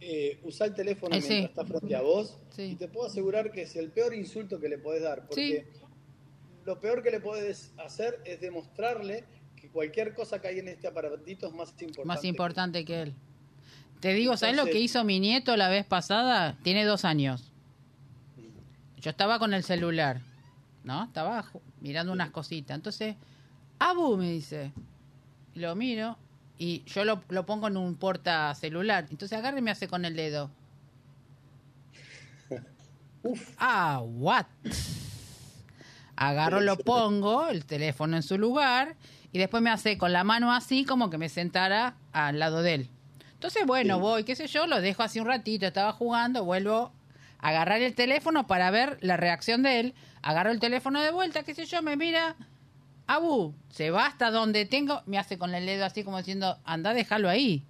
eh, 0.00 0.40
usá 0.42 0.66
el 0.66 0.74
teléfono 0.74 1.10
mientras 1.10 1.50
está 1.50 1.64
frente 1.64 1.94
a 1.94 2.02
vos 2.02 2.38
y 2.58 2.74
te 2.74 2.88
puedo 2.88 3.06
asegurar 3.06 3.50
que 3.50 3.62
es 3.62 3.76
el 3.76 3.90
peor 3.90 4.14
insulto 4.14 4.58
que 4.58 4.68
le 4.68 4.78
podés 4.78 5.02
dar. 5.02 5.26
Porque 5.26 5.66
lo 6.64 6.80
peor 6.80 7.02
que 7.02 7.10
le 7.10 7.20
podés 7.20 7.72
hacer 7.78 8.20
es 8.24 8.40
demostrarle 8.40 9.24
que 9.54 9.68
cualquier 9.68 10.14
cosa 10.14 10.40
que 10.40 10.48
hay 10.48 10.58
en 10.58 10.68
este 10.68 10.88
aparatito 10.88 11.46
es 11.46 11.52
más 11.54 11.70
importante. 11.70 12.06
Más 12.06 12.24
importante 12.24 12.84
que 12.84 13.02
él. 13.02 13.14
Te 14.00 14.12
digo, 14.12 14.36
¿sabes 14.36 14.56
lo 14.56 14.64
que 14.66 14.78
hizo 14.78 15.04
mi 15.04 15.20
nieto 15.20 15.56
la 15.56 15.68
vez 15.68 15.84
pasada? 15.84 16.56
Tiene 16.62 16.84
dos 16.84 17.04
años. 17.04 17.52
Yo 19.00 19.10
estaba 19.10 19.38
con 19.38 19.54
el 19.54 19.62
celular, 19.62 20.20
¿no? 20.84 21.04
Estaba 21.04 21.44
mirando 21.80 22.12
unas 22.12 22.30
cositas. 22.30 22.74
Entonces, 22.74 23.16
Abu 23.78 24.16
me 24.16 24.30
dice, 24.30 24.72
lo 25.54 25.74
miro 25.74 26.16
y 26.58 26.82
yo 26.84 27.04
lo, 27.04 27.22
lo 27.28 27.46
pongo 27.46 27.68
en 27.68 27.76
un 27.76 27.94
porta 27.96 28.54
celular. 28.54 29.06
Entonces 29.10 29.36
agarre 29.38 29.58
y 29.58 29.62
me 29.62 29.70
hace 29.70 29.88
con 29.88 30.04
el 30.04 30.16
dedo. 30.16 30.50
Uf. 33.22 33.54
Ah, 33.58 34.00
what? 34.02 34.46
Agarro, 36.16 36.60
lo 36.60 36.76
pongo, 36.84 37.48
el 37.48 37.64
teléfono 37.64 38.16
en 38.16 38.22
su 38.22 38.38
lugar, 38.38 38.96
y 39.32 39.38
después 39.38 39.62
me 39.62 39.70
hace 39.70 39.98
con 39.98 40.12
la 40.12 40.24
mano 40.24 40.52
así 40.52 40.84
como 40.84 41.10
que 41.10 41.18
me 41.18 41.28
sentara 41.28 41.96
al 42.12 42.38
lado 42.38 42.62
de 42.62 42.74
él. 42.74 42.90
Entonces, 43.36 43.66
bueno, 43.66 44.00
voy, 44.00 44.24
qué 44.24 44.34
sé 44.34 44.46
yo, 44.46 44.66
lo 44.66 44.80
dejo 44.80 45.02
así 45.02 45.20
un 45.20 45.26
ratito, 45.26 45.66
estaba 45.66 45.92
jugando, 45.92 46.42
vuelvo 46.44 46.90
a 47.38 47.48
agarrar 47.50 47.82
el 47.82 47.94
teléfono 47.94 48.46
para 48.46 48.70
ver 48.70 48.96
la 49.02 49.18
reacción 49.18 49.62
de 49.62 49.80
él, 49.80 49.94
agarro 50.22 50.50
el 50.50 50.58
teléfono 50.58 51.02
de 51.02 51.10
vuelta, 51.10 51.42
qué 51.42 51.54
sé 51.54 51.66
yo, 51.66 51.82
me 51.82 51.96
mira, 51.96 52.34
Abu, 53.06 53.54
se 53.68 53.90
va 53.90 54.06
hasta 54.06 54.30
donde 54.30 54.64
tengo, 54.64 55.02
me 55.04 55.18
hace 55.18 55.36
con 55.36 55.54
el 55.54 55.66
dedo 55.66 55.84
así 55.84 56.02
como 56.02 56.16
diciendo, 56.16 56.58
anda, 56.64 56.94
déjalo 56.94 57.28
ahí. 57.28 57.62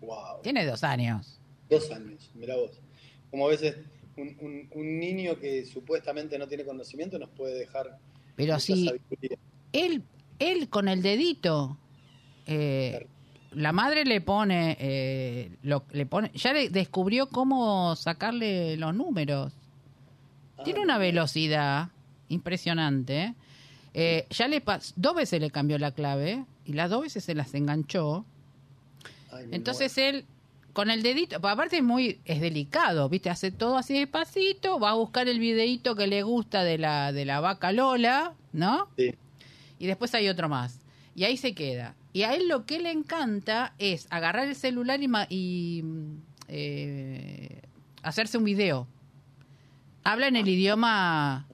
Wow. 0.00 0.42
Tiene 0.42 0.64
dos 0.64 0.84
años. 0.84 1.40
Dos 1.68 1.90
años, 1.90 2.30
mira 2.34 2.54
vos. 2.54 2.80
Como 3.32 3.46
a 3.46 3.50
veces 3.50 3.76
un, 4.16 4.68
un, 4.72 4.98
niño 5.00 5.40
que 5.40 5.64
supuestamente 5.66 6.38
no 6.38 6.46
tiene 6.46 6.64
conocimiento 6.64 7.18
nos 7.18 7.30
puede 7.30 7.58
dejar. 7.58 7.98
Pero 8.36 8.60
sí, 8.60 8.92
él, 9.72 10.04
él 10.38 10.68
con 10.68 10.86
el 10.86 11.02
dedito, 11.02 11.78
eh, 12.46 13.08
la 13.54 13.72
madre 13.72 14.04
le 14.04 14.20
pone, 14.20 14.76
eh, 14.80 15.50
lo, 15.62 15.84
le 15.92 16.06
pone, 16.06 16.30
ya 16.34 16.52
descubrió 16.52 17.28
cómo 17.28 17.96
sacarle 17.96 18.76
los 18.76 18.94
números. 18.94 19.52
Tiene 20.64 20.80
una 20.80 20.98
velocidad 20.98 21.88
impresionante. 22.28 23.34
Eh, 23.92 24.26
ya 24.30 24.48
le 24.48 24.62
dos 24.96 25.14
veces 25.14 25.40
le 25.40 25.50
cambió 25.50 25.78
la 25.78 25.92
clave 25.92 26.44
y 26.64 26.72
las 26.72 26.90
dos 26.90 27.02
veces 27.02 27.24
se 27.24 27.34
las 27.34 27.54
enganchó. 27.54 28.24
Entonces 29.50 29.96
él 29.98 30.24
con 30.72 30.90
el 30.90 31.02
dedito, 31.02 31.36
aparte 31.36 31.76
es 31.76 31.82
muy 31.82 32.18
es 32.24 32.40
delicado, 32.40 33.08
¿viste? 33.08 33.30
Hace 33.30 33.52
todo 33.52 33.78
así 33.78 33.94
despacito, 33.94 34.80
va 34.80 34.90
a 34.90 34.94
buscar 34.94 35.28
el 35.28 35.38
videito 35.38 35.94
que 35.94 36.08
le 36.08 36.22
gusta 36.22 36.64
de 36.64 36.78
la 36.78 37.12
de 37.12 37.24
la 37.24 37.40
vaca 37.40 37.70
Lola, 37.72 38.34
¿no? 38.52 38.88
Sí. 38.96 39.14
Y 39.78 39.86
después 39.86 40.14
hay 40.14 40.28
otro 40.28 40.48
más. 40.48 40.80
Y 41.14 41.24
ahí 41.24 41.36
se 41.36 41.54
queda. 41.54 41.94
Y 42.14 42.22
a 42.22 42.32
él 42.32 42.46
lo 42.46 42.64
que 42.64 42.78
le 42.78 42.92
encanta 42.92 43.74
es 43.78 44.06
agarrar 44.08 44.46
el 44.46 44.54
celular 44.54 45.00
y, 45.28 45.84
eh, 46.46 47.60
hacerse 48.04 48.38
un 48.38 48.44
video. 48.44 48.86
Habla 50.04 50.28
en 50.28 50.36
el 50.36 50.48
idioma 50.48 51.48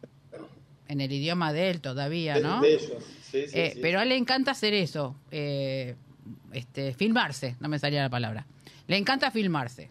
en 0.86 1.00
el 1.00 1.12
idioma 1.12 1.54
de 1.54 1.70
él 1.70 1.80
todavía, 1.80 2.40
¿no? 2.40 2.60
De 2.60 2.74
ellos. 2.74 3.02
Sí, 3.22 3.46
sí, 3.46 3.58
eh, 3.58 3.78
Pero 3.80 4.00
a 4.00 4.02
él 4.02 4.10
le 4.10 4.16
encanta 4.16 4.50
hacer 4.50 4.74
eso, 4.74 5.16
eh, 5.30 5.94
este, 6.52 6.92
filmarse, 6.92 7.56
no 7.60 7.68
me 7.68 7.78
salía 7.78 8.02
la 8.02 8.10
palabra. 8.10 8.46
Le 8.86 8.98
encanta 8.98 9.30
filmarse. 9.30 9.88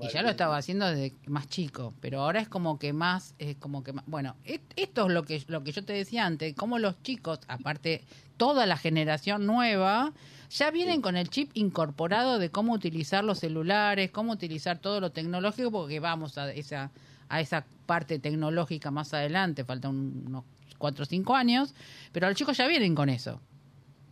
Y 0.00 0.08
ya 0.12 0.22
lo 0.22 0.30
estaba 0.30 0.56
haciendo 0.56 0.86
desde 0.86 1.12
más 1.26 1.48
chico, 1.48 1.92
pero 2.00 2.22
ahora 2.22 2.40
es 2.40 2.48
como 2.48 2.78
que 2.78 2.92
más, 2.94 3.34
es 3.38 3.56
como 3.56 3.82
que 3.82 3.92
más, 3.92 4.04
bueno, 4.06 4.36
esto 4.44 5.06
es 5.06 5.12
lo 5.12 5.24
que 5.24 5.42
lo 5.48 5.64
que 5.64 5.72
yo 5.72 5.84
te 5.84 5.92
decía 5.92 6.24
antes, 6.24 6.54
como 6.54 6.78
los 6.78 7.02
chicos, 7.02 7.40
aparte 7.48 8.04
toda 8.36 8.66
la 8.66 8.76
generación 8.76 9.46
nueva, 9.46 10.12
ya 10.50 10.70
vienen 10.70 11.02
con 11.02 11.16
el 11.16 11.28
chip 11.28 11.50
incorporado 11.54 12.38
de 12.38 12.50
cómo 12.50 12.72
utilizar 12.72 13.24
los 13.24 13.40
celulares, 13.40 14.10
cómo 14.10 14.32
utilizar 14.32 14.78
todo 14.78 15.00
lo 15.00 15.10
tecnológico, 15.10 15.70
porque 15.70 16.00
vamos 16.00 16.38
a 16.38 16.52
esa 16.52 16.90
a 17.28 17.40
esa 17.40 17.66
parte 17.86 18.18
tecnológica 18.18 18.90
más 18.90 19.12
adelante, 19.14 19.64
faltan 19.64 20.24
unos 20.26 20.44
cuatro 20.78 21.02
o 21.02 21.06
cinco 21.06 21.34
años, 21.34 21.74
pero 22.12 22.28
los 22.28 22.36
chicos 22.36 22.56
ya 22.56 22.66
vienen 22.66 22.94
con 22.94 23.08
eso. 23.08 23.40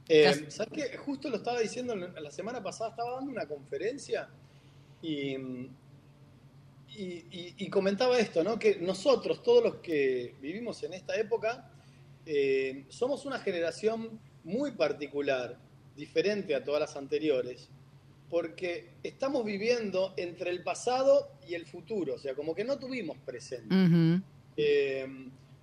Eh, 0.09 0.47
¿Sabes 0.49 0.73
qué? 0.73 0.97
Justo 0.99 1.31
lo 1.31 1.37
estaba 1.37 1.61
diciendo 1.61 1.95
la 1.95 2.31
semana 2.31 2.63
pasada, 2.63 2.91
estaba 2.91 3.15
dando 3.15 3.31
una 3.31 3.47
conferencia 3.47 4.29
y, 5.01 5.37
y, 6.97 7.69
comentaba 7.71 8.19
esto, 8.19 8.45
¿no? 8.45 8.59
Que 8.59 8.77
nosotros, 8.77 9.43
todos 9.43 9.65
los 9.65 9.75
que 9.77 10.35
vivimos 10.41 10.83
en 10.83 10.93
esta 10.93 11.17
época, 11.17 11.71
eh, 12.27 12.85
somos 12.89 13.27
una 13.27 13.39
generación 13.39 14.19
muy 14.45 14.73
particular, 14.73 15.59
diferente 15.97 16.55
a 16.55 16.65
todas 16.65 16.81
las 16.81 16.97
anteriores, 16.97 17.69
porque 18.31 18.91
estamos 19.03 19.45
viviendo 19.45 20.15
entre 20.17 20.51
el 20.51 20.63
pasado 20.63 21.31
y 21.47 21.55
el 21.55 21.67
futuro, 21.67 22.15
o 22.15 22.19
sea, 22.19 22.35
como 22.35 22.55
que 22.55 22.65
no 22.65 22.79
tuvimos 22.79 23.17
presente. 23.19 23.75
Eh, 24.57 25.07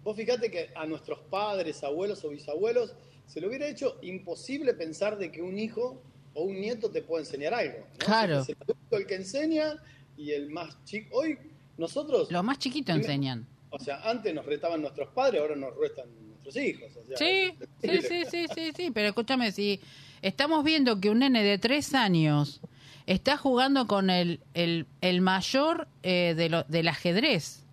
vos 0.03 0.15
fíjate 0.15 0.49
que 0.49 0.69
a 0.75 0.85
nuestros 0.85 1.19
padres, 1.19 1.83
abuelos 1.83 2.23
o 2.23 2.29
bisabuelos, 2.29 2.95
se 3.25 3.41
le 3.41 3.47
hubiera 3.47 3.67
hecho 3.67 3.97
imposible 4.01 4.73
pensar 4.73 5.17
de 5.17 5.31
que 5.31 5.41
un 5.41 5.57
hijo 5.57 6.01
o 6.33 6.43
un 6.43 6.59
nieto 6.59 6.89
te 6.91 7.01
puede 7.01 7.23
enseñar 7.23 7.53
algo. 7.53 7.85
Claro. 7.97 8.39
Es 8.41 8.49
el 8.49 8.57
adulto 8.61 8.97
el 8.97 9.05
que 9.05 9.15
enseña 9.15 9.81
y 10.17 10.31
el 10.31 10.49
más 10.49 10.83
chico. 10.85 11.17
Hoy 11.17 11.37
nosotros. 11.77 12.31
Los 12.31 12.43
más 12.43 12.59
chiquitos 12.59 12.95
enseñan. 12.95 13.47
O 13.69 13.79
sea, 13.79 14.01
antes 14.09 14.33
nos 14.33 14.45
retaban 14.45 14.81
nuestros 14.81 15.09
padres, 15.09 15.41
ahora 15.41 15.55
nos 15.55 15.75
restan 15.77 16.09
nuestros 16.43 16.57
hijos. 16.57 16.91
sí, 17.15 17.53
sí, 17.81 18.01
sí, 18.01 18.23
sí, 18.29 18.45
sí, 18.53 18.71
sí, 18.75 18.91
pero 18.91 19.09
escúchame, 19.09 19.51
si 19.51 19.79
estamos 20.21 20.63
viendo 20.63 20.99
que 20.99 21.09
un 21.09 21.19
nene 21.19 21.43
de 21.43 21.57
tres 21.57 21.93
años 21.93 22.61
está 23.05 23.37
jugando 23.37 23.87
con 23.87 24.09
el, 24.09 24.41
el, 24.53 24.87
el 25.01 25.21
mayor 25.21 25.87
eh, 26.03 26.33
de 26.35 26.49
lo, 26.49 26.63
del 26.63 26.87
ajedrez. 26.87 27.65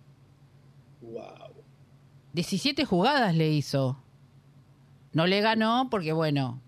Wow. 1.01 1.23
17 2.33 2.85
jugadas 2.85 3.35
le 3.35 3.51
hizo. 3.51 4.01
No 5.13 5.25
le 5.25 5.41
ganó 5.41 5.87
porque, 5.89 6.13
bueno, 6.13 6.61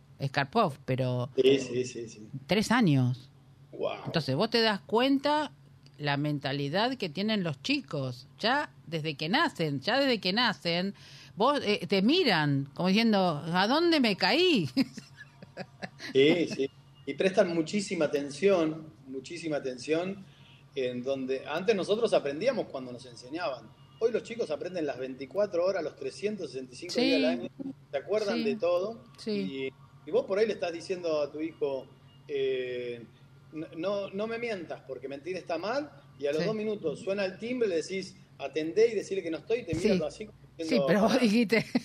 pero... 0.86 1.30
Sí, 1.36 1.60
sí, 1.60 1.86
sí, 1.86 2.10
sí. 2.10 2.28
Tres 2.47 2.72
años. 2.72 3.30
Wow. 3.72 4.06
Entonces 4.06 4.36
vos 4.36 4.49
te 4.49 4.62
das 4.62 4.82
cuenta 4.82 5.52
la 5.97 6.18
mentalidad 6.18 6.97
que 6.97 7.10
tienen 7.10 7.43
los 7.43 7.62
chicos, 7.62 8.28
ya 8.39 8.72
desde 8.88 9.16
que 9.16 9.30
nacen, 9.30 9.82
ya 9.82 9.99
desde 9.99 10.20
que 10.20 10.34
nacen, 10.34 10.95
vos 11.36 11.59
eh, 11.63 11.86
te 11.88 12.01
miran 12.01 12.69
como 12.73 12.89
diciendo, 12.89 13.43
¿a 13.45 13.67
dónde 13.67 13.99
me 13.99 14.15
caí? 14.15 14.69
Sí, 16.13 16.47
sí. 16.47 16.69
Y 17.05 17.13
prestan 17.13 17.53
muchísima 17.53 18.05
atención, 18.05 18.91
muchísima 19.05 19.57
atención, 19.57 20.25
en 20.73 21.03
donde 21.03 21.45
antes 21.45 21.75
nosotros 21.75 22.11
aprendíamos 22.13 22.65
cuando 22.67 22.91
nos 22.91 23.05
enseñaban 23.05 23.69
Hoy 24.03 24.11
los 24.11 24.23
chicos 24.23 24.49
aprenden 24.49 24.88
las 24.88 24.97
24 24.97 25.63
horas, 25.63 25.84
los 25.84 25.95
365 25.95 26.99
días 26.99 27.17
al 27.17 27.25
año, 27.25 27.49
se 27.91 27.97
acuerdan 27.97 28.43
de 28.43 28.55
todo. 28.55 29.03
Y, 29.27 29.69
vos 30.11 30.25
por 30.25 30.39
ahí 30.39 30.47
le 30.47 30.53
estás 30.53 30.73
diciendo 30.73 31.21
a 31.21 31.32
tu 31.32 31.39
hijo, 31.39 31.86
eh, 32.27 33.05
no, 33.77 34.09
no 34.09 34.25
me 34.25 34.39
mientas 34.39 34.82
porque 34.88 35.07
mentir 35.07 35.38
está 35.38 35.59
mal, 35.59 35.91
y 36.17 36.25
a 36.25 36.34
los 36.34 36.43
dos 36.43 36.55
minutos 36.55 36.99
suena 36.99 37.25
el 37.25 37.38
timbre, 37.38 37.67
le 37.67 37.75
decís, 37.75 38.15
atendé 38.41 38.91
y 38.91 38.95
decirle 38.95 39.23
que 39.23 39.31
no 39.31 39.37
estoy, 39.37 39.59
y 39.59 39.63
te 39.63 39.75
miras 39.75 40.01
así. 40.01 40.27
sí, 40.59 40.79
pero 40.87 41.01
vos 41.01 41.19
dijiste. 41.19 41.65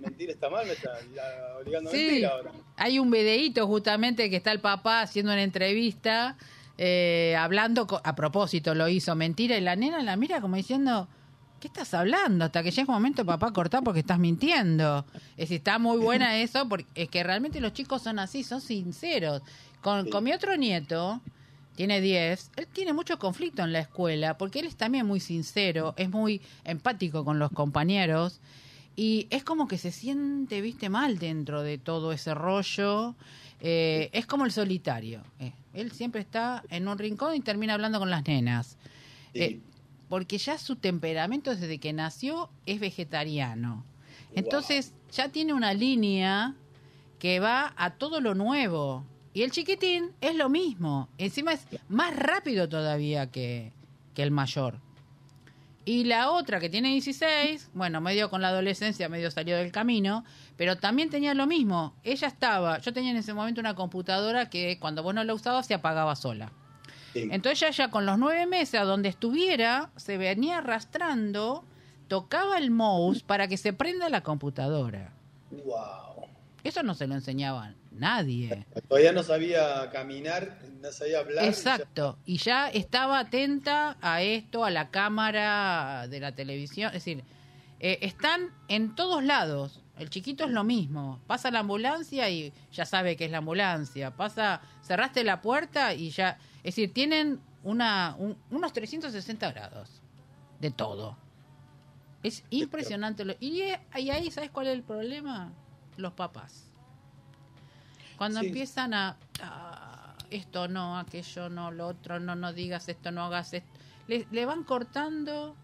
mentir 0.00 0.30
está 0.30 0.48
mal, 0.48 0.66
me 0.66 0.72
está 0.72 0.90
obligando 1.58 1.90
a 1.90 1.92
mentir 1.92 2.26
ahora. 2.26 2.52
Hay 2.76 2.98
un 2.98 3.10
videíto 3.10 3.66
justamente 3.66 4.30
que 4.30 4.36
está 4.36 4.52
el 4.52 4.60
papá 4.60 5.02
haciendo 5.02 5.32
una 5.32 5.42
entrevista, 5.42 6.36
eh, 6.78 7.36
hablando, 7.38 7.86
a 8.02 8.14
propósito 8.14 8.74
lo 8.74 8.88
hizo, 8.88 9.14
mentira, 9.14 9.56
y 9.56 9.60
la 9.60 9.76
nena 9.76 10.02
la 10.02 10.16
mira 10.16 10.40
como 10.40 10.56
diciendo, 10.56 11.08
¿qué 11.60 11.68
estás 11.68 11.94
hablando? 11.94 12.44
Hasta 12.44 12.62
que 12.62 12.70
llega 12.70 12.88
un 12.88 12.94
momento, 12.94 13.24
papá, 13.24 13.52
cortar 13.52 13.82
porque 13.82 14.00
estás 14.00 14.18
mintiendo. 14.18 15.04
Es 15.36 15.50
está 15.50 15.78
muy 15.78 15.98
buena 15.98 16.38
eso, 16.42 16.68
porque 16.68 16.86
es 16.94 17.08
que 17.08 17.22
realmente 17.22 17.60
los 17.60 17.72
chicos 17.72 18.02
son 18.02 18.18
así, 18.18 18.42
son 18.42 18.60
sinceros. 18.60 19.42
Con, 19.80 20.08
con 20.10 20.22
mi 20.22 20.32
otro 20.32 20.56
nieto, 20.56 21.20
tiene 21.76 22.00
10, 22.00 22.50
él 22.56 22.66
tiene 22.66 22.92
mucho 22.92 23.18
conflicto 23.18 23.62
en 23.62 23.72
la 23.72 23.80
escuela, 23.80 24.36
porque 24.38 24.60
él 24.60 24.66
es 24.66 24.76
también 24.76 25.06
muy 25.06 25.20
sincero, 25.20 25.94
es 25.96 26.10
muy 26.10 26.40
empático 26.64 27.24
con 27.24 27.38
los 27.38 27.50
compañeros, 27.50 28.40
y 28.96 29.26
es 29.30 29.44
como 29.44 29.68
que 29.68 29.78
se 29.78 29.90
siente, 29.90 30.60
viste, 30.60 30.88
mal 30.88 31.18
dentro 31.18 31.62
de 31.62 31.78
todo 31.78 32.12
ese 32.12 32.34
rollo. 32.34 33.14
Eh, 33.60 34.10
es 34.12 34.26
como 34.26 34.44
el 34.44 34.52
solitario. 34.52 35.22
Eh. 35.38 35.52
Él 35.72 35.92
siempre 35.92 36.20
está 36.20 36.62
en 36.68 36.88
un 36.88 36.98
rincón 36.98 37.34
y 37.34 37.40
termina 37.40 37.74
hablando 37.74 37.98
con 37.98 38.10
las 38.10 38.26
nenas. 38.26 38.76
Eh, 39.34 39.60
porque 40.08 40.36
ya 40.36 40.58
su 40.58 40.76
temperamento 40.76 41.54
desde 41.54 41.78
que 41.78 41.92
nació 41.94 42.50
es 42.66 42.80
vegetariano. 42.80 43.84
Entonces 44.34 44.92
ya 45.10 45.30
tiene 45.30 45.54
una 45.54 45.72
línea 45.72 46.54
que 47.18 47.40
va 47.40 47.72
a 47.76 47.94
todo 47.94 48.20
lo 48.20 48.34
nuevo. 48.34 49.04
Y 49.34 49.42
el 49.42 49.50
chiquitín 49.50 50.12
es 50.20 50.34
lo 50.36 50.48
mismo. 50.48 51.08
Encima 51.18 51.52
es 51.52 51.66
más 51.88 52.14
rápido 52.14 52.68
todavía 52.68 53.30
que, 53.30 53.72
que 54.14 54.22
el 54.22 54.30
mayor. 54.30 54.78
Y 55.84 56.04
la 56.04 56.30
otra 56.30 56.60
que 56.60 56.68
tiene 56.68 56.90
16, 56.90 57.70
bueno, 57.74 58.00
medio 58.00 58.30
con 58.30 58.40
la 58.40 58.48
adolescencia, 58.48 59.08
medio 59.08 59.30
salió 59.32 59.56
del 59.56 59.72
camino, 59.72 60.24
pero 60.56 60.76
también 60.76 61.10
tenía 61.10 61.34
lo 61.34 61.46
mismo. 61.46 61.94
Ella 62.04 62.28
estaba, 62.28 62.78
yo 62.78 62.92
tenía 62.92 63.10
en 63.10 63.16
ese 63.16 63.34
momento 63.34 63.60
una 63.60 63.74
computadora 63.74 64.48
que 64.48 64.78
cuando 64.78 65.02
vos 65.02 65.12
no 65.12 65.24
la 65.24 65.34
usabas 65.34 65.66
se 65.66 65.74
apagaba 65.74 66.14
sola. 66.14 66.52
Entonces 67.14 67.62
ella 67.62 67.70
ya 67.70 67.90
con 67.90 68.06
los 68.06 68.16
nueve 68.18 68.46
meses, 68.46 68.80
a 68.80 68.84
donde 68.84 69.08
estuviera, 69.08 69.90
se 69.96 70.16
venía 70.18 70.58
arrastrando, 70.58 71.64
tocaba 72.08 72.58
el 72.58 72.70
mouse 72.70 73.22
para 73.22 73.48
que 73.48 73.56
se 73.56 73.72
prenda 73.72 74.08
la 74.08 74.22
computadora. 74.22 75.12
Wow. 75.50 76.11
Eso 76.64 76.82
no 76.82 76.94
se 76.94 77.06
lo 77.06 77.14
enseñaba 77.14 77.74
nadie. 77.90 78.66
Todavía 78.88 79.12
no 79.12 79.22
sabía 79.22 79.90
caminar, 79.90 80.58
no 80.80 80.92
sabía 80.92 81.20
hablar. 81.20 81.44
Exacto, 81.44 82.18
y 82.24 82.38
ya, 82.38 82.68
estaba 82.68 83.18
atenta 83.18 83.96
a 84.00 84.22
esto, 84.22 84.64
a 84.64 84.70
la 84.70 84.90
cámara 84.90 86.06
de 86.08 86.20
la 86.20 86.32
televisión. 86.34 86.88
Es 86.88 87.04
decir, 87.04 87.24
eh, 87.80 87.98
están 88.02 88.50
en 88.68 88.94
todos 88.94 89.24
lados. 89.24 89.80
El 89.98 90.08
chiquito 90.08 90.44
es 90.44 90.50
lo 90.50 90.64
mismo. 90.64 91.20
Pasa 91.26 91.50
la 91.50 91.60
ambulancia 91.60 92.30
y 92.30 92.52
ya 92.72 92.86
sabe 92.86 93.16
que 93.16 93.26
es 93.26 93.30
la 93.30 93.38
ambulancia. 93.38 94.12
Pasa, 94.16 94.60
cerraste 94.82 95.24
la 95.24 95.42
puerta 95.42 95.94
y 95.94 96.10
ya. 96.10 96.38
Es 96.58 96.76
decir, 96.76 96.92
tienen 96.92 97.40
una, 97.62 98.16
unos 98.50 98.72
360 98.72 99.52
grados 99.52 100.00
de 100.60 100.70
todo. 100.70 101.18
Es 102.22 102.44
impresionante. 102.50 103.24
y, 103.40 103.62
y 103.62 104.10
ahí, 104.10 104.30
¿sabes 104.30 104.50
cuál 104.50 104.68
es 104.68 104.74
el 104.74 104.82
problema? 104.84 105.52
Los 106.02 106.12
papás. 106.12 106.68
Cuando 108.16 108.40
empiezan 108.40 108.94
a, 108.94 109.16
esto 110.30 110.68
no, 110.68 110.98
aquello 110.98 111.48
no, 111.48 111.70
lo 111.70 111.88
otro 111.88 112.20
no, 112.20 112.34
no 112.36 112.52
digas 112.52 112.88
esto, 112.88 113.10
no 113.10 113.24
hagas 113.24 113.54
esto, 113.54 113.68
le, 114.06 114.44
van 114.44 114.64
cortando 114.64 115.56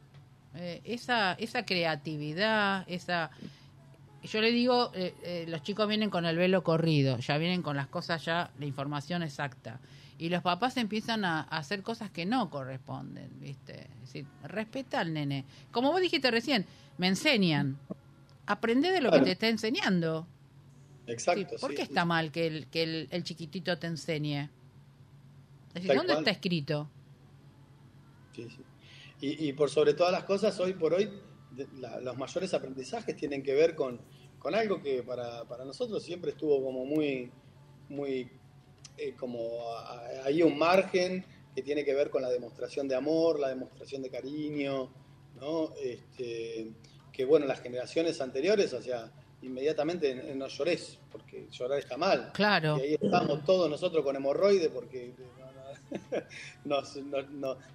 eh, 0.54 0.80
esa, 0.84 1.34
esa 1.34 1.64
creatividad, 1.64 2.84
esa... 2.88 3.30
Yo 4.24 4.40
le 4.40 4.50
digo, 4.50 4.90
eh, 4.94 5.14
eh, 5.22 5.44
los 5.48 5.62
chicos 5.62 5.86
vienen 5.86 6.10
con 6.10 6.26
el 6.26 6.36
velo 6.36 6.64
corrido, 6.64 7.18
ya 7.18 7.38
vienen 7.38 7.62
con 7.62 7.76
las 7.76 7.86
cosas 7.86 8.24
ya, 8.24 8.50
la 8.58 8.66
información 8.66 9.22
exacta. 9.22 9.78
Y 10.18 10.28
los 10.28 10.42
papás 10.42 10.76
empiezan 10.76 11.24
a, 11.24 11.42
hacer 11.42 11.82
cosas 11.82 12.10
que 12.10 12.26
no 12.26 12.50
corresponden, 12.50 13.30
¿viste? 13.38 13.82
Es 13.82 14.00
decir, 14.00 14.26
respeta 14.42 14.98
al 14.98 15.12
nene. 15.12 15.44
Como 15.70 15.92
vos 15.92 16.00
dijiste 16.00 16.32
recién, 16.32 16.66
me 16.98 17.06
enseñan, 17.06 17.78
aprende 18.48 18.90
de 18.90 19.00
lo 19.02 19.12
que 19.12 19.20
te 19.20 19.32
está 19.32 19.48
enseñando. 19.48 20.26
Exacto. 21.06 21.56
¿Por 21.60 21.74
qué 21.74 21.82
está 21.82 22.04
mal 22.04 22.32
que, 22.32 22.46
el, 22.46 22.66
que 22.68 23.06
el, 23.10 23.22
chiquitito 23.22 23.78
te 23.78 23.86
enseñe? 23.86 24.48
¿Dónde 25.74 26.14
está 26.14 26.30
escrito? 26.30 26.90
Sí, 28.34 28.48
sí. 28.50 28.64
Y, 29.20 29.52
por 29.52 29.68
sobre 29.68 29.94
todas 29.94 30.12
las 30.12 30.24
cosas, 30.24 30.58
hoy 30.60 30.74
por 30.74 30.94
hoy, 30.94 31.10
los 32.02 32.16
mayores 32.16 32.54
aprendizajes 32.54 33.16
tienen 33.16 33.42
que 33.42 33.52
ver 33.52 33.74
con, 33.74 34.00
con 34.38 34.54
algo 34.54 34.80
que 34.80 35.02
para, 35.02 35.44
para, 35.44 35.64
nosotros 35.64 36.02
siempre 36.02 36.30
estuvo 36.30 36.62
como 36.62 36.84
muy, 36.84 37.30
muy, 37.88 38.30
eh, 38.96 39.14
como 39.16 39.40
hay 40.24 40.42
un 40.42 40.56
margen 40.56 41.24
que 41.54 41.62
tiene 41.62 41.84
que 41.84 41.94
ver 41.94 42.10
con 42.10 42.22
la 42.22 42.30
demostración 42.30 42.86
de 42.86 42.94
amor, 42.94 43.40
la 43.40 43.48
demostración 43.48 44.02
de 44.02 44.10
cariño, 44.10 44.88
¿no? 45.40 45.74
Este, 45.82 46.70
que 47.18 47.24
bueno, 47.24 47.46
las 47.46 47.60
generaciones 47.60 48.20
anteriores, 48.20 48.72
o 48.72 48.80
sea, 48.80 49.10
inmediatamente 49.42 50.32
no 50.36 50.46
llores, 50.46 51.00
porque 51.10 51.48
llorar 51.50 51.80
está 51.80 51.96
mal. 51.96 52.30
Claro. 52.32 52.78
Y 52.78 52.82
ahí 52.82 52.98
estamos 53.00 53.44
todos 53.44 53.68
nosotros 53.68 54.04
con 54.04 54.14
hemorroides 54.14 54.68
porque 54.68 55.14
nos, 56.64 56.96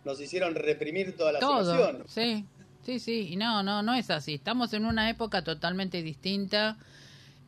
nos, 0.05 0.21
hicieron 0.21 0.55
reprimir 0.55 1.17
toda 1.17 1.33
la 1.33 1.39
Todo, 1.39 2.05
Sí, 2.07 2.45
sí, 2.83 2.99
sí, 2.99 3.33
y 3.33 3.35
no, 3.35 3.63
no, 3.63 3.83
no 3.83 3.93
es 3.95 4.09
así. 4.09 4.35
Estamos 4.35 4.71
en 4.71 4.85
una 4.85 5.09
época 5.09 5.43
totalmente 5.43 6.01
distinta. 6.01 6.77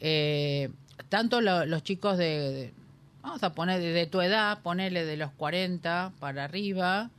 Eh, 0.01 0.69
tanto 1.07 1.39
los 1.39 1.81
chicos 1.83 2.17
de, 2.17 2.73
vamos 3.21 3.41
a 3.41 3.53
poner 3.53 3.79
de, 3.79 4.05
tu 4.05 4.19
edad, 4.19 4.61
ponerle 4.63 5.05
de 5.05 5.15
los 5.15 5.31
40 5.31 6.11
para 6.19 6.43
arriba, 6.43 7.09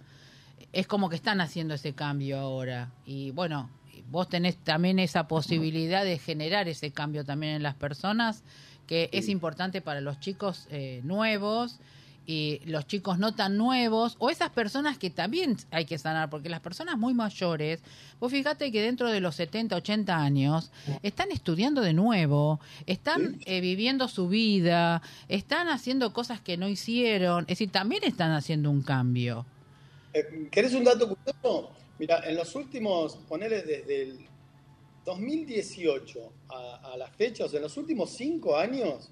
es 0.75 0.87
como 0.87 1.09
que 1.09 1.17
están 1.17 1.41
haciendo 1.41 1.73
ese 1.73 1.95
cambio 1.95 2.39
ahora. 2.39 2.91
Y 3.07 3.31
bueno, 3.31 3.71
vos 4.11 4.29
tenés 4.29 4.57
también 4.57 4.99
esa 4.99 5.29
posibilidad 5.29 6.05
de 6.05 6.19
generar 6.19 6.69
ese 6.69 6.91
cambio 6.91 7.25
también 7.25 7.55
en 7.55 7.63
las 7.63 7.75
personas, 7.75 8.43
que 8.87 9.11
es 9.13 9.29
importante 9.29 9.81
para 9.81 10.01
los 10.01 10.21
chicos 10.21 10.69
eh, 10.71 11.01
nuevos 11.05 11.79
y 12.27 12.61
los 12.65 12.87
chicos 12.87 13.19
no 13.19 13.35
tan 13.35 13.57
nuevos, 13.57 14.17
o 14.19 14.31
esas 14.31 14.51
personas 14.51 14.99
que 14.99 15.11
también 15.11 15.57
hay 15.71 15.85
que 15.85 15.97
sanar, 15.97 16.29
porque 16.29 16.49
las 16.49 16.61
personas 16.61 16.99
muy 16.99 17.15
mayores, 17.15 17.81
vos 18.19 18.33
fíjate 18.33 18.73
que 18.73 18.83
dentro 18.83 19.11
de 19.11 19.21
los 19.21 19.37
70, 19.37 19.77
80 19.77 20.17
años, 20.17 20.73
están 21.03 21.31
estudiando 21.31 21.83
de 21.83 21.93
nuevo, 21.93 22.59
están 22.87 23.39
eh, 23.47 23.61
viviendo 23.61 24.09
su 24.09 24.29
vida, 24.29 25.03
están 25.29 25.69
haciendo 25.69 26.13
cosas 26.13 26.41
que 26.41 26.57
no 26.57 26.69
hicieron, 26.69 27.43
es 27.43 27.59
decir, 27.59 27.71
también 27.71 28.03
están 28.03 28.33
haciendo 28.33 28.71
un 28.71 28.83
cambio. 28.83 29.47
Eh, 30.13 30.49
¿Querés 30.51 30.75
un 30.75 30.83
dato 30.83 31.09
curioso? 31.09 31.71
Mira, 31.99 32.21
en 32.29 32.37
los 32.37 32.55
últimos, 32.55 33.17
ponele 33.29 33.63
desde 33.63 34.03
el 34.03 34.29
2018 35.05 36.33
a, 36.49 36.97
la 36.99 37.09
fecha, 37.09 37.45
o 37.45 37.49
sea, 37.49 37.59
en 37.59 37.63
los 37.63 37.77
últimos 37.77 38.11
cinco 38.11 38.57
años, 38.57 39.11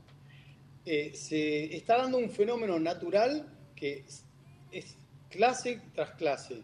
eh, 0.84 1.12
se 1.14 1.74
está 1.74 1.96
dando 1.98 2.18
un 2.18 2.28
fenómeno 2.28 2.78
natural 2.78 3.46
que 3.74 4.04
es, 4.70 4.96
clase 5.30 5.80
tras 5.94 6.10
clase, 6.12 6.62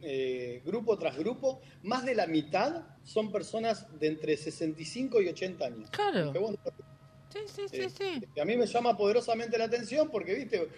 eh, 0.00 0.60
grupo 0.64 0.98
tras 0.98 1.16
grupo, 1.16 1.60
más 1.82 2.04
de 2.04 2.14
la 2.14 2.26
mitad 2.26 2.84
son 3.04 3.32
personas 3.32 3.86
de 3.98 4.08
entre 4.08 4.36
65 4.36 5.22
y 5.22 5.28
80 5.28 5.64
años. 5.64 5.90
Claro. 5.90 6.32
sí, 7.30 7.38
sí, 7.46 7.62
sí, 7.68 7.90
sí. 7.90 8.22
Eh, 8.34 8.40
a 8.40 8.44
mí 8.44 8.56
me 8.56 8.66
llama 8.66 8.96
poderosamente 8.96 9.56
la 9.58 9.64
atención 9.64 10.10
porque, 10.10 10.34
viste, 10.34 10.68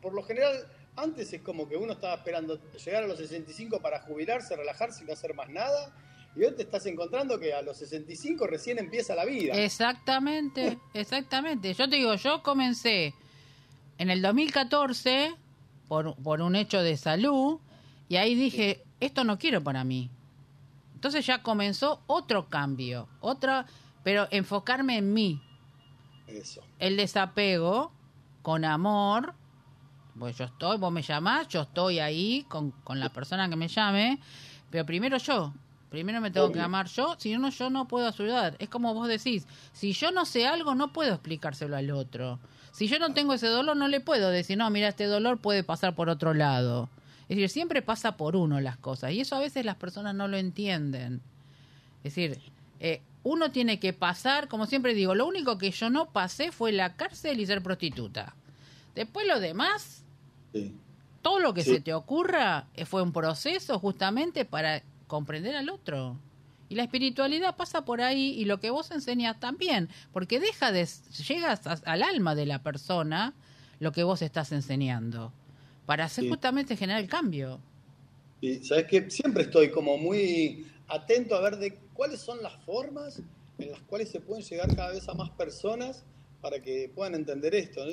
por 0.00 0.14
lo 0.14 0.22
general 0.22 0.66
antes 0.96 1.32
es 1.32 1.42
como 1.42 1.68
que 1.68 1.76
uno 1.76 1.92
estaba 1.92 2.14
esperando 2.14 2.58
llegar 2.72 3.04
a 3.04 3.06
los 3.06 3.18
65 3.18 3.80
para 3.80 4.00
jubilarse, 4.00 4.56
relajarse 4.56 5.04
y 5.04 5.06
no 5.06 5.12
hacer 5.12 5.34
más 5.34 5.48
nada. 5.48 5.94
Y 6.34 6.44
hoy 6.44 6.54
te 6.54 6.62
estás 6.62 6.84
encontrando 6.86 7.38
que 7.38 7.54
a 7.54 7.62
los 7.62 7.78
65 7.78 8.46
recién 8.46 8.78
empieza 8.78 9.14
la 9.14 9.24
vida. 9.24 9.54
Exactamente, 9.54 10.78
exactamente. 10.94 11.72
Yo 11.74 11.88
te 11.88 11.96
digo, 11.96 12.14
yo 12.16 12.42
comencé 12.42 13.14
en 13.98 14.10
el 14.10 14.20
2014 14.22 15.34
por, 15.88 16.16
por 16.16 16.40
un 16.42 16.56
hecho 16.56 16.82
de 16.82 16.96
salud 16.96 17.58
y 18.08 18.16
ahí 18.16 18.34
dije, 18.34 18.82
esto 19.00 19.24
no 19.24 19.38
quiero 19.38 19.62
para 19.62 19.84
mí. 19.84 20.10
Entonces 20.94 21.26
ya 21.26 21.42
comenzó 21.42 22.02
otro 22.06 22.48
cambio, 22.48 23.08
otra, 23.20 23.66
pero 24.02 24.28
enfocarme 24.30 24.98
en 24.98 25.12
mí. 25.12 25.42
Eso. 26.26 26.62
El 26.78 26.96
desapego 26.96 27.92
con 28.42 28.64
amor 28.64 29.34
pues 30.18 30.36
yo 30.38 30.44
estoy, 30.44 30.78
vos 30.78 30.92
me 30.92 31.02
llamás, 31.02 31.48
yo 31.48 31.62
estoy 31.62 31.98
ahí 31.98 32.44
con, 32.48 32.70
con 32.70 32.98
la 33.00 33.10
persona 33.10 33.48
que 33.48 33.56
me 33.56 33.68
llame, 33.68 34.18
pero 34.70 34.86
primero 34.86 35.18
yo, 35.18 35.52
primero 35.90 36.20
me 36.20 36.30
tengo 36.30 36.52
que 36.52 36.60
amar 36.60 36.86
yo, 36.88 37.16
si 37.18 37.36
no, 37.36 37.50
yo 37.50 37.70
no 37.70 37.88
puedo 37.88 38.08
ayudar. 38.08 38.56
Es 38.58 38.68
como 38.68 38.94
vos 38.94 39.08
decís, 39.08 39.46
si 39.72 39.92
yo 39.92 40.10
no 40.10 40.24
sé 40.24 40.46
algo, 40.46 40.74
no 40.74 40.92
puedo 40.92 41.12
explicárselo 41.14 41.76
al 41.76 41.90
otro. 41.90 42.38
Si 42.72 42.88
yo 42.88 42.98
no 42.98 43.14
tengo 43.14 43.32
ese 43.32 43.46
dolor, 43.46 43.76
no 43.76 43.88
le 43.88 44.00
puedo 44.00 44.30
decir, 44.30 44.58
no, 44.58 44.68
mira, 44.70 44.88
este 44.88 45.04
dolor 45.04 45.38
puede 45.38 45.64
pasar 45.64 45.94
por 45.94 46.08
otro 46.08 46.34
lado. 46.34 46.90
Es 47.28 47.36
decir, 47.36 47.48
siempre 47.48 47.82
pasa 47.82 48.16
por 48.16 48.36
uno 48.36 48.60
las 48.60 48.76
cosas, 48.76 49.12
y 49.12 49.20
eso 49.20 49.36
a 49.36 49.40
veces 49.40 49.64
las 49.64 49.76
personas 49.76 50.14
no 50.14 50.28
lo 50.28 50.36
entienden. 50.36 51.22
Es 52.04 52.14
decir, 52.14 52.40
eh, 52.78 53.02
uno 53.22 53.50
tiene 53.50 53.80
que 53.80 53.92
pasar, 53.92 54.48
como 54.48 54.66
siempre 54.66 54.94
digo, 54.94 55.14
lo 55.14 55.26
único 55.26 55.58
que 55.58 55.70
yo 55.70 55.90
no 55.90 56.10
pasé 56.10 56.52
fue 56.52 56.70
la 56.70 56.94
cárcel 56.94 57.40
y 57.40 57.46
ser 57.46 57.62
prostituta. 57.62 58.36
Después 58.94 59.26
lo 59.26 59.40
demás, 59.40 60.04
todo 61.22 61.40
lo 61.40 61.54
que 61.54 61.64
se 61.64 61.80
te 61.80 61.92
ocurra 61.92 62.68
eh, 62.74 62.84
fue 62.84 63.02
un 63.02 63.12
proceso 63.12 63.78
justamente 63.78 64.44
para 64.44 64.82
comprender 65.06 65.56
al 65.56 65.70
otro. 65.70 66.18
Y 66.68 66.74
la 66.74 66.82
espiritualidad 66.82 67.56
pasa 67.56 67.84
por 67.84 68.00
ahí 68.00 68.34
y 68.38 68.44
lo 68.44 68.60
que 68.60 68.70
vos 68.70 68.90
enseñas 68.90 69.38
también, 69.38 69.88
porque 70.12 70.40
deja 70.40 70.72
de 70.72 70.86
llegas 71.26 71.60
al 71.66 72.02
alma 72.02 72.34
de 72.34 72.46
la 72.46 72.62
persona 72.62 73.34
lo 73.80 73.92
que 73.92 74.02
vos 74.02 74.22
estás 74.22 74.52
enseñando 74.52 75.32
para 75.84 76.04
hacer 76.04 76.28
justamente 76.28 76.76
generar 76.76 77.00
el 77.00 77.08
cambio. 77.08 77.60
Y 78.40 78.56
sabes 78.56 78.86
que 78.86 79.10
siempre 79.10 79.44
estoy 79.44 79.70
como 79.70 79.96
muy 79.96 80.66
atento 80.88 81.34
a 81.36 81.40
ver 81.40 81.56
de 81.56 81.78
cuáles 81.94 82.20
son 82.20 82.42
las 82.42 82.54
formas 82.64 83.22
en 83.58 83.70
las 83.70 83.80
cuales 83.82 84.10
se 84.10 84.20
pueden 84.20 84.44
llegar 84.44 84.74
cada 84.74 84.90
vez 84.90 85.08
a 85.08 85.14
más 85.14 85.30
personas 85.30 86.04
para 86.40 86.60
que 86.60 86.90
puedan 86.94 87.14
entender 87.14 87.54
esto. 87.54 87.84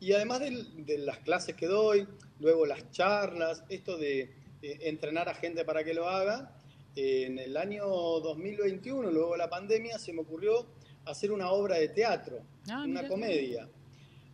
Y 0.00 0.12
además 0.12 0.40
de, 0.40 0.98
las 0.98 1.18
clases 1.18 1.54
que 1.54 1.66
doy, 1.66 2.06
luego 2.40 2.66
las 2.66 2.90
charlas, 2.90 3.62
esto 3.68 3.96
de 3.96 4.20
eh, 4.62 4.78
entrenar 4.82 5.28
a 5.28 5.34
gente 5.34 5.64
para 5.64 5.84
que 5.84 5.94
lo 5.94 6.08
haga, 6.08 6.54
en 6.96 7.38
el 7.38 7.56
año 7.56 7.86
2021, 7.86 9.10
luego 9.10 9.32
de 9.32 9.38
la 9.38 9.50
pandemia, 9.50 9.98
se 9.98 10.12
me 10.12 10.20
ocurrió 10.20 10.66
hacer 11.06 11.32
una 11.32 11.50
obra 11.50 11.76
de 11.76 11.88
teatro, 11.88 12.40
ah, 12.70 12.84
una 12.86 13.06
comedia, 13.08 13.68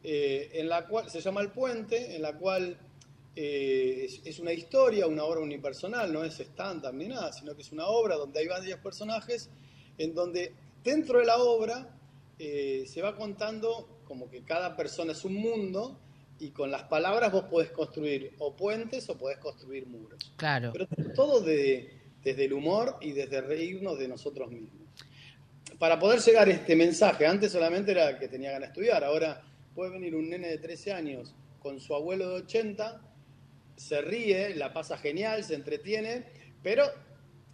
eh, 0.02 0.50
en 0.54 0.68
la 0.68 0.86
cual 0.86 1.10
se 1.10 1.20
llama 1.20 1.40
El 1.40 1.50
Puente, 1.50 2.14
en 2.14 2.22
la 2.22 2.36
cual 2.36 2.78
eh, 3.34 4.08
es, 4.24 4.38
una 4.38 4.52
historia, 4.52 5.06
una 5.06 5.24
obra 5.24 5.40
unipersonal, 5.40 6.12
no 6.12 6.24
es 6.24 6.40
stand-up 6.40 6.94
ni 6.94 7.08
nada, 7.08 7.32
sino 7.32 7.54
que 7.54 7.62
es 7.62 7.72
una 7.72 7.86
obra 7.86 8.16
donde 8.16 8.40
hay 8.40 8.48
varios 8.48 8.78
personajes, 8.80 9.48
en 9.98 10.14
donde 10.14 10.52
dentro 10.82 11.18
de 11.18 11.26
la 11.26 11.38
obra 11.38 11.99
eh, 12.42 12.86
se 12.86 13.02
va 13.02 13.14
contando 13.16 14.00
como 14.04 14.30
que 14.30 14.42
cada 14.42 14.74
persona 14.74 15.12
es 15.12 15.24
un 15.26 15.34
mundo 15.34 16.00
y 16.38 16.50
con 16.52 16.70
las 16.70 16.84
palabras 16.84 17.30
vos 17.30 17.44
podés 17.44 17.70
construir 17.70 18.34
o 18.38 18.56
puentes 18.56 19.08
o 19.10 19.18
podés 19.18 19.36
construir 19.36 19.86
muros. 19.86 20.32
Claro. 20.36 20.72
Pero 20.72 20.86
todo 21.14 21.40
de 21.40 22.00
desde 22.22 22.46
el 22.46 22.52
humor 22.52 22.96
y 23.00 23.12
desde 23.12 23.40
reírnos 23.40 23.98
de 23.98 24.08
nosotros 24.08 24.50
mismos. 24.50 24.88
Para 25.78 25.98
poder 25.98 26.20
llegar 26.20 26.48
a 26.48 26.50
este 26.50 26.76
mensaje, 26.76 27.26
antes 27.26 27.52
solamente 27.52 27.92
era 27.92 28.18
que 28.18 28.28
tenía 28.28 28.52
ganas 28.52 28.68
de 28.68 28.72
estudiar, 28.72 29.04
ahora 29.04 29.42
puede 29.74 29.90
venir 29.90 30.14
un 30.14 30.28
nene 30.28 30.48
de 30.48 30.58
13 30.58 30.92
años 30.92 31.34
con 31.60 31.78
su 31.80 31.94
abuelo 31.94 32.28
de 32.30 32.34
80, 32.42 33.00
se 33.76 34.00
ríe, 34.00 34.54
la 34.54 34.72
pasa 34.72 34.98
genial, 34.98 35.44
se 35.44 35.54
entretiene, 35.54 36.26
pero 36.62 36.84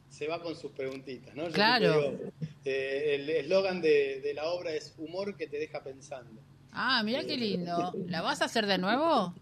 se 0.08 0.26
va 0.26 0.42
con 0.42 0.56
sus 0.56 0.72
preguntitas, 0.72 1.34
¿no? 1.34 1.48
claro. 1.48 2.18
Eh, 2.66 3.14
el 3.14 3.30
eslogan 3.30 3.80
de, 3.80 4.20
de, 4.20 4.34
la 4.34 4.46
obra 4.46 4.72
es 4.72 4.94
humor 4.98 5.36
que 5.36 5.46
te 5.46 5.58
deja 5.58 5.82
pensando. 5.82 6.42
Ah, 6.72 7.02
mira 7.04 7.24
qué 7.24 7.36
lindo. 7.36 7.94
¿La 8.08 8.22
vas 8.22 8.42
a 8.42 8.46
hacer 8.46 8.66
de 8.66 8.78
nuevo? 8.78 9.34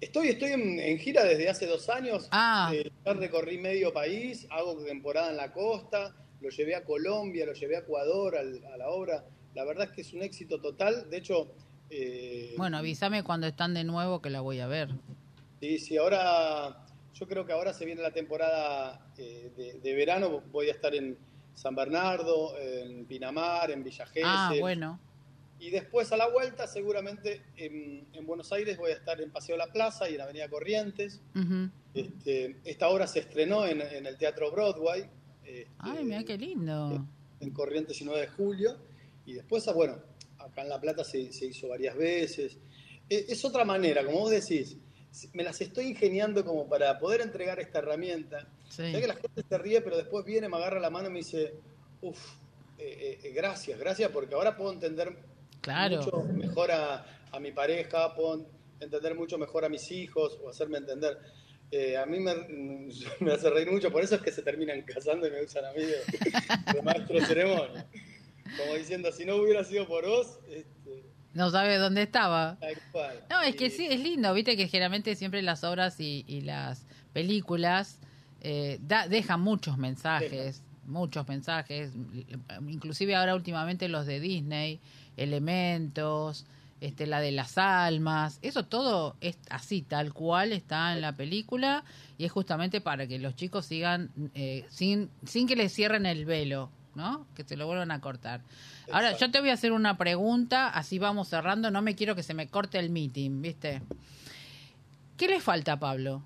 Estoy, 0.00 0.28
estoy 0.28 0.52
en, 0.52 0.98
gira 0.98 1.24
desde 1.24 1.48
hace 1.48 1.66
dos 1.66 1.88
años. 1.88 2.28
Ah. 2.30 2.70
Eh, 2.74 2.90
recorrí 3.04 3.56
medio 3.58 3.92
país, 3.92 4.46
hago 4.50 4.76
temporada 4.84 5.30
en 5.30 5.38
la 5.38 5.52
costa, 5.52 6.14
lo 6.40 6.50
llevé 6.50 6.74
a 6.74 6.84
Colombia, 6.84 7.46
lo 7.46 7.54
llevé 7.54 7.76
a 7.76 7.80
Ecuador 7.80 8.36
a 8.36 8.76
la 8.76 8.88
obra. 8.90 9.24
La 9.54 9.64
verdad 9.64 9.86
es 9.86 9.92
que 9.92 10.02
es 10.02 10.12
un 10.12 10.22
éxito 10.22 10.60
total. 10.60 11.08
De 11.08 11.16
hecho. 11.16 11.50
Eh, 11.88 12.54
bueno, 12.58 12.76
avísame 12.76 13.22
cuando 13.22 13.46
están 13.46 13.72
de 13.72 13.84
nuevo 13.84 14.20
que 14.20 14.28
la 14.28 14.42
voy 14.42 14.60
a 14.60 14.66
ver. 14.66 14.90
Sí, 15.60 15.78
sí, 15.78 15.96
ahora. 15.96 16.82
Yo 17.14 17.26
creo 17.26 17.46
que 17.46 17.52
ahora 17.54 17.72
se 17.72 17.86
viene 17.86 18.02
la 18.02 18.10
temporada 18.10 19.10
eh, 19.16 19.80
de, 19.82 19.94
verano. 19.94 20.42
Voy 20.52 20.68
a 20.68 20.72
estar 20.72 20.94
en 20.94 21.16
San 21.56 21.74
Bernardo, 21.74 22.56
en 22.58 23.06
Pinamar, 23.06 23.70
en 23.72 23.82
Villa 23.82 24.06
Ah, 24.22 24.54
bueno. 24.60 25.00
Y 25.58 25.70
después 25.70 26.12
a 26.12 26.16
la 26.16 26.28
vuelta, 26.28 26.66
seguramente 26.66 27.42
en, 27.56 28.06
Buenos 28.26 28.52
Aires 28.52 28.76
voy 28.76 28.90
a 28.90 28.94
estar 28.94 29.20
en 29.20 29.30
Paseo 29.30 29.56
La 29.56 29.72
Plaza 29.72 30.08
y 30.10 30.14
en 30.14 30.20
Avenida 30.20 30.48
Corrientes. 30.48 31.20
este, 31.94 32.56
esta 32.64 32.88
obra 32.88 33.06
se 33.06 33.20
estrenó 33.20 33.66
en, 33.66 33.80
el 33.80 34.18
Teatro 34.18 34.50
Broadway. 34.52 35.08
Este, 35.44 35.68
Ay, 35.78 36.04
mira 36.04 36.24
qué 36.24 36.36
lindo. 36.36 37.06
En, 37.40 37.50
Corrientes 37.50 38.00
y 38.00 38.04
9 38.04 38.20
de 38.20 38.28
julio. 38.28 38.76
Y 39.24 39.32
después, 39.32 39.66
ah, 39.68 39.72
bueno, 39.72 39.98
acá 40.38 40.62
en 40.62 40.68
La 40.68 40.80
Plata 40.80 41.04
se, 41.04 41.20
hizo 41.20 41.68
varias 41.68 41.96
veces. 41.96 42.58
E, 43.08 43.26
es, 43.28 43.44
otra 43.44 43.64
manera, 43.64 44.04
como 44.04 44.18
vos 44.18 44.30
decís, 44.30 44.76
me 45.32 45.42
las 45.42 45.58
estoy 45.62 45.86
ingeniando 45.86 46.44
como 46.44 46.68
para 46.68 46.98
poder 46.98 47.22
entregar 47.22 47.58
esta 47.60 47.78
herramienta. 47.78 48.46
Sí. 48.68 48.92
que 48.92 49.06
la 49.06 49.14
gente 49.14 49.42
se 49.48 49.58
ríe, 49.58 49.80
pero 49.80 49.96
después 49.96 50.24
viene, 50.24 50.48
me 50.48 50.56
agarra 50.56 50.80
la 50.80 50.90
mano 50.90 51.08
y 51.08 51.12
me 51.12 51.18
dice, 51.18 51.54
uff, 52.02 52.36
eh, 52.78 53.18
eh, 53.22 53.32
gracias, 53.32 53.78
gracias, 53.78 54.10
porque 54.10 54.34
ahora 54.34 54.56
puedo 54.56 54.72
entender 54.72 55.16
claro. 55.60 55.96
mucho 55.96 56.22
mejor 56.34 56.70
a, 56.72 57.06
mi 57.40 57.52
pareja, 57.52 58.14
puedo 58.14 58.46
entender 58.80 59.14
mucho 59.14 59.36
mejor 59.36 59.64
a 59.64 59.68
mis 59.68 59.90
hijos 59.90 60.38
o 60.42 60.48
hacerme 60.48 60.78
entender. 60.78 61.18
Eh, 61.70 61.96
a 61.96 62.06
mí 62.06 62.18
me, 62.18 62.32
hace 63.32 63.50
reír 63.50 63.70
mucho, 63.70 63.90
por 63.90 64.02
eso 64.02 64.14
es 64.14 64.22
que 64.22 64.32
se 64.32 64.42
terminan 64.42 64.82
casando 64.82 65.26
y 65.26 65.30
me 65.30 65.42
usan 65.42 65.64
a 65.66 65.72
mí 65.72 65.82
de, 66.74 66.82
maestro 66.82 67.20
ceremonia. 67.26 67.86
Como 68.56 68.74
diciendo, 68.74 69.12
si 69.12 69.24
no 69.24 69.36
hubiera 69.36 69.64
sido 69.64 69.86
por 69.86 70.06
vos... 70.06 70.38
Este, 70.48 71.04
no 71.36 71.50
sabe 71.50 71.76
dónde 71.76 72.02
estaba. 72.02 72.56
No, 73.28 73.42
es 73.42 73.56
que 73.56 73.68
sí, 73.68 73.86
es 73.90 74.00
lindo, 74.00 74.32
viste 74.32 74.56
que 74.56 74.68
generalmente 74.68 75.14
siempre 75.16 75.42
las 75.42 75.64
obras 75.64 76.00
y, 76.00 76.40
las 76.40 76.86
películas 77.12 78.00
eh, 78.40 78.78
dejan 78.80 79.40
muchos 79.40 79.78
mensajes, 79.78 80.62
muchos 80.86 81.26
mensajes, 81.28 81.92
inclusive 82.68 83.16
ahora 83.16 83.34
últimamente 83.34 83.88
los 83.88 84.06
de 84.06 84.20
Disney, 84.20 84.80
elementos, 85.16 86.46
este, 86.80 87.06
la 87.06 87.20
de 87.20 87.32
las 87.32 87.56
almas, 87.56 88.38
eso 88.42 88.66
todo 88.66 89.16
es 89.20 89.38
así, 89.48 89.82
tal 89.82 90.12
cual 90.12 90.52
está 90.52 90.92
en 90.92 91.00
la 91.00 91.16
película 91.16 91.84
y 92.18 92.24
es 92.24 92.32
justamente 92.32 92.80
para 92.80 93.06
que 93.06 93.18
los 93.18 93.34
chicos 93.34 93.64
sigan 93.64 94.10
eh, 94.34 94.66
sin, 94.68 95.10
sin 95.24 95.46
que 95.48 95.56
les 95.56 95.72
cierren 95.72 96.04
el 96.04 96.26
velo, 96.26 96.70
¿no? 96.94 97.26
Que 97.34 97.44
se 97.44 97.56
lo 97.56 97.66
vuelvan 97.66 97.90
a 97.90 98.00
cortar. 98.00 98.42
Ahora, 98.92 99.16
yo 99.16 99.30
te 99.30 99.40
voy 99.40 99.50
a 99.50 99.54
hacer 99.54 99.72
una 99.72 99.96
pregunta, 99.96 100.68
así 100.68 100.98
vamos 100.98 101.28
cerrando, 101.28 101.70
no 101.70 101.80
me 101.80 101.94
quiero 101.94 102.14
que 102.14 102.22
se 102.22 102.34
me 102.34 102.48
corte 102.48 102.78
el 102.78 102.90
meeting, 102.90 103.40
¿viste? 103.40 103.82
¿Qué 105.16 105.28
le 105.28 105.40
falta 105.40 105.72
a 105.72 105.78
Pablo? 105.78 106.22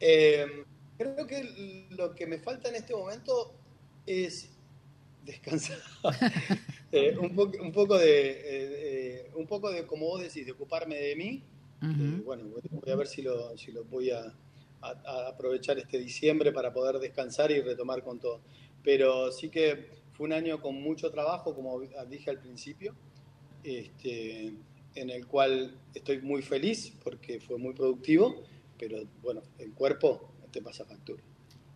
Eh, 0.00 0.64
creo 0.96 1.26
que 1.26 1.86
lo 1.90 2.14
que 2.14 2.26
me 2.26 2.38
falta 2.38 2.68
en 2.68 2.76
este 2.76 2.94
momento 2.94 3.52
es 4.06 4.50
descansar. 5.24 5.78
Eh, 6.92 7.16
un, 7.16 7.38
un, 7.38 7.70
poco 7.70 7.96
de, 7.96 8.40
eh, 8.44 9.30
un 9.36 9.46
poco 9.46 9.70
de, 9.70 9.86
como 9.86 10.06
vos 10.06 10.20
decís, 10.20 10.44
de 10.44 10.50
ocuparme 10.50 10.96
de 10.96 11.14
mí. 11.14 11.44
bueno, 12.24 12.46
voy 12.68 12.90
a 12.90 12.96
ver 12.96 13.06
si 13.06 13.22
lo, 13.22 13.56
si 13.56 13.70
lo 13.70 13.84
voy 13.84 14.10
a, 14.10 14.34
aprovechar 15.28 15.78
este 15.78 16.00
diciembre 16.00 16.50
para 16.50 16.72
poder 16.72 16.98
descansar 16.98 17.52
y 17.52 17.60
retomar 17.60 18.02
con 18.02 18.18
todo. 18.18 18.40
Pero 18.82 19.30
sí 19.30 19.50
que 19.50 19.86
fue 20.14 20.26
un 20.26 20.32
año 20.32 20.60
con 20.60 20.82
mucho 20.82 21.12
trabajo, 21.12 21.54
como 21.54 21.80
dije 22.08 22.28
al 22.28 22.40
principio, 22.40 22.92
este, 23.62 24.52
en 24.96 25.10
el 25.10 25.28
cual 25.28 25.76
estoy 25.94 26.20
muy 26.22 26.42
feliz 26.42 26.92
porque 27.04 27.40
fue 27.40 27.56
muy 27.56 27.72
productivo, 27.74 28.42
pero 28.80 29.04
bueno, 29.22 29.42
el 29.58 29.72
cuerpo 29.72 30.32
te 30.50 30.62
pasa 30.62 30.86
factura. 30.86 31.22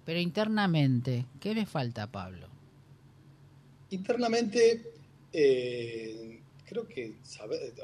Pero 0.06 0.18
internamente, 0.18 1.26
¿qué 1.38 1.54
le 1.54 1.66
falta, 1.66 2.10
Pablo? 2.10 2.48
Internamente, 3.90 4.82
eh, 5.32 6.40
creo 6.66 6.88
que, 6.88 7.16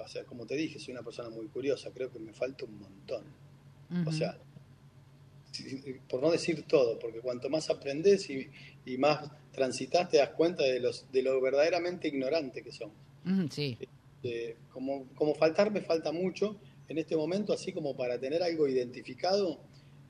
o 0.03 0.09
sea, 0.09 0.25
como 0.25 0.47
te 0.47 0.57
dije, 0.57 0.79
soy 0.79 0.93
una 0.93 1.03
persona 1.03 1.29
muy 1.29 1.47
curiosa, 1.49 1.91
creo 1.93 2.11
que 2.11 2.19
me 2.19 2.33
falta 2.33 2.65
un 2.65 2.79
montón. 2.79 3.25
O 4.07 4.13
sea, 4.13 4.39
por 6.09 6.23
no 6.23 6.31
decir 6.31 6.63
todo, 6.63 6.99
porque 6.99 7.21
cuanto 7.21 7.51
más 7.51 7.71
aprendes 7.71 8.29
y, 8.31 8.49
más 8.99 9.31
transitas, 9.53 10.09
te 10.09 10.19
das 10.19 10.31
cuenta 10.31 10.65
de, 10.65 10.81
los, 10.81 11.11
de 11.13 11.23
lo 11.23 11.41
verdaderamente 11.41 12.09
ignorante 12.09 12.63
que 12.63 12.73
somos. 12.73 12.97
sí. 13.51 13.77
Este, 14.23 14.57
como, 14.73 15.07
como 15.15 15.35
faltar 15.35 15.71
me 15.71 15.81
falta 15.81 16.13
mucho 16.13 16.57
en 16.91 16.99
este 16.99 17.17
momento, 17.17 17.53
así 17.53 17.73
como 17.73 17.97
para 17.97 18.19
tener 18.19 18.43
algo 18.43 18.67
identificado, 18.67 19.61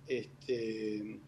este, 0.07 1.21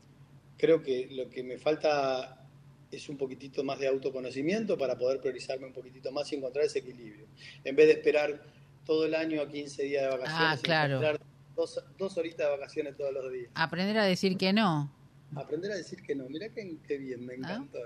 creo 0.57 0.83
que 0.83 1.09
lo 1.11 1.29
que 1.29 1.43
me 1.43 1.59
falta 1.59 2.49
es 2.91 3.07
un 3.11 3.19
poquitito 3.19 3.63
más 3.63 3.79
de 3.79 3.87
autoconocimiento 3.87 4.79
para 4.79 4.97
poder 4.97 5.21
priorizarme 5.21 5.67
un 5.67 5.75
poquitito 5.75 6.11
más 6.11 6.33
y 6.33 6.37
encontrar 6.37 6.65
ese 6.65 6.79
equilibrio. 6.79 7.27
En 7.65 7.77
vez 7.77 7.87
de 7.87 7.93
esperar 7.93 8.43
todo 8.87 9.05
el 9.05 9.15
año 9.15 9.43
a 9.43 9.49
15 9.49 9.83
días 9.83 10.05
de 10.05 10.09
vacaciones, 10.09 10.59
ah, 10.59 10.63
claro. 10.63 11.19
dos, 11.55 11.85
dos 11.99 12.17
horitas 12.17 12.47
de 12.47 12.51
vacaciones 12.51 12.97
todos 12.97 13.13
los 13.13 13.31
días. 13.31 13.51
Aprender 13.55 13.99
a 13.99 14.07
decir 14.07 14.39
que 14.39 14.55
no. 14.55 14.91
Aprender 15.35 15.71
a 15.71 15.77
decir 15.77 16.01
que 16.01 16.15
no. 16.15 16.31
Mira 16.31 16.49
qué, 16.49 16.79
qué 16.89 16.97
bien, 16.97 17.27
me 17.27 17.35
¿Ah? 17.35 17.37
encantó. 17.37 17.79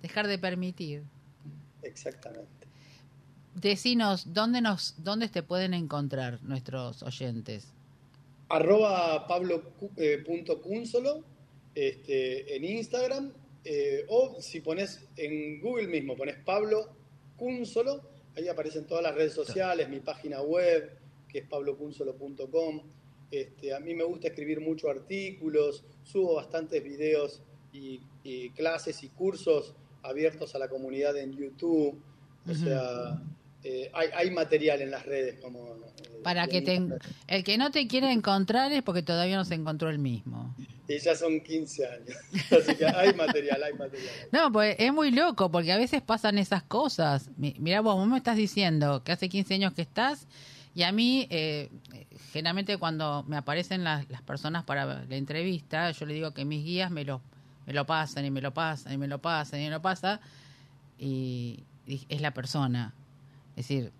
Dejar 0.00 0.28
de 0.28 0.38
permitir. 0.38 1.02
Exactamente. 1.82 2.57
Decinos, 3.60 4.32
¿dónde, 4.32 4.60
nos, 4.60 4.94
¿dónde 4.98 5.28
te 5.28 5.42
pueden 5.42 5.74
encontrar 5.74 6.42
nuestros 6.42 7.02
oyentes? 7.02 7.72
Arroba 8.48 9.26
pablo.cúnsolo 9.26 11.16
eh, 11.18 11.22
este, 11.74 12.56
en 12.56 12.64
Instagram 12.64 13.32
eh, 13.64 14.04
o 14.08 14.40
si 14.40 14.60
pones 14.60 15.06
en 15.16 15.60
Google 15.60 15.88
mismo, 15.88 16.16
pones 16.16 16.36
Pablo 16.44 16.88
Cúnsolo, 17.36 18.02
ahí 18.36 18.48
aparecen 18.48 18.86
todas 18.86 19.02
las 19.02 19.14
redes 19.14 19.32
sociales, 19.32 19.88
mi 19.88 20.00
página 20.00 20.40
web, 20.40 20.96
que 21.28 21.38
es 21.38 21.46
pablocúnsolo.com. 21.46 22.82
Este, 23.30 23.74
a 23.74 23.80
mí 23.80 23.94
me 23.94 24.04
gusta 24.04 24.28
escribir 24.28 24.60
muchos 24.60 24.90
artículos, 24.90 25.84
subo 26.02 26.36
bastantes 26.36 26.82
videos 26.82 27.42
y, 27.72 28.00
clases 28.56 29.02
y 29.04 29.08
cursos 29.08 29.74
abiertos 30.02 30.54
a 30.54 30.58
la 30.58 30.68
comunidad 30.68 31.16
en 31.16 31.32
YouTube. 31.32 31.98
O 32.46 32.54
sea, 32.54 33.22
eh, 33.64 33.90
hay, 33.92 34.30
material 34.30 34.82
en 34.82 34.90
las 34.90 35.04
redes 35.04 35.40
como... 35.40 35.66
Eh, 35.66 36.20
Para 36.22 36.46
que 36.46 36.62
te, 36.62 36.80
el 37.26 37.44
que 37.44 37.58
no 37.58 37.70
te 37.70 37.88
quiere 37.88 38.12
encontrar 38.12 38.70
es 38.72 38.82
porque 38.82 39.02
todavía 39.02 39.36
no 39.36 39.44
se 39.44 39.54
encontró 39.54 39.90
el 39.90 39.98
mismo. 39.98 40.54
Y 40.86 40.98
ya 40.98 41.16
son 41.16 41.40
15 41.40 41.86
años, 41.86 42.16
así 42.50 42.76
que 42.76 42.86
hay 42.86 43.12
material, 43.14 43.62
hay 43.62 43.72
material. 43.72 44.12
No, 44.30 44.52
pues 44.52 44.76
es 44.78 44.92
muy 44.92 45.10
loco 45.10 45.50
porque 45.50 45.72
a 45.72 45.76
veces 45.76 46.02
pasan 46.02 46.38
esas 46.38 46.62
cosas. 46.62 47.30
Mira, 47.36 47.80
vos, 47.80 47.96
vos 47.96 48.06
me 48.06 48.16
estás 48.16 48.36
diciendo 48.36 49.02
que 49.02 49.12
hace 49.12 49.28
15 49.28 49.54
años 49.54 49.74
que 49.74 49.82
estás 49.82 50.28
y 50.74 50.84
a 50.84 50.92
mí, 50.92 51.26
eh, 51.30 51.68
generalmente 52.32 52.78
cuando 52.78 53.24
me 53.26 53.36
aparecen 53.36 53.82
las, 53.82 54.08
las, 54.08 54.22
personas 54.22 54.62
para 54.62 55.04
la 55.04 55.16
entrevista, 55.16 55.90
yo 55.90 56.06
le 56.06 56.14
digo 56.14 56.32
que 56.32 56.44
mis 56.44 56.64
guías 56.64 56.92
me 56.92 57.04
lo, 57.04 57.20
me 57.66 57.72
lo 57.72 57.84
pasan 57.84 58.24
y 58.24 58.30
me 58.30 58.40
lo 58.40 58.54
pasan 58.54 58.92
y 58.92 58.98
me 58.98 59.08
lo 59.08 59.18
pasan 59.18 59.60
y 59.60 59.64
me 59.64 59.70
lo 59.70 59.82
pasa 59.82 60.20
y 60.98 61.64
es 61.86 62.20
la 62.20 62.32
persona 62.32 62.94
es 63.58 63.66
decir, 63.66 63.92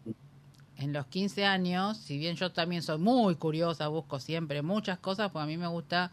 en 0.77 0.93
los 0.93 1.07
15 1.07 1.45
años, 1.45 1.97
si 1.97 2.17
bien 2.17 2.37
yo 2.37 2.53
también 2.53 2.81
soy 2.81 2.99
muy 2.99 3.35
curiosa, 3.35 3.89
busco 3.89 4.21
siempre 4.21 4.63
muchas 4.63 5.01
cosas, 5.01 5.33
pues 5.33 5.43
a 5.43 5.47
mí 5.47 5.57
me 5.57 5.67
gusta 5.67 6.13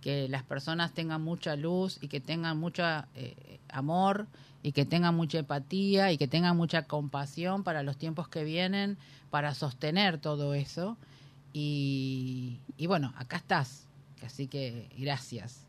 que 0.00 0.28
las 0.28 0.44
personas 0.44 0.92
tengan 0.92 1.20
mucha 1.20 1.56
luz 1.56 1.98
y 2.00 2.06
que 2.06 2.20
tengan 2.20 2.56
mucho 2.56 2.84
eh, 3.16 3.58
amor 3.68 4.28
y 4.62 4.70
que 4.70 4.84
tengan 4.84 5.16
mucha 5.16 5.38
empatía 5.38 6.12
y 6.12 6.18
que 6.18 6.28
tengan 6.28 6.56
mucha 6.56 6.84
compasión 6.84 7.64
para 7.64 7.82
los 7.82 7.96
tiempos 7.96 8.28
que 8.28 8.44
vienen, 8.44 8.96
para 9.28 9.54
sostener 9.54 10.18
todo 10.18 10.54
eso. 10.54 10.96
Y, 11.52 12.60
bueno, 12.86 13.12
acá 13.16 13.38
estás, 13.38 13.88
así 14.24 14.46
que 14.46 14.88
gracias. 14.96 15.66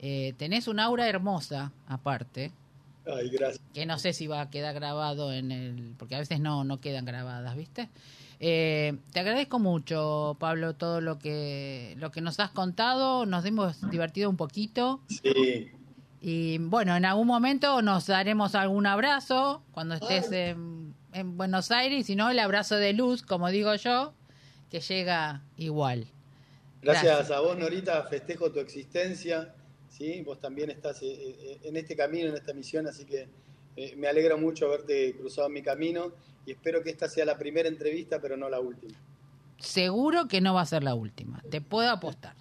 Eh, 0.00 0.34
tenés 0.38 0.66
un 0.66 0.80
aura 0.80 1.08
hermosa 1.08 1.70
aparte, 1.86 2.50
Ay, 3.06 3.28
gracias. 3.28 3.60
Que 3.72 3.86
no 3.86 3.98
sé 3.98 4.12
si 4.12 4.26
va 4.26 4.40
a 4.40 4.50
quedar 4.50 4.74
grabado 4.74 5.32
en 5.32 5.52
el. 5.52 5.94
Porque 5.98 6.14
a 6.14 6.18
veces 6.18 6.40
no, 6.40 6.64
no 6.64 6.80
quedan 6.80 7.04
grabadas, 7.04 7.56
¿viste? 7.56 7.90
Eh, 8.40 8.96
te 9.12 9.20
agradezco 9.20 9.58
mucho, 9.58 10.36
Pablo, 10.40 10.74
todo 10.74 11.00
lo 11.00 11.18
que, 11.18 11.94
lo 11.98 12.10
que 12.10 12.20
nos 12.20 12.40
has 12.40 12.50
contado. 12.50 13.26
Nos 13.26 13.44
hemos 13.44 13.88
divertido 13.90 14.30
un 14.30 14.36
poquito. 14.36 15.00
Sí. 15.08 15.70
Y 16.20 16.58
bueno, 16.58 16.96
en 16.96 17.04
algún 17.04 17.26
momento 17.26 17.82
nos 17.82 18.06
daremos 18.06 18.54
algún 18.54 18.86
abrazo 18.86 19.62
cuando 19.72 19.94
estés 19.94 20.32
en, 20.32 20.94
en, 21.12 21.36
Buenos 21.36 21.70
Aires. 21.70 22.00
Y 22.00 22.04
si 22.04 22.16
no, 22.16 22.30
el 22.30 22.38
abrazo 22.38 22.76
de 22.76 22.94
luz, 22.94 23.22
como 23.22 23.50
digo 23.50 23.74
yo, 23.74 24.14
que 24.70 24.80
llega 24.80 25.42
igual. 25.58 26.06
Gracias, 26.80 27.30
a 27.30 27.40
vos, 27.40 27.58
Norita. 27.58 28.02
Festejo 28.04 28.50
tu 28.50 28.60
existencia 28.60 29.54
¿sí? 29.96 30.22
Vos 30.22 30.40
también 30.40 30.70
estás 30.70 31.00
eh, 31.02 31.06
eh, 31.08 31.60
en 31.62 31.76
este 31.76 31.96
camino, 31.96 32.28
en 32.28 32.34
esta 32.34 32.52
misión, 32.52 32.86
así 32.86 33.04
que 33.04 33.28
eh, 33.76 33.94
me 33.96 34.08
alegra 34.08 34.36
mucho 34.36 34.66
haberte 34.66 35.14
cruzado 35.14 35.48
mi 35.48 35.62
camino 35.62 36.12
y 36.46 36.52
espero 36.52 36.82
que 36.82 36.90
esta 36.90 37.08
sea 37.08 37.24
la 37.24 37.38
primera 37.38 37.68
entrevista, 37.68 38.20
pero 38.20 38.36
no 38.36 38.48
la 38.48 38.60
última. 38.60 38.94
Seguro 39.58 40.26
que 40.26 40.40
no 40.40 40.54
va 40.54 40.62
a 40.62 40.66
ser 40.66 40.82
la 40.82 40.94
última, 40.94 41.42
te 41.50 41.60
puedo 41.60 41.90
apostar. 41.90 42.34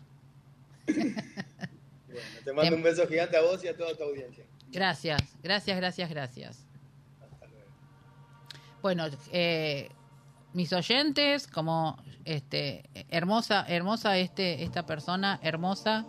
bueno, 0.88 2.30
te 2.44 2.54
mando 2.54 2.76
un 2.76 2.84
beso 2.84 3.08
gigante 3.08 3.38
a 3.38 3.42
vos 3.42 3.64
y 3.64 3.68
a 3.68 3.78
toda 3.78 3.96
tu 3.96 4.04
audiencia. 4.04 4.44
Gracias, 4.72 5.22
gracias, 5.42 5.78
gracias, 5.78 6.10
gracias. 6.10 6.66
Hasta 7.22 7.48
luego. 7.48 7.70
Bueno, 8.82 9.06
mis 10.54 10.74
oyentes, 10.74 11.48
como 11.48 11.98
este 12.26 12.84
hermosa, 13.10 13.66
hermosa 13.68 14.18
este 14.18 14.64
esta 14.64 14.86
persona, 14.86 15.40
hermosa 15.44 16.06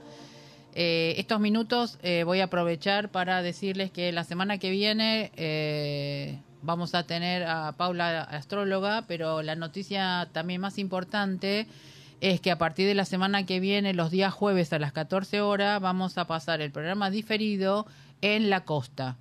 eh, 0.76 1.14
estos 1.18 1.38
minutos 1.38 2.00
eh, 2.02 2.24
voy 2.24 2.40
a 2.40 2.46
aprovechar 2.46 3.08
para 3.08 3.42
decirles 3.42 3.92
que 3.92 4.10
la 4.10 4.24
semana 4.24 4.58
que 4.58 4.70
viene 4.70 5.30
eh, 5.36 6.40
vamos 6.62 6.96
a 6.96 7.04
tener 7.04 7.44
a 7.44 7.76
Paula 7.76 8.22
astróloga, 8.22 9.04
pero 9.06 9.42
la 9.42 9.54
noticia 9.54 10.28
también 10.32 10.60
más 10.60 10.78
importante 10.78 11.68
es 12.20 12.40
que 12.40 12.50
a 12.50 12.58
partir 12.58 12.88
de 12.88 12.94
la 12.94 13.04
semana 13.04 13.46
que 13.46 13.60
viene, 13.60 13.94
los 13.94 14.10
días 14.10 14.34
jueves 14.34 14.72
a 14.72 14.80
las 14.80 14.92
14 14.92 15.42
horas, 15.42 15.80
vamos 15.80 16.18
a 16.18 16.26
pasar 16.26 16.60
el 16.60 16.72
programa 16.72 17.08
diferido 17.08 17.86
en 18.20 18.50
la 18.50 18.64
costa. 18.64 19.16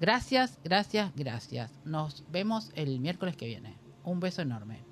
Gracias, 0.00 0.58
gracias, 0.64 1.12
gracias. 1.14 1.70
Nos 1.84 2.24
vemos 2.30 2.70
el 2.74 3.00
miércoles 3.00 3.36
que 3.36 3.46
viene. 3.46 3.78
Un 4.04 4.20
beso 4.20 4.42
enorme. 4.42 4.91